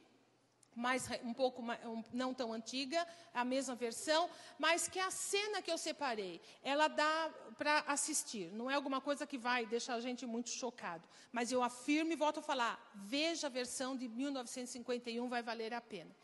mais 0.77 1.09
um 1.25 1.33
pouco 1.33 1.63
um, 1.63 2.05
não 2.13 2.35
tão 2.35 2.53
antiga, 2.53 3.07
a 3.33 3.45
mesma 3.45 3.75
versão, 3.75 4.29
mas 4.59 4.87
que 4.87 4.99
a 4.99 5.11
cena 5.11 5.63
que 5.63 5.73
eu 5.73 5.79
separei, 5.79 6.41
ela 6.63 6.87
dá 6.87 7.31
para 7.57 7.81
assistir. 7.89 8.53
Não 8.53 8.71
é 8.71 8.75
alguma 8.75 9.01
coisa 9.01 9.27
que 9.27 9.39
vai 9.39 9.65
deixar 9.65 9.95
a 9.95 10.01
gente 10.01 10.27
muito 10.27 10.51
chocado, 10.51 11.09
mas 11.33 11.51
eu 11.51 11.63
afirmo 11.63 12.13
e 12.13 12.17
volto 12.17 12.41
a 12.41 12.43
falar, 12.43 12.93
veja 12.95 13.47
a 13.47 13.51
versão 13.51 13.97
de 13.97 14.07
1951, 14.07 15.29
vai 15.29 15.43
valer 15.43 15.73
a 15.73 15.81
pena. 15.81 16.15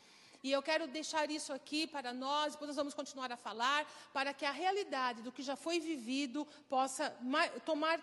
E 0.44 0.50
eu 0.50 0.60
quero 0.60 0.86
deixar 0.88 1.30
isso 1.30 1.52
aqui 1.52 1.86
para 1.86 2.12
nós, 2.12 2.52
depois 2.52 2.68
nós 2.68 2.76
vamos 2.76 2.94
continuar 2.94 3.30
a 3.32 3.36
falar, 3.36 3.86
para 4.12 4.34
que 4.34 4.44
a 4.44 4.50
realidade 4.50 5.22
do 5.22 5.32
que 5.32 5.42
já 5.42 5.56
foi 5.56 5.78
vivido 5.78 6.46
possa 6.68 7.16
tomar 7.64 8.00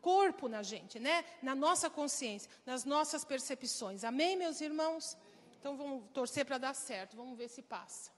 corpo 0.00 0.48
na 0.48 0.62
gente, 0.62 0.98
né? 0.98 1.24
Na 1.42 1.54
nossa 1.54 1.88
consciência, 1.88 2.50
nas 2.66 2.84
nossas 2.84 3.24
percepções. 3.24 4.02
Amém, 4.02 4.34
meus 4.34 4.60
irmãos? 4.60 5.16
Então 5.64 5.78
vamos 5.78 6.10
torcer 6.12 6.44
para 6.44 6.58
dar 6.58 6.74
certo, 6.74 7.16
vamos 7.16 7.38
ver 7.38 7.48
se 7.48 7.62
passa. 7.62 8.10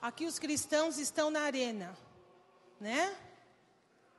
Aqui 0.00 0.26
os 0.26 0.40
cristãos 0.40 0.98
estão 0.98 1.30
na 1.30 1.42
arena, 1.42 1.96
né? 2.80 3.16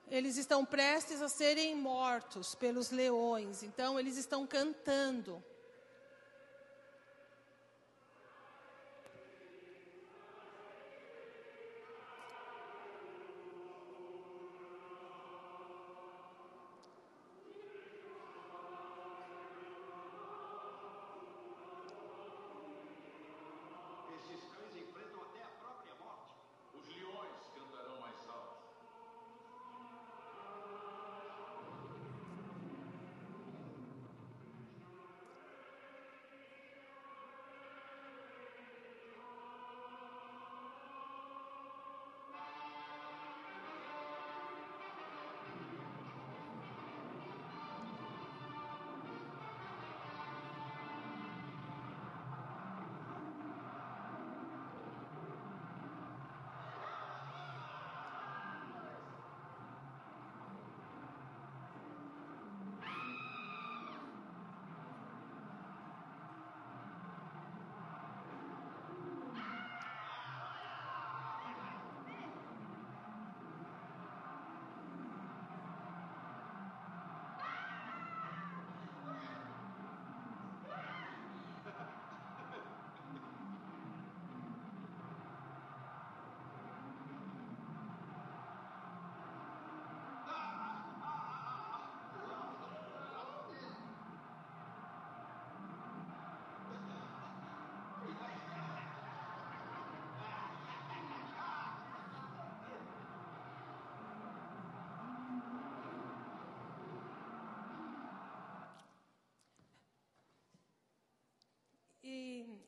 Eles 0.07 0.38
estão 0.38 0.65
prestes 0.65 1.21
a 1.21 1.28
serem 1.28 1.76
mortos 1.76 2.55
pelos 2.55 2.91
leões, 2.91 3.61
então 3.61 3.99
eles 3.99 4.15
estão 4.15 4.47
cantando. 4.47 5.43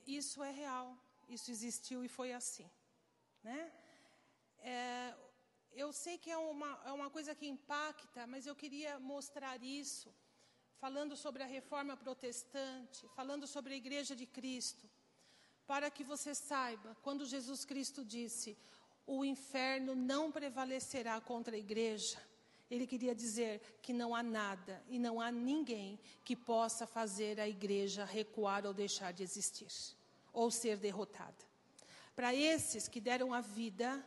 Isso 0.05 0.43
é 0.43 0.51
real, 0.51 0.97
isso 1.27 1.51
existiu 1.51 2.03
e 2.03 2.07
foi 2.07 2.31
assim. 2.33 2.69
Né? 3.43 3.71
É, 4.59 5.13
eu 5.73 5.91
sei 5.91 6.17
que 6.17 6.31
é 6.31 6.37
uma, 6.37 6.81
é 6.85 6.91
uma 6.91 7.09
coisa 7.09 7.35
que 7.35 7.45
impacta, 7.45 8.25
mas 8.27 8.47
eu 8.47 8.55
queria 8.55 8.97
mostrar 8.99 9.61
isso, 9.61 10.13
falando 10.77 11.15
sobre 11.15 11.43
a 11.43 11.45
reforma 11.45 11.97
protestante, 11.97 13.07
falando 13.09 13.45
sobre 13.45 13.73
a 13.73 13.77
igreja 13.77 14.15
de 14.15 14.25
Cristo, 14.25 14.89
para 15.67 15.89
que 15.89 16.03
você 16.03 16.33
saiba, 16.33 16.95
quando 17.01 17.25
Jesus 17.25 17.65
Cristo 17.65 18.05
disse: 18.05 18.57
o 19.05 19.25
inferno 19.25 19.95
não 19.95 20.31
prevalecerá 20.31 21.19
contra 21.19 21.55
a 21.55 21.59
igreja, 21.59 22.21
ele 22.69 22.87
queria 22.87 23.13
dizer 23.13 23.61
que 23.81 23.93
não 23.93 24.15
há 24.15 24.23
nada 24.23 24.83
e 24.87 24.97
não 24.97 25.21
há 25.21 25.31
ninguém 25.31 25.99
que 26.23 26.35
possa 26.35 26.87
fazer 26.87 27.39
a 27.39 27.47
igreja 27.47 28.05
recuar 28.05 28.65
ou 28.65 28.73
deixar 28.73 29.13
de 29.13 29.23
existir, 29.23 29.67
ou 30.33 30.49
ser 30.49 30.77
derrotada. 30.77 31.45
Para 32.15 32.33
esses 32.33 32.87
que 32.87 33.01
deram 33.01 33.33
a 33.33 33.41
vida, 33.41 34.03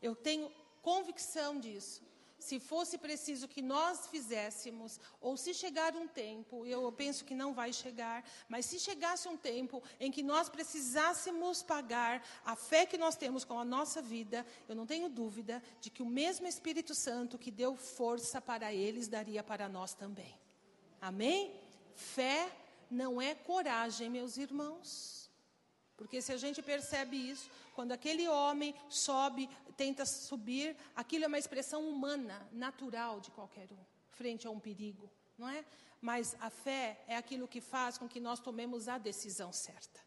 eu 0.00 0.16
tenho 0.16 0.50
convicção 0.82 1.60
disso. 1.60 2.02
Se 2.38 2.60
fosse 2.60 2.96
preciso 2.96 3.48
que 3.48 3.60
nós 3.60 4.06
fizéssemos, 4.06 5.00
ou 5.20 5.36
se 5.36 5.52
chegar 5.52 5.96
um 5.96 6.06
tempo, 6.06 6.64
eu 6.64 6.90
penso 6.92 7.24
que 7.24 7.34
não 7.34 7.52
vai 7.52 7.72
chegar, 7.72 8.24
mas 8.48 8.66
se 8.66 8.78
chegasse 8.78 9.26
um 9.28 9.36
tempo 9.36 9.82
em 9.98 10.10
que 10.10 10.22
nós 10.22 10.48
precisássemos 10.48 11.62
pagar 11.62 12.24
a 12.44 12.54
fé 12.54 12.86
que 12.86 12.96
nós 12.96 13.16
temos 13.16 13.44
com 13.44 13.58
a 13.58 13.64
nossa 13.64 14.00
vida, 14.00 14.46
eu 14.68 14.76
não 14.76 14.86
tenho 14.86 15.08
dúvida 15.08 15.62
de 15.80 15.90
que 15.90 16.02
o 16.02 16.06
mesmo 16.06 16.46
Espírito 16.46 16.94
Santo 16.94 17.36
que 17.36 17.50
deu 17.50 17.76
força 17.76 18.40
para 18.40 18.72
eles 18.72 19.08
daria 19.08 19.42
para 19.42 19.68
nós 19.68 19.92
também. 19.92 20.38
Amém? 21.00 21.60
Fé 21.94 22.50
não 22.90 23.20
é 23.20 23.34
coragem, 23.34 24.08
meus 24.08 24.36
irmãos. 24.36 25.17
Porque 25.98 26.22
se 26.22 26.32
a 26.32 26.36
gente 26.36 26.62
percebe 26.62 27.16
isso, 27.16 27.50
quando 27.74 27.90
aquele 27.90 28.28
homem 28.28 28.72
sobe, 28.88 29.50
tenta 29.76 30.06
subir, 30.06 30.76
aquilo 30.94 31.24
é 31.24 31.26
uma 31.26 31.38
expressão 31.38 31.86
humana, 31.90 32.48
natural 32.52 33.18
de 33.20 33.32
qualquer 33.32 33.70
um, 33.72 33.84
frente 34.12 34.46
a 34.46 34.50
um 34.50 34.60
perigo, 34.60 35.10
não 35.36 35.48
é? 35.48 35.64
Mas 36.00 36.36
a 36.40 36.50
fé 36.50 37.04
é 37.08 37.16
aquilo 37.16 37.48
que 37.48 37.60
faz 37.60 37.98
com 37.98 38.08
que 38.08 38.20
nós 38.20 38.38
tomemos 38.38 38.88
a 38.88 38.96
decisão 38.96 39.52
certa. 39.52 40.00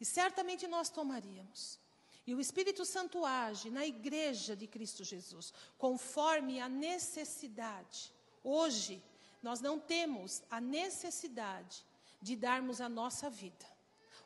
E 0.00 0.04
certamente 0.04 0.68
nós 0.68 0.88
tomaríamos. 0.88 1.76
E 2.24 2.36
o 2.36 2.40
Espírito 2.40 2.84
Santo 2.84 3.24
age 3.24 3.68
na 3.68 3.84
igreja 3.84 4.54
de 4.54 4.68
Cristo 4.68 5.02
Jesus, 5.02 5.52
conforme 5.76 6.60
a 6.60 6.68
necessidade. 6.68 8.12
Hoje, 8.44 9.02
nós 9.42 9.60
não 9.60 9.80
temos 9.80 10.40
a 10.48 10.60
necessidade 10.60 11.84
de 12.20 12.36
darmos 12.36 12.80
a 12.80 12.88
nossa 12.88 13.28
vida. 13.28 13.66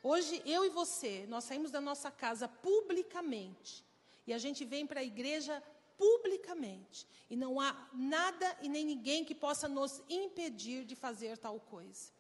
Hoje, 0.09 0.41
eu 0.47 0.65
e 0.65 0.69
você, 0.69 1.27
nós 1.29 1.43
saímos 1.43 1.73
da 1.73 1.81
nossa 1.81 2.13
casa 2.13 2.47
publicamente 2.47 3.85
e 4.25 4.33
a 4.33 4.39
gente 4.39 4.65
vem 4.65 4.87
para 4.87 5.01
a 5.01 5.05
igreja 5.05 5.61
publicamente. 5.99 7.09
E 7.29 7.35
não 7.35 7.61
há 7.61 7.89
nada 7.93 8.57
e 8.63 8.69
nem 8.69 8.85
ninguém 8.85 9.25
que 9.25 9.35
possa 9.35 9.69
nos 9.69 10.01
impedir 10.09 10.85
de 10.85 10.95
fazer 10.95 11.37
tal 11.39 11.59
coisa. 11.59 12.13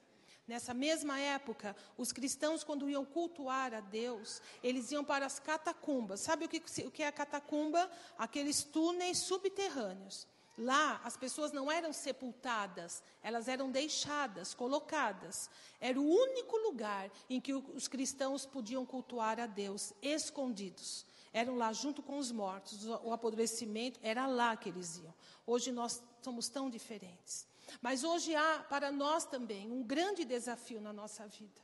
Nessa 0.48 0.74
mesma 0.74 1.20
época, 1.20 1.76
os 1.96 2.10
cristãos, 2.10 2.64
quando 2.64 2.90
iam 2.90 3.04
cultuar 3.04 3.72
a 3.72 3.78
Deus, 3.80 4.42
eles 4.64 4.90
iam 4.90 5.04
para 5.04 5.24
as 5.24 5.38
catacumbas. 5.38 6.18
Sabe 6.18 6.46
o 6.46 6.48
que, 6.48 6.60
o 6.84 6.90
que 6.90 7.04
é 7.04 7.06
a 7.06 7.12
catacumba? 7.12 7.88
Aqueles 8.18 8.64
túneis 8.64 9.18
subterrâneos. 9.18 10.26
Lá, 10.58 11.00
as 11.04 11.16
pessoas 11.16 11.52
não 11.52 11.70
eram 11.70 11.92
sepultadas, 11.92 13.02
elas 13.22 13.46
eram 13.46 13.70
deixadas, 13.70 14.54
colocadas. 14.54 15.50
Era 15.78 16.00
o 16.00 16.08
único 16.08 16.56
lugar 16.56 17.10
em 17.28 17.40
que 17.40 17.52
os 17.52 17.86
cristãos 17.86 18.46
podiam 18.46 18.86
cultuar 18.86 19.38
a 19.38 19.46
Deus, 19.46 19.92
escondidos. 20.00 21.04
Eram 21.30 21.56
lá 21.56 21.72
junto 21.74 22.02
com 22.02 22.16
os 22.16 22.32
mortos. 22.32 22.86
O 22.86 23.12
apodrecimento 23.12 24.00
era 24.02 24.26
lá 24.26 24.56
que 24.56 24.70
eles 24.70 24.96
iam. 24.96 25.12
Hoje 25.46 25.70
nós 25.70 26.02
somos 26.22 26.48
tão 26.48 26.70
diferentes. 26.70 27.46
Mas 27.82 28.02
hoje 28.02 28.34
há 28.34 28.64
para 28.66 28.90
nós 28.90 29.26
também 29.26 29.70
um 29.70 29.82
grande 29.82 30.24
desafio 30.24 30.80
na 30.80 30.92
nossa 30.92 31.26
vida. 31.26 31.60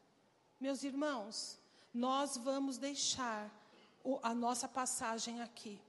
Meus 0.61 0.85
irmãos, 0.85 1.59
nós 1.95 2.37
vamos 2.37 2.77
deixar 2.77 3.51
a 4.23 4.35
nossa 4.35 4.69
passagem 4.69 5.41
aqui. 5.41 5.81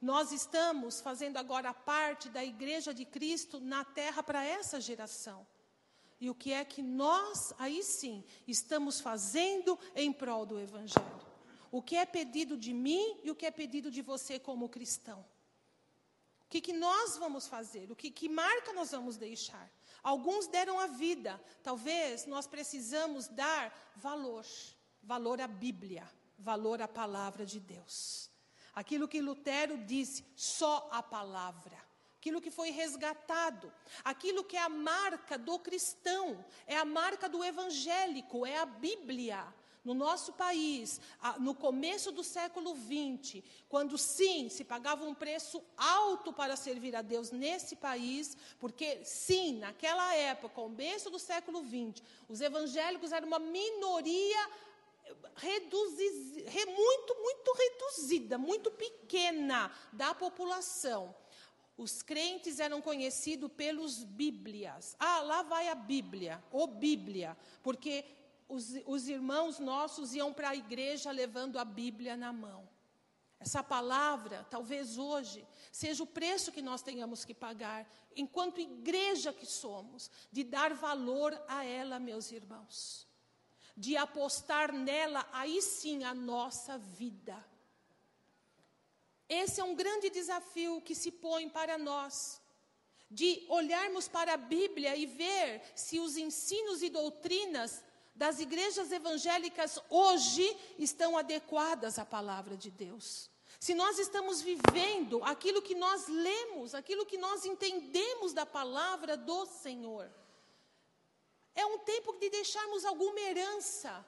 Nós 0.00 0.32
estamos 0.32 1.00
fazendo 1.00 1.36
agora 1.36 1.74
parte 1.74 2.30
da 2.30 2.42
igreja 2.42 2.94
de 2.94 3.04
Cristo 3.04 3.60
na 3.60 3.84
terra 3.84 4.22
para 4.22 4.42
essa 4.44 4.80
geração. 4.80 5.46
E 6.18 6.30
o 6.30 6.34
que 6.34 6.52
é 6.52 6.64
que 6.64 6.82
nós, 6.82 7.52
aí 7.58 7.82
sim, 7.82 8.24
estamos 8.46 9.00
fazendo 9.00 9.78
em 9.94 10.12
prol 10.12 10.46
do 10.46 10.58
Evangelho? 10.58 11.26
O 11.70 11.82
que 11.82 11.96
é 11.96 12.06
pedido 12.06 12.56
de 12.56 12.72
mim 12.72 13.20
e 13.22 13.30
o 13.30 13.34
que 13.34 13.46
é 13.46 13.50
pedido 13.50 13.90
de 13.90 14.00
você 14.00 14.38
como 14.38 14.68
cristão? 14.68 15.24
O 16.44 16.48
que, 16.50 16.60
que 16.60 16.72
nós 16.72 17.16
vamos 17.16 17.46
fazer? 17.46 17.90
O 17.92 17.96
que, 17.96 18.10
que 18.10 18.28
marca 18.28 18.72
nós 18.72 18.90
vamos 18.90 19.16
deixar? 19.16 19.70
Alguns 20.02 20.46
deram 20.46 20.80
a 20.80 20.86
vida, 20.86 21.40
talvez 21.62 22.26
nós 22.26 22.46
precisamos 22.46 23.28
dar 23.28 23.92
valor, 23.96 24.46
valor 25.02 25.40
à 25.40 25.46
Bíblia, 25.46 26.10
valor 26.38 26.80
à 26.80 26.88
palavra 26.88 27.44
de 27.44 27.60
Deus. 27.60 28.29
Aquilo 28.74 29.08
que 29.08 29.20
Lutero 29.20 29.78
disse, 29.78 30.24
só 30.36 30.88
a 30.92 31.02
palavra. 31.02 31.76
Aquilo 32.18 32.40
que 32.40 32.50
foi 32.50 32.70
resgatado, 32.70 33.72
aquilo 34.04 34.44
que 34.44 34.56
é 34.56 34.60
a 34.60 34.68
marca 34.68 35.38
do 35.38 35.58
cristão, 35.58 36.44
é 36.66 36.76
a 36.76 36.84
marca 36.84 37.28
do 37.28 37.42
evangélico, 37.42 38.44
é 38.44 38.58
a 38.58 38.66
Bíblia. 38.66 39.42
No 39.82 39.94
nosso 39.94 40.34
país, 40.34 41.00
no 41.38 41.54
começo 41.54 42.12
do 42.12 42.22
século 42.22 42.76
XX, 42.76 43.42
quando 43.66 43.96
sim 43.96 44.50
se 44.50 44.62
pagava 44.62 45.06
um 45.06 45.14
preço 45.14 45.62
alto 45.74 46.34
para 46.34 46.54
servir 46.54 46.94
a 46.94 47.00
Deus 47.00 47.30
nesse 47.30 47.74
país, 47.74 48.36
porque 48.58 49.02
sim, 49.02 49.58
naquela 49.58 50.14
época, 50.14 50.54
começo 50.54 51.08
do 51.08 51.18
século 51.18 51.64
XX, 51.64 52.02
os 52.28 52.42
evangélicos 52.42 53.10
eram 53.10 53.28
uma 53.28 53.38
minoria 53.38 54.50
reduzir, 55.36 56.44
muito, 56.66 57.14
muito 57.14 57.52
reduzida, 57.52 58.38
muito 58.38 58.70
pequena 58.70 59.70
da 59.92 60.14
população. 60.14 61.14
Os 61.76 62.02
crentes 62.02 62.60
eram 62.60 62.82
conhecidos 62.82 63.50
pelos 63.56 64.04
Bíblias. 64.04 64.94
Ah, 64.98 65.20
lá 65.22 65.42
vai 65.42 65.68
a 65.68 65.74
Bíblia, 65.74 66.42
ou 66.50 66.66
Bíblia, 66.66 67.36
porque 67.62 68.04
os, 68.48 68.74
os 68.86 69.08
irmãos 69.08 69.58
nossos 69.58 70.14
iam 70.14 70.32
para 70.32 70.50
a 70.50 70.56
igreja 70.56 71.10
levando 71.10 71.58
a 71.58 71.64
Bíblia 71.64 72.16
na 72.16 72.32
mão. 72.32 72.68
Essa 73.38 73.62
palavra, 73.62 74.46
talvez 74.50 74.98
hoje, 74.98 75.46
seja 75.72 76.02
o 76.02 76.06
preço 76.06 76.52
que 76.52 76.60
nós 76.60 76.82
tenhamos 76.82 77.24
que 77.24 77.32
pagar, 77.32 77.90
enquanto 78.14 78.60
igreja 78.60 79.32
que 79.32 79.46
somos, 79.46 80.10
de 80.30 80.44
dar 80.44 80.74
valor 80.74 81.32
a 81.48 81.64
ela, 81.64 81.98
meus 81.98 82.30
irmãos 82.30 83.09
de 83.80 83.96
apostar 83.96 84.74
nela, 84.74 85.26
aí 85.32 85.62
sim, 85.62 86.04
a 86.04 86.12
nossa 86.12 86.76
vida. 86.76 87.42
Esse 89.26 89.58
é 89.58 89.64
um 89.64 89.74
grande 89.74 90.10
desafio 90.10 90.82
que 90.82 90.94
se 90.94 91.10
põe 91.10 91.48
para 91.48 91.78
nós, 91.78 92.42
de 93.10 93.42
olharmos 93.48 94.06
para 94.06 94.34
a 94.34 94.36
Bíblia 94.36 94.94
e 94.94 95.06
ver 95.06 95.62
se 95.74 95.98
os 95.98 96.18
ensinos 96.18 96.82
e 96.82 96.90
doutrinas 96.90 97.82
das 98.14 98.38
igrejas 98.38 98.92
evangélicas 98.92 99.78
hoje 99.88 100.54
estão 100.78 101.16
adequadas 101.16 101.98
à 101.98 102.04
palavra 102.04 102.58
de 102.58 102.70
Deus. 102.70 103.30
Se 103.58 103.72
nós 103.72 103.98
estamos 103.98 104.42
vivendo 104.42 105.24
aquilo 105.24 105.62
que 105.62 105.74
nós 105.74 106.06
lemos, 106.06 106.74
aquilo 106.74 107.06
que 107.06 107.16
nós 107.16 107.46
entendemos 107.46 108.34
da 108.34 108.44
palavra 108.44 109.16
do 109.16 109.46
Senhor. 109.46 110.12
É 111.54 111.64
um 111.66 111.78
tempo 111.78 112.12
de 112.14 112.30
deixarmos 112.30 112.84
alguma 112.84 113.20
herança. 113.20 114.04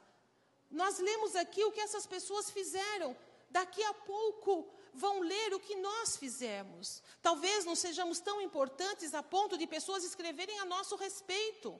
Nós 0.70 0.98
lemos 0.98 1.36
aqui 1.36 1.64
o 1.64 1.72
que 1.72 1.80
essas 1.80 2.06
pessoas 2.06 2.50
fizeram. 2.50 3.16
Daqui 3.50 3.82
a 3.82 3.94
pouco 3.94 4.68
vão 4.94 5.20
ler 5.20 5.54
o 5.54 5.60
que 5.60 5.76
nós 5.76 6.16
fizemos. 6.16 7.02
Talvez 7.20 7.64
não 7.64 7.74
sejamos 7.74 8.20
tão 8.20 8.40
importantes 8.40 9.14
a 9.14 9.22
ponto 9.22 9.58
de 9.58 9.66
pessoas 9.66 10.04
escreverem 10.04 10.58
a 10.60 10.64
nosso 10.64 10.96
respeito. 10.96 11.78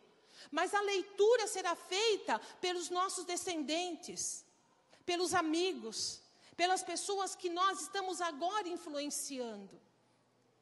Mas 0.50 0.74
a 0.74 0.80
leitura 0.80 1.46
será 1.46 1.74
feita 1.74 2.38
pelos 2.60 2.90
nossos 2.90 3.24
descendentes, 3.24 4.44
pelos 5.04 5.34
amigos, 5.34 6.22
pelas 6.56 6.82
pessoas 6.82 7.34
que 7.34 7.48
nós 7.48 7.80
estamos 7.80 8.20
agora 8.20 8.68
influenciando. 8.68 9.80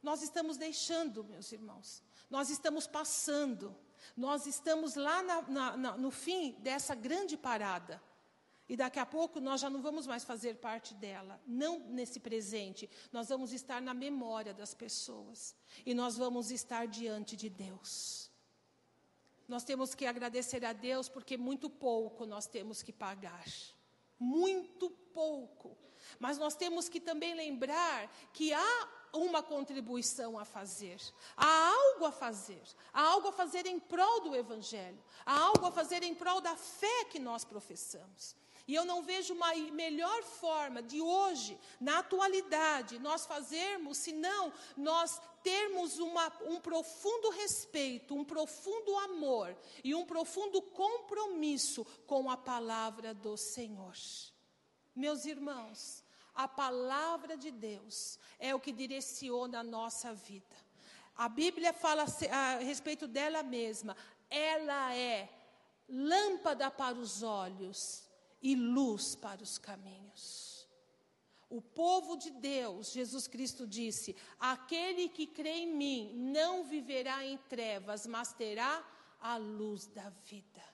Nós 0.02 0.22
estamos 0.22 0.56
deixando, 0.56 1.24
meus 1.24 1.52
irmãos, 1.52 2.02
nós 2.28 2.50
estamos 2.50 2.86
passando. 2.86 3.76
Nós 4.16 4.46
estamos 4.46 4.94
lá 4.94 5.22
na, 5.22 5.42
na, 5.42 5.76
na, 5.76 5.96
no 5.96 6.10
fim 6.10 6.52
dessa 6.60 6.94
grande 6.94 7.36
parada. 7.36 8.02
E 8.68 8.76
daqui 8.76 9.00
a 9.00 9.06
pouco 9.06 9.40
nós 9.40 9.60
já 9.60 9.68
não 9.68 9.82
vamos 9.82 10.06
mais 10.06 10.22
fazer 10.22 10.56
parte 10.56 10.94
dela. 10.94 11.40
Não 11.46 11.80
nesse 11.80 12.20
presente. 12.20 12.88
Nós 13.12 13.28
vamos 13.28 13.52
estar 13.52 13.82
na 13.82 13.92
memória 13.92 14.54
das 14.54 14.74
pessoas. 14.74 15.56
E 15.84 15.92
nós 15.92 16.16
vamos 16.16 16.50
estar 16.52 16.86
diante 16.86 17.36
de 17.36 17.50
Deus. 17.50 18.30
Nós 19.48 19.64
temos 19.64 19.92
que 19.94 20.06
agradecer 20.06 20.64
a 20.64 20.72
Deus 20.72 21.08
porque 21.08 21.36
muito 21.36 21.68
pouco 21.68 22.24
nós 22.24 22.46
temos 22.46 22.82
que 22.82 22.92
pagar. 22.92 23.44
muito 24.20 24.90
pouco. 24.90 25.76
Mas 26.18 26.38
nós 26.38 26.54
temos 26.54 26.88
que 26.88 27.00
também 27.00 27.34
lembrar 27.34 28.08
que 28.32 28.52
há 28.52 28.88
uma 29.12 29.42
contribuição 29.42 30.38
a 30.38 30.44
fazer, 30.44 31.00
há 31.36 31.68
algo 31.68 32.04
a 32.06 32.12
fazer, 32.12 32.62
há 32.92 33.02
algo 33.02 33.28
a 33.28 33.32
fazer 33.32 33.66
em 33.66 33.78
prol 33.78 34.20
do 34.20 34.36
Evangelho, 34.36 34.98
há 35.24 35.38
algo 35.38 35.66
a 35.66 35.70
fazer 35.70 36.02
em 36.02 36.14
prol 36.14 36.40
da 36.40 36.56
fé 36.56 37.04
que 37.06 37.18
nós 37.18 37.44
professamos. 37.44 38.36
E 38.70 38.74
eu 38.74 38.84
não 38.84 39.02
vejo 39.02 39.34
uma 39.34 39.52
melhor 39.72 40.22
forma 40.22 40.80
de 40.80 41.00
hoje, 41.00 41.58
na 41.80 41.98
atualidade, 41.98 43.00
nós 43.00 43.26
fazermos, 43.26 43.98
senão 43.98 44.52
nós 44.76 45.20
termos 45.42 45.98
uma, 45.98 46.32
um 46.42 46.60
profundo 46.60 47.30
respeito, 47.30 48.14
um 48.14 48.24
profundo 48.24 48.96
amor 48.98 49.56
e 49.82 49.92
um 49.92 50.06
profundo 50.06 50.62
compromisso 50.62 51.84
com 52.06 52.30
a 52.30 52.36
palavra 52.36 53.12
do 53.12 53.36
Senhor. 53.36 53.94
Meus 54.94 55.24
irmãos, 55.24 56.04
a 56.34 56.46
palavra 56.48 57.36
de 57.36 57.50
Deus 57.50 58.18
é 58.38 58.54
o 58.54 58.60
que 58.60 58.72
direciona 58.72 59.60
a 59.60 59.64
nossa 59.64 60.14
vida. 60.14 60.56
A 61.16 61.28
Bíblia 61.28 61.72
fala 61.72 62.06
a 62.30 62.58
respeito 62.58 63.06
dela 63.06 63.42
mesma. 63.42 63.96
Ela 64.30 64.94
é 64.94 65.28
lâmpada 65.88 66.70
para 66.70 66.96
os 66.96 67.22
olhos 67.22 68.04
e 68.40 68.54
luz 68.54 69.14
para 69.14 69.42
os 69.42 69.58
caminhos. 69.58 70.66
O 71.50 71.60
povo 71.60 72.16
de 72.16 72.30
Deus, 72.30 72.92
Jesus 72.92 73.26
Cristo 73.26 73.66
disse: 73.66 74.16
Aquele 74.38 75.08
que 75.08 75.26
crê 75.26 75.50
em 75.50 75.74
mim 75.74 76.12
não 76.14 76.64
viverá 76.64 77.24
em 77.24 77.36
trevas, 77.36 78.06
mas 78.06 78.32
terá 78.32 78.82
a 79.20 79.36
luz 79.36 79.86
da 79.88 80.08
vida. 80.08 80.69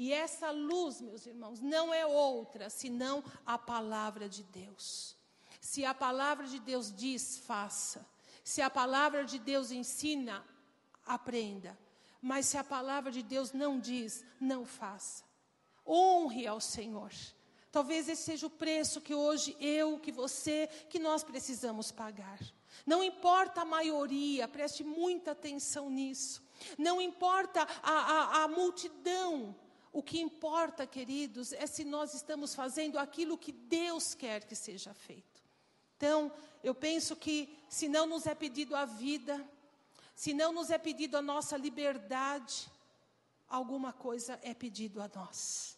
E 0.00 0.14
essa 0.14 0.50
luz, 0.50 0.98
meus 1.02 1.26
irmãos, 1.26 1.60
não 1.60 1.92
é 1.92 2.06
outra 2.06 2.70
senão 2.70 3.22
a 3.44 3.58
palavra 3.58 4.30
de 4.30 4.42
Deus. 4.42 5.14
Se 5.60 5.84
a 5.84 5.92
palavra 5.92 6.46
de 6.46 6.58
Deus 6.58 6.90
diz, 6.90 7.36
faça. 7.40 8.08
Se 8.42 8.62
a 8.62 8.70
palavra 8.70 9.26
de 9.26 9.38
Deus 9.38 9.70
ensina, 9.70 10.42
aprenda. 11.04 11.78
Mas 12.22 12.46
se 12.46 12.56
a 12.56 12.64
palavra 12.64 13.12
de 13.12 13.22
Deus 13.22 13.52
não 13.52 13.78
diz, 13.78 14.24
não 14.40 14.64
faça. 14.64 15.22
Honre 15.86 16.46
ao 16.46 16.62
Senhor. 16.62 17.12
Talvez 17.70 18.08
esse 18.08 18.22
seja 18.22 18.46
o 18.46 18.56
preço 18.64 19.02
que 19.02 19.14
hoje 19.14 19.54
eu, 19.60 19.98
que 19.98 20.10
você, 20.10 20.66
que 20.88 20.98
nós 20.98 21.22
precisamos 21.22 21.92
pagar. 21.92 22.40
Não 22.86 23.04
importa 23.04 23.60
a 23.60 23.66
maioria, 23.66 24.48
preste 24.48 24.82
muita 24.82 25.32
atenção 25.32 25.90
nisso. 25.90 26.42
Não 26.78 27.02
importa 27.02 27.68
a, 27.82 27.92
a, 27.92 28.44
a 28.44 28.48
multidão. 28.48 29.54
O 29.92 30.02
que 30.02 30.20
importa, 30.20 30.86
queridos, 30.86 31.52
é 31.52 31.66
se 31.66 31.84
nós 31.84 32.14
estamos 32.14 32.54
fazendo 32.54 32.98
aquilo 32.98 33.36
que 33.36 33.50
Deus 33.50 34.14
quer 34.14 34.44
que 34.44 34.54
seja 34.54 34.94
feito. 34.94 35.42
Então, 35.96 36.32
eu 36.62 36.74
penso 36.74 37.16
que 37.16 37.58
se 37.68 37.88
não 37.88 38.06
nos 38.06 38.26
é 38.26 38.34
pedido 38.34 38.76
a 38.76 38.84
vida, 38.84 39.44
se 40.14 40.32
não 40.32 40.52
nos 40.52 40.70
é 40.70 40.78
pedido 40.78 41.16
a 41.16 41.22
nossa 41.22 41.56
liberdade, 41.56 42.70
alguma 43.48 43.92
coisa 43.92 44.38
é 44.42 44.54
pedido 44.54 45.02
a 45.02 45.10
nós. 45.14 45.76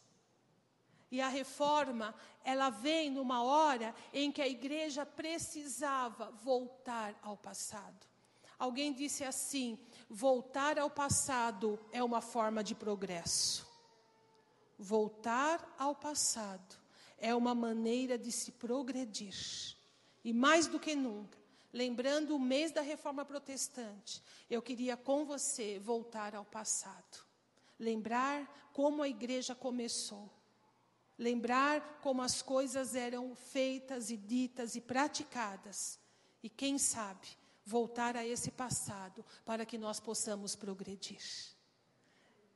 E 1.11 1.21
a 1.21 1.29
reforma, 1.29 2.15
ela 2.45 2.71
vem 2.71 3.11
numa 3.11 3.43
hora 3.43 3.95
em 4.13 4.31
que 4.31 4.41
a 4.41 4.49
igreja 4.49 5.05
precisava 5.05 6.31
voltar 6.31 7.19
ao 7.23 7.37
passado. 7.37 8.07
Alguém 8.59 8.93
disse 8.93 9.25
assim: 9.25 9.79
voltar 10.09 10.79
ao 10.79 10.89
passado 10.89 11.79
é 11.91 12.03
uma 12.03 12.21
forma 12.21 12.63
de 12.63 12.75
progresso. 12.75 13.72
Voltar 14.79 15.75
ao 15.79 15.95
passado 15.95 16.77
é 17.19 17.35
uma 17.35 17.55
maneira 17.55 18.19
de 18.19 18.33
se 18.33 18.53
progredir. 18.53 19.77
E 20.25 20.33
mais 20.33 20.67
do 20.67 20.79
que 20.79 20.95
nunca, 20.95 21.39
lembrando 21.73 22.35
o 22.35 22.41
mês 22.41 22.71
da 22.71 22.81
reforma 22.81 23.25
protestante, 23.25 24.23
eu 24.51 24.61
queria 24.63 24.97
com 24.97 25.25
você 25.25 25.79
voltar 25.79 26.35
ao 26.35 26.45
passado 26.45 27.33
lembrar 27.83 28.71
como 28.73 29.03
a 29.03 29.09
igreja 29.09 29.55
começou, 29.55 30.31
lembrar 31.19 31.99
como 32.01 32.23
as 32.23 32.41
coisas 32.41 32.95
eram 32.95 33.35
feitas 33.35 34.09
e 34.11 34.17
ditas 34.17 34.77
e 34.77 34.81
praticadas, 34.81 35.99
e 36.43 36.49
quem 36.49 36.79
sabe 36.79 37.29
voltar 37.65 38.17
a 38.17 38.27
esse 38.27 38.51
passado 38.51 39.25
para 39.45 39.67
que 39.67 39.77
nós 39.77 39.99
possamos 39.99 40.55
progredir. 40.55 41.21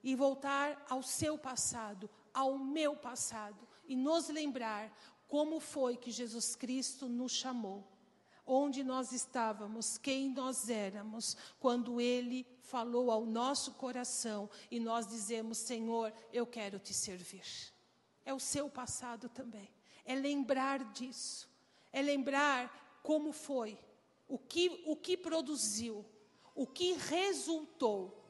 E 0.06 0.14
voltar 0.14 0.86
ao 0.88 1.02
seu 1.02 1.36
passado, 1.36 2.08
ao 2.32 2.56
meu 2.58 2.94
passado, 2.94 3.66
e 3.88 3.96
nos 3.96 4.28
lembrar 4.28 4.96
como 5.26 5.58
foi 5.58 5.96
que 5.96 6.10
Jesus 6.10 6.54
Cristo 6.54 7.08
nos 7.08 7.32
chamou 7.32 7.84
onde 8.46 8.84
nós 8.84 9.10
estávamos, 9.10 9.98
quem 9.98 10.30
nós 10.30 10.70
éramos, 10.70 11.36
quando 11.58 12.00
Ele 12.00 12.46
falou 12.60 13.10
ao 13.10 13.26
nosso 13.26 13.72
coração 13.72 14.48
e 14.70 14.78
nós 14.78 15.06
dizemos: 15.08 15.58
Senhor, 15.58 16.12
eu 16.32 16.46
quero 16.46 16.78
te 16.78 16.94
servir. 16.94 17.44
É 18.24 18.32
o 18.32 18.38
seu 18.38 18.70
passado 18.70 19.28
também. 19.28 19.68
É 20.04 20.14
lembrar 20.14 20.84
disso. 20.92 21.48
É 21.92 22.00
lembrar 22.00 23.00
como 23.02 23.32
foi, 23.32 23.78
o 24.28 24.38
que, 24.38 24.82
o 24.86 24.94
que 24.94 25.16
produziu, 25.16 26.04
o 26.54 26.66
que 26.66 26.92
resultou. 26.92 28.22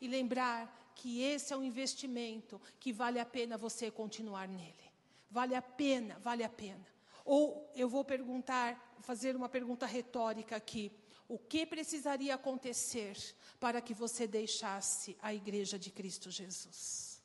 E 0.00 0.06
lembrar 0.06 0.77
que 0.98 1.22
esse 1.22 1.52
é 1.52 1.56
um 1.56 1.62
investimento 1.62 2.60
que 2.80 2.92
vale 2.92 3.20
a 3.20 3.24
pena 3.24 3.56
você 3.56 3.88
continuar 3.88 4.48
nele. 4.48 4.90
Vale 5.30 5.54
a 5.54 5.62
pena, 5.62 6.18
vale 6.18 6.42
a 6.42 6.48
pena. 6.48 6.84
Ou 7.24 7.70
eu 7.76 7.88
vou 7.88 8.04
perguntar, 8.04 8.96
fazer 9.00 9.36
uma 9.36 9.48
pergunta 9.48 9.86
retórica 9.86 10.56
aqui. 10.56 10.90
O 11.28 11.38
que 11.38 11.64
precisaria 11.64 12.34
acontecer 12.34 13.16
para 13.60 13.80
que 13.80 13.94
você 13.94 14.26
deixasse 14.26 15.16
a 15.22 15.32
igreja 15.32 15.78
de 15.78 15.92
Cristo 15.92 16.32
Jesus? 16.32 17.22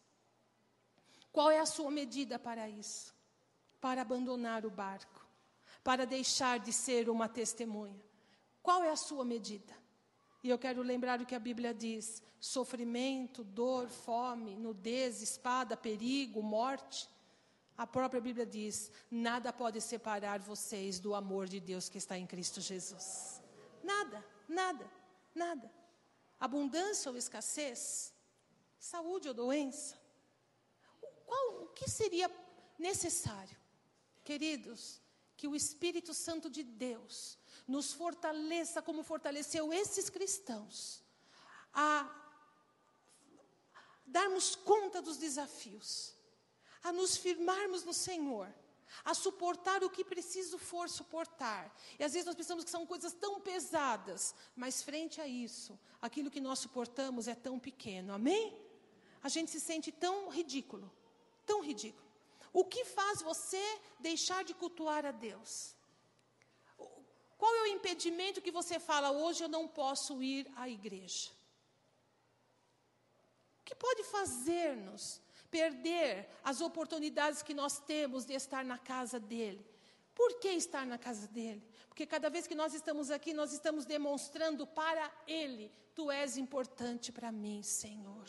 Qual 1.32 1.50
é 1.50 1.60
a 1.60 1.66
sua 1.66 1.90
medida 1.90 2.38
para 2.38 2.70
isso? 2.70 3.12
Para 3.82 4.04
abandonar 4.04 4.68
o 4.68 4.70
barco, 4.70 5.26
para 5.84 6.06
deixar 6.06 6.60
de 6.60 6.72
ser 6.72 7.10
uma 7.10 7.28
testemunha. 7.28 8.06
Qual 8.62 8.84
é 8.84 8.92
a 8.92 8.96
sua 8.96 9.26
medida? 9.26 9.74
E 10.44 10.50
eu 10.50 10.60
quero 10.60 10.82
lembrar 10.82 11.22
o 11.22 11.26
que 11.26 11.36
a 11.36 11.40
Bíblia 11.40 11.74
diz: 11.74 12.22
sofrimento, 12.40 13.44
dor, 13.44 13.88
fome, 13.88 14.58
nudez, 14.58 15.22
espada, 15.22 15.78
perigo, 15.78 16.44
morte. 16.44 17.10
A 17.78 17.88
própria 17.88 18.20
Bíblia 18.20 18.46
diz: 18.46 18.92
nada 19.10 19.54
pode 19.54 19.80
separar 19.80 20.40
vocês 20.42 21.00
do 21.00 21.16
amor 21.16 21.48
de 21.48 21.62
Deus 21.62 21.88
que 21.88 21.98
está 21.98 22.18
em 22.18 22.28
Cristo 22.28 22.60
Jesus. 22.60 23.42
Nada, 23.82 24.24
nada, 24.48 24.92
nada. 25.34 25.72
Abundância 26.38 27.10
ou 27.10 27.18
escassez, 27.18 28.14
saúde 28.78 29.30
ou 29.30 29.34
doença. 29.34 29.98
Qual, 31.26 31.64
o 31.64 31.68
que 31.68 31.90
seria 31.90 32.30
necessário, 32.78 33.58
queridos, 34.26 35.02
que 35.38 35.48
o 35.48 35.56
Espírito 35.56 36.14
Santo 36.14 36.50
de 36.50 36.64
Deus 36.64 37.38
nos 37.68 37.94
fortaleça 37.94 38.82
como 38.82 39.04
fortaleceu 39.04 39.72
esses 39.72 40.10
cristãos 40.10 41.02
a 41.74 42.10
darmos 44.06 44.56
conta 44.56 45.02
dos 45.02 45.18
desafios 45.18 46.14
a 46.84 46.92
nos 46.92 47.16
firmarmos 47.16 47.84
no 47.84 47.94
Senhor, 47.94 48.54
a 49.04 49.14
suportar 49.14 49.84
o 49.84 49.90
que 49.90 50.04
preciso 50.04 50.58
for 50.58 50.90
suportar. 50.90 51.74
E 51.98 52.04
às 52.04 52.14
vezes 52.14 52.28
nós 52.28 52.36
pensamos 52.36 52.66
que 52.66 52.70
são 52.70 52.86
coisas 52.86 53.14
tão 53.14 53.40
pesadas, 53.40 54.36
mas 54.56 54.84
frente 54.84 55.20
a 55.20 55.28
isso, 55.28 55.80
aquilo 56.02 56.30
que 56.30 56.42
nós 56.42 56.60
suportamos 56.60 57.28
é 57.28 57.34
tão 57.34 57.58
pequeno, 57.58 58.14
amém? 58.14 58.56
A 59.24 59.30
gente 59.30 59.50
se 59.50 59.60
sente 59.60 59.92
tão 59.92 60.30
ridículo, 60.30 60.92
tão 61.46 61.62
ridículo. 61.62 62.04
O 62.52 62.66
que 62.66 62.86
faz 62.86 63.22
você 63.22 63.64
deixar 64.00 64.44
de 64.44 64.54
cultuar 64.54 65.06
a 65.06 65.12
Deus? 65.12 65.74
Qual 67.44 67.54
é 67.58 67.64
o 67.64 67.68
impedimento 67.68 68.42
que 68.42 68.52
você 68.52 68.80
fala 68.80 69.12
hoje 69.12 69.44
eu 69.44 69.50
não 69.50 69.68
posso 69.68 70.24
ir 70.24 70.50
à 70.56 70.70
igreja? 70.70 71.30
O 73.60 73.64
que 73.66 73.76
pode 73.76 74.02
fazer-nos 74.06 75.22
perder 75.52 76.30
as 76.42 76.62
oportunidades 76.62 77.42
que 77.42 77.54
nós 77.54 77.80
temos 77.80 78.24
de 78.24 78.34
estar 78.34 78.64
na 78.64 78.78
casa 78.78 79.20
dele. 79.20 79.62
Por 80.16 80.40
que 80.40 80.48
estar 80.48 80.86
na 80.86 80.98
casa 80.98 81.28
dele? 81.28 81.62
Porque 81.90 82.06
cada 82.06 82.30
vez 82.30 82.48
que 82.48 82.56
nós 82.56 82.74
estamos 82.74 83.12
aqui, 83.12 83.34
nós 83.34 83.52
estamos 83.52 83.86
demonstrando 83.86 84.66
para 84.66 85.12
ele: 85.28 85.70
Tu 85.94 86.10
és 86.10 86.38
importante 86.38 87.12
para 87.12 87.30
mim, 87.30 87.62
Senhor. 87.62 88.26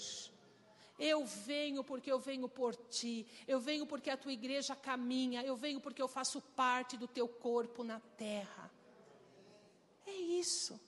Eu 0.99 1.25
venho 1.25 1.85
porque 1.85 2.11
eu 2.11 2.19
venho 2.19 2.49
por 2.49 2.75
ti, 2.75 3.25
eu 3.47 3.61
venho 3.61 3.87
porque 3.87 4.11
a 4.11 4.17
tua 4.17 4.33
igreja 4.33 4.75
caminha, 4.75 5.41
eu 5.45 5.55
venho 5.55 5.81
porque 5.81 6.03
eu 6.03 6.09
faço 6.09 6.41
parte 6.41 6.97
do 6.97 7.07
teu 7.07 7.29
corpo 7.29 7.85
na 7.85 8.01
terra. 8.01 8.74
É 10.07 10.12
isso. 10.12 10.80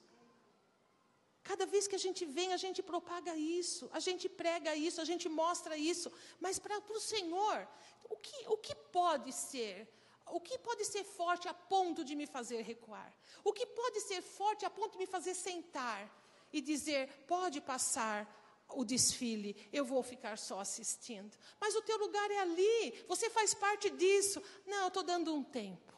Cada 1.42 1.64
vez 1.64 1.86
que 1.86 1.94
a 1.94 1.98
gente 1.98 2.24
vem, 2.24 2.52
a 2.52 2.56
gente 2.56 2.82
propaga 2.82 3.36
isso, 3.36 3.88
a 3.92 4.00
gente 4.00 4.28
prega 4.28 4.74
isso, 4.74 5.00
a 5.00 5.04
gente 5.04 5.28
mostra 5.28 5.76
isso. 5.76 6.10
Mas 6.40 6.58
para 6.58 6.78
o 6.90 7.00
Senhor, 7.00 7.68
o 8.10 8.16
que, 8.16 8.48
o 8.48 8.56
que 8.56 8.74
pode 8.74 9.32
ser? 9.32 9.88
O 10.26 10.40
que 10.40 10.58
pode 10.58 10.84
ser 10.84 11.04
forte 11.04 11.46
a 11.46 11.54
ponto 11.54 12.04
de 12.04 12.16
me 12.16 12.26
fazer 12.26 12.62
recuar? 12.62 13.14
O 13.44 13.52
que 13.52 13.64
pode 13.64 14.00
ser 14.00 14.22
forte 14.22 14.64
a 14.64 14.70
ponto 14.70 14.92
de 14.92 14.98
me 14.98 15.06
fazer 15.06 15.34
sentar 15.34 16.10
e 16.52 16.60
dizer: 16.60 17.08
pode 17.28 17.60
passar 17.60 18.18
o 18.70 18.84
desfile, 18.84 19.68
eu 19.72 19.84
vou 19.84 20.02
ficar 20.02 20.36
só 20.36 20.58
assistindo. 20.58 21.36
Mas 21.60 21.76
o 21.76 21.82
teu 21.82 21.96
lugar 21.98 22.28
é 22.28 22.38
ali, 22.38 23.04
você 23.06 23.30
faz 23.30 23.54
parte 23.54 23.88
disso. 23.90 24.42
Não, 24.66 24.82
eu 24.82 24.88
estou 24.88 25.04
dando 25.04 25.32
um 25.32 25.44
tempo. 25.44 25.94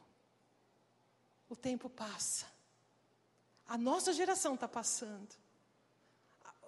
O 1.48 1.56
tempo 1.56 1.88
passa. 1.88 2.57
A 3.68 3.76
nossa 3.76 4.12
geração 4.14 4.54
está 4.54 4.66
passando. 4.66 5.28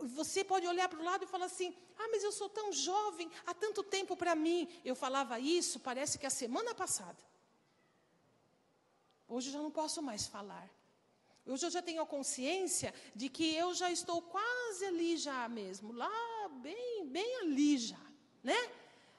Você 0.01 0.45
pode 0.45 0.67
olhar 0.67 0.89
para 0.89 0.99
o 0.99 1.05
lado 1.05 1.25
e 1.25 1.27
falar 1.27 1.47
assim: 1.47 1.75
ah, 1.99 2.09
mas 2.13 2.23
eu 2.23 2.31
sou 2.31 2.49
tão 2.49 2.71
jovem, 2.73 3.31
há 3.47 3.55
tanto 3.55 3.83
tempo 3.83 4.15
para 4.17 4.35
mim. 4.35 4.69
Eu 4.85 4.95
falava 4.95 5.41
isso, 5.41 5.81
parece 5.81 6.19
que 6.19 6.27
a 6.27 6.31
semana 6.31 6.75
passada. 6.75 7.19
Hoje 9.27 9.49
eu 9.49 9.53
já 9.55 9.59
não 9.61 9.71
posso 9.71 10.03
mais 10.03 10.27
falar. 10.27 10.69
Hoje 11.47 11.67
eu 11.67 11.71
já 11.71 11.81
tenho 11.81 12.03
a 12.03 12.07
consciência 12.07 12.95
de 13.15 13.29
que 13.29 13.55
eu 13.55 13.75
já 13.75 13.91
estou 13.91 14.21
quase 14.23 14.85
ali 14.85 15.17
já 15.17 15.49
mesmo, 15.49 15.93
lá 15.93 16.49
bem, 16.63 17.07
bem 17.07 17.41
ali 17.41 17.79
já, 17.79 18.01
né? 18.43 18.71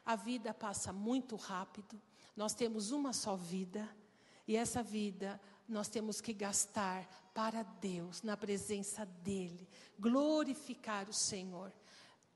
A 0.05 0.15
vida 0.15 0.53
passa 0.53 0.93
muito 0.93 1.36
rápido. 1.36 1.99
Nós 2.36 2.53
temos 2.53 2.91
uma 2.91 3.11
só 3.11 3.36
vida 3.36 3.89
e 4.47 4.55
essa 4.55 4.84
vida 4.84 5.41
nós 5.67 5.88
temos 5.88 6.21
que 6.21 6.34
gastar 6.34 7.07
para 7.34 7.63
Deus, 7.63 8.21
na 8.21 8.36
presença 8.36 9.05
dEle, 9.05 9.67
glorificar 9.99 11.09
o 11.09 11.13
Senhor. 11.13 11.71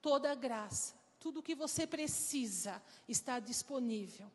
Toda 0.01 0.31
a 0.31 0.35
graça, 0.35 0.93
tudo 1.19 1.39
o 1.39 1.43
que 1.43 1.55
você 1.55 1.85
precisa 1.85 2.81
está 3.07 3.39
disponível. 3.39 4.31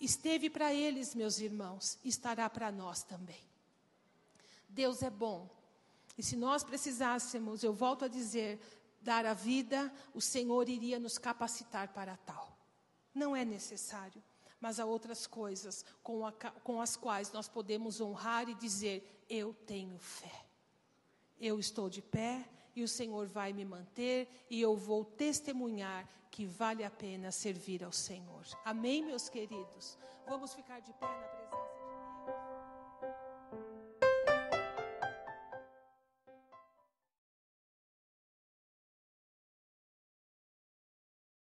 Esteve 0.00 0.48
para 0.48 0.72
eles, 0.72 1.14
meus 1.14 1.40
irmãos, 1.40 1.98
estará 2.04 2.48
para 2.48 2.70
nós 2.70 3.02
também. 3.02 3.42
Deus 4.68 5.02
é 5.02 5.10
bom. 5.10 5.48
E 6.16 6.22
se 6.22 6.36
nós 6.36 6.62
precisássemos, 6.62 7.62
eu 7.62 7.72
volto 7.72 8.04
a 8.04 8.08
dizer, 8.08 8.60
dar 9.00 9.26
a 9.26 9.34
vida, 9.34 9.92
o 10.14 10.20
Senhor 10.20 10.68
iria 10.68 10.98
nos 10.98 11.18
capacitar 11.18 11.88
para 11.88 12.16
tal. 12.18 12.56
Não 13.14 13.34
é 13.34 13.44
necessário 13.44 14.22
mas 14.60 14.80
há 14.80 14.84
outras 14.84 15.26
coisas 15.26 15.84
com, 16.02 16.26
a, 16.26 16.32
com 16.32 16.80
as 16.80 16.96
quais 16.96 17.32
nós 17.32 17.48
podemos 17.48 18.00
honrar 18.00 18.48
e 18.48 18.54
dizer: 18.54 19.24
Eu 19.28 19.54
tenho 19.66 19.98
fé. 19.98 20.44
Eu 21.40 21.58
estou 21.58 21.88
de 21.88 22.02
pé 22.02 22.44
e 22.74 22.82
o 22.82 22.88
Senhor 22.88 23.26
vai 23.26 23.52
me 23.52 23.64
manter 23.64 24.28
e 24.50 24.60
eu 24.60 24.76
vou 24.76 25.04
testemunhar 25.04 26.08
que 26.30 26.44
vale 26.44 26.84
a 26.84 26.90
pena 26.90 27.30
servir 27.30 27.82
ao 27.84 27.92
Senhor. 27.92 28.44
Amém, 28.64 29.04
meus 29.04 29.28
queridos? 29.28 29.98
Vamos 30.26 30.54
ficar 30.54 30.80
de 30.80 30.92
pé 30.94 31.06
na 31.06 31.28
presença. 31.28 31.67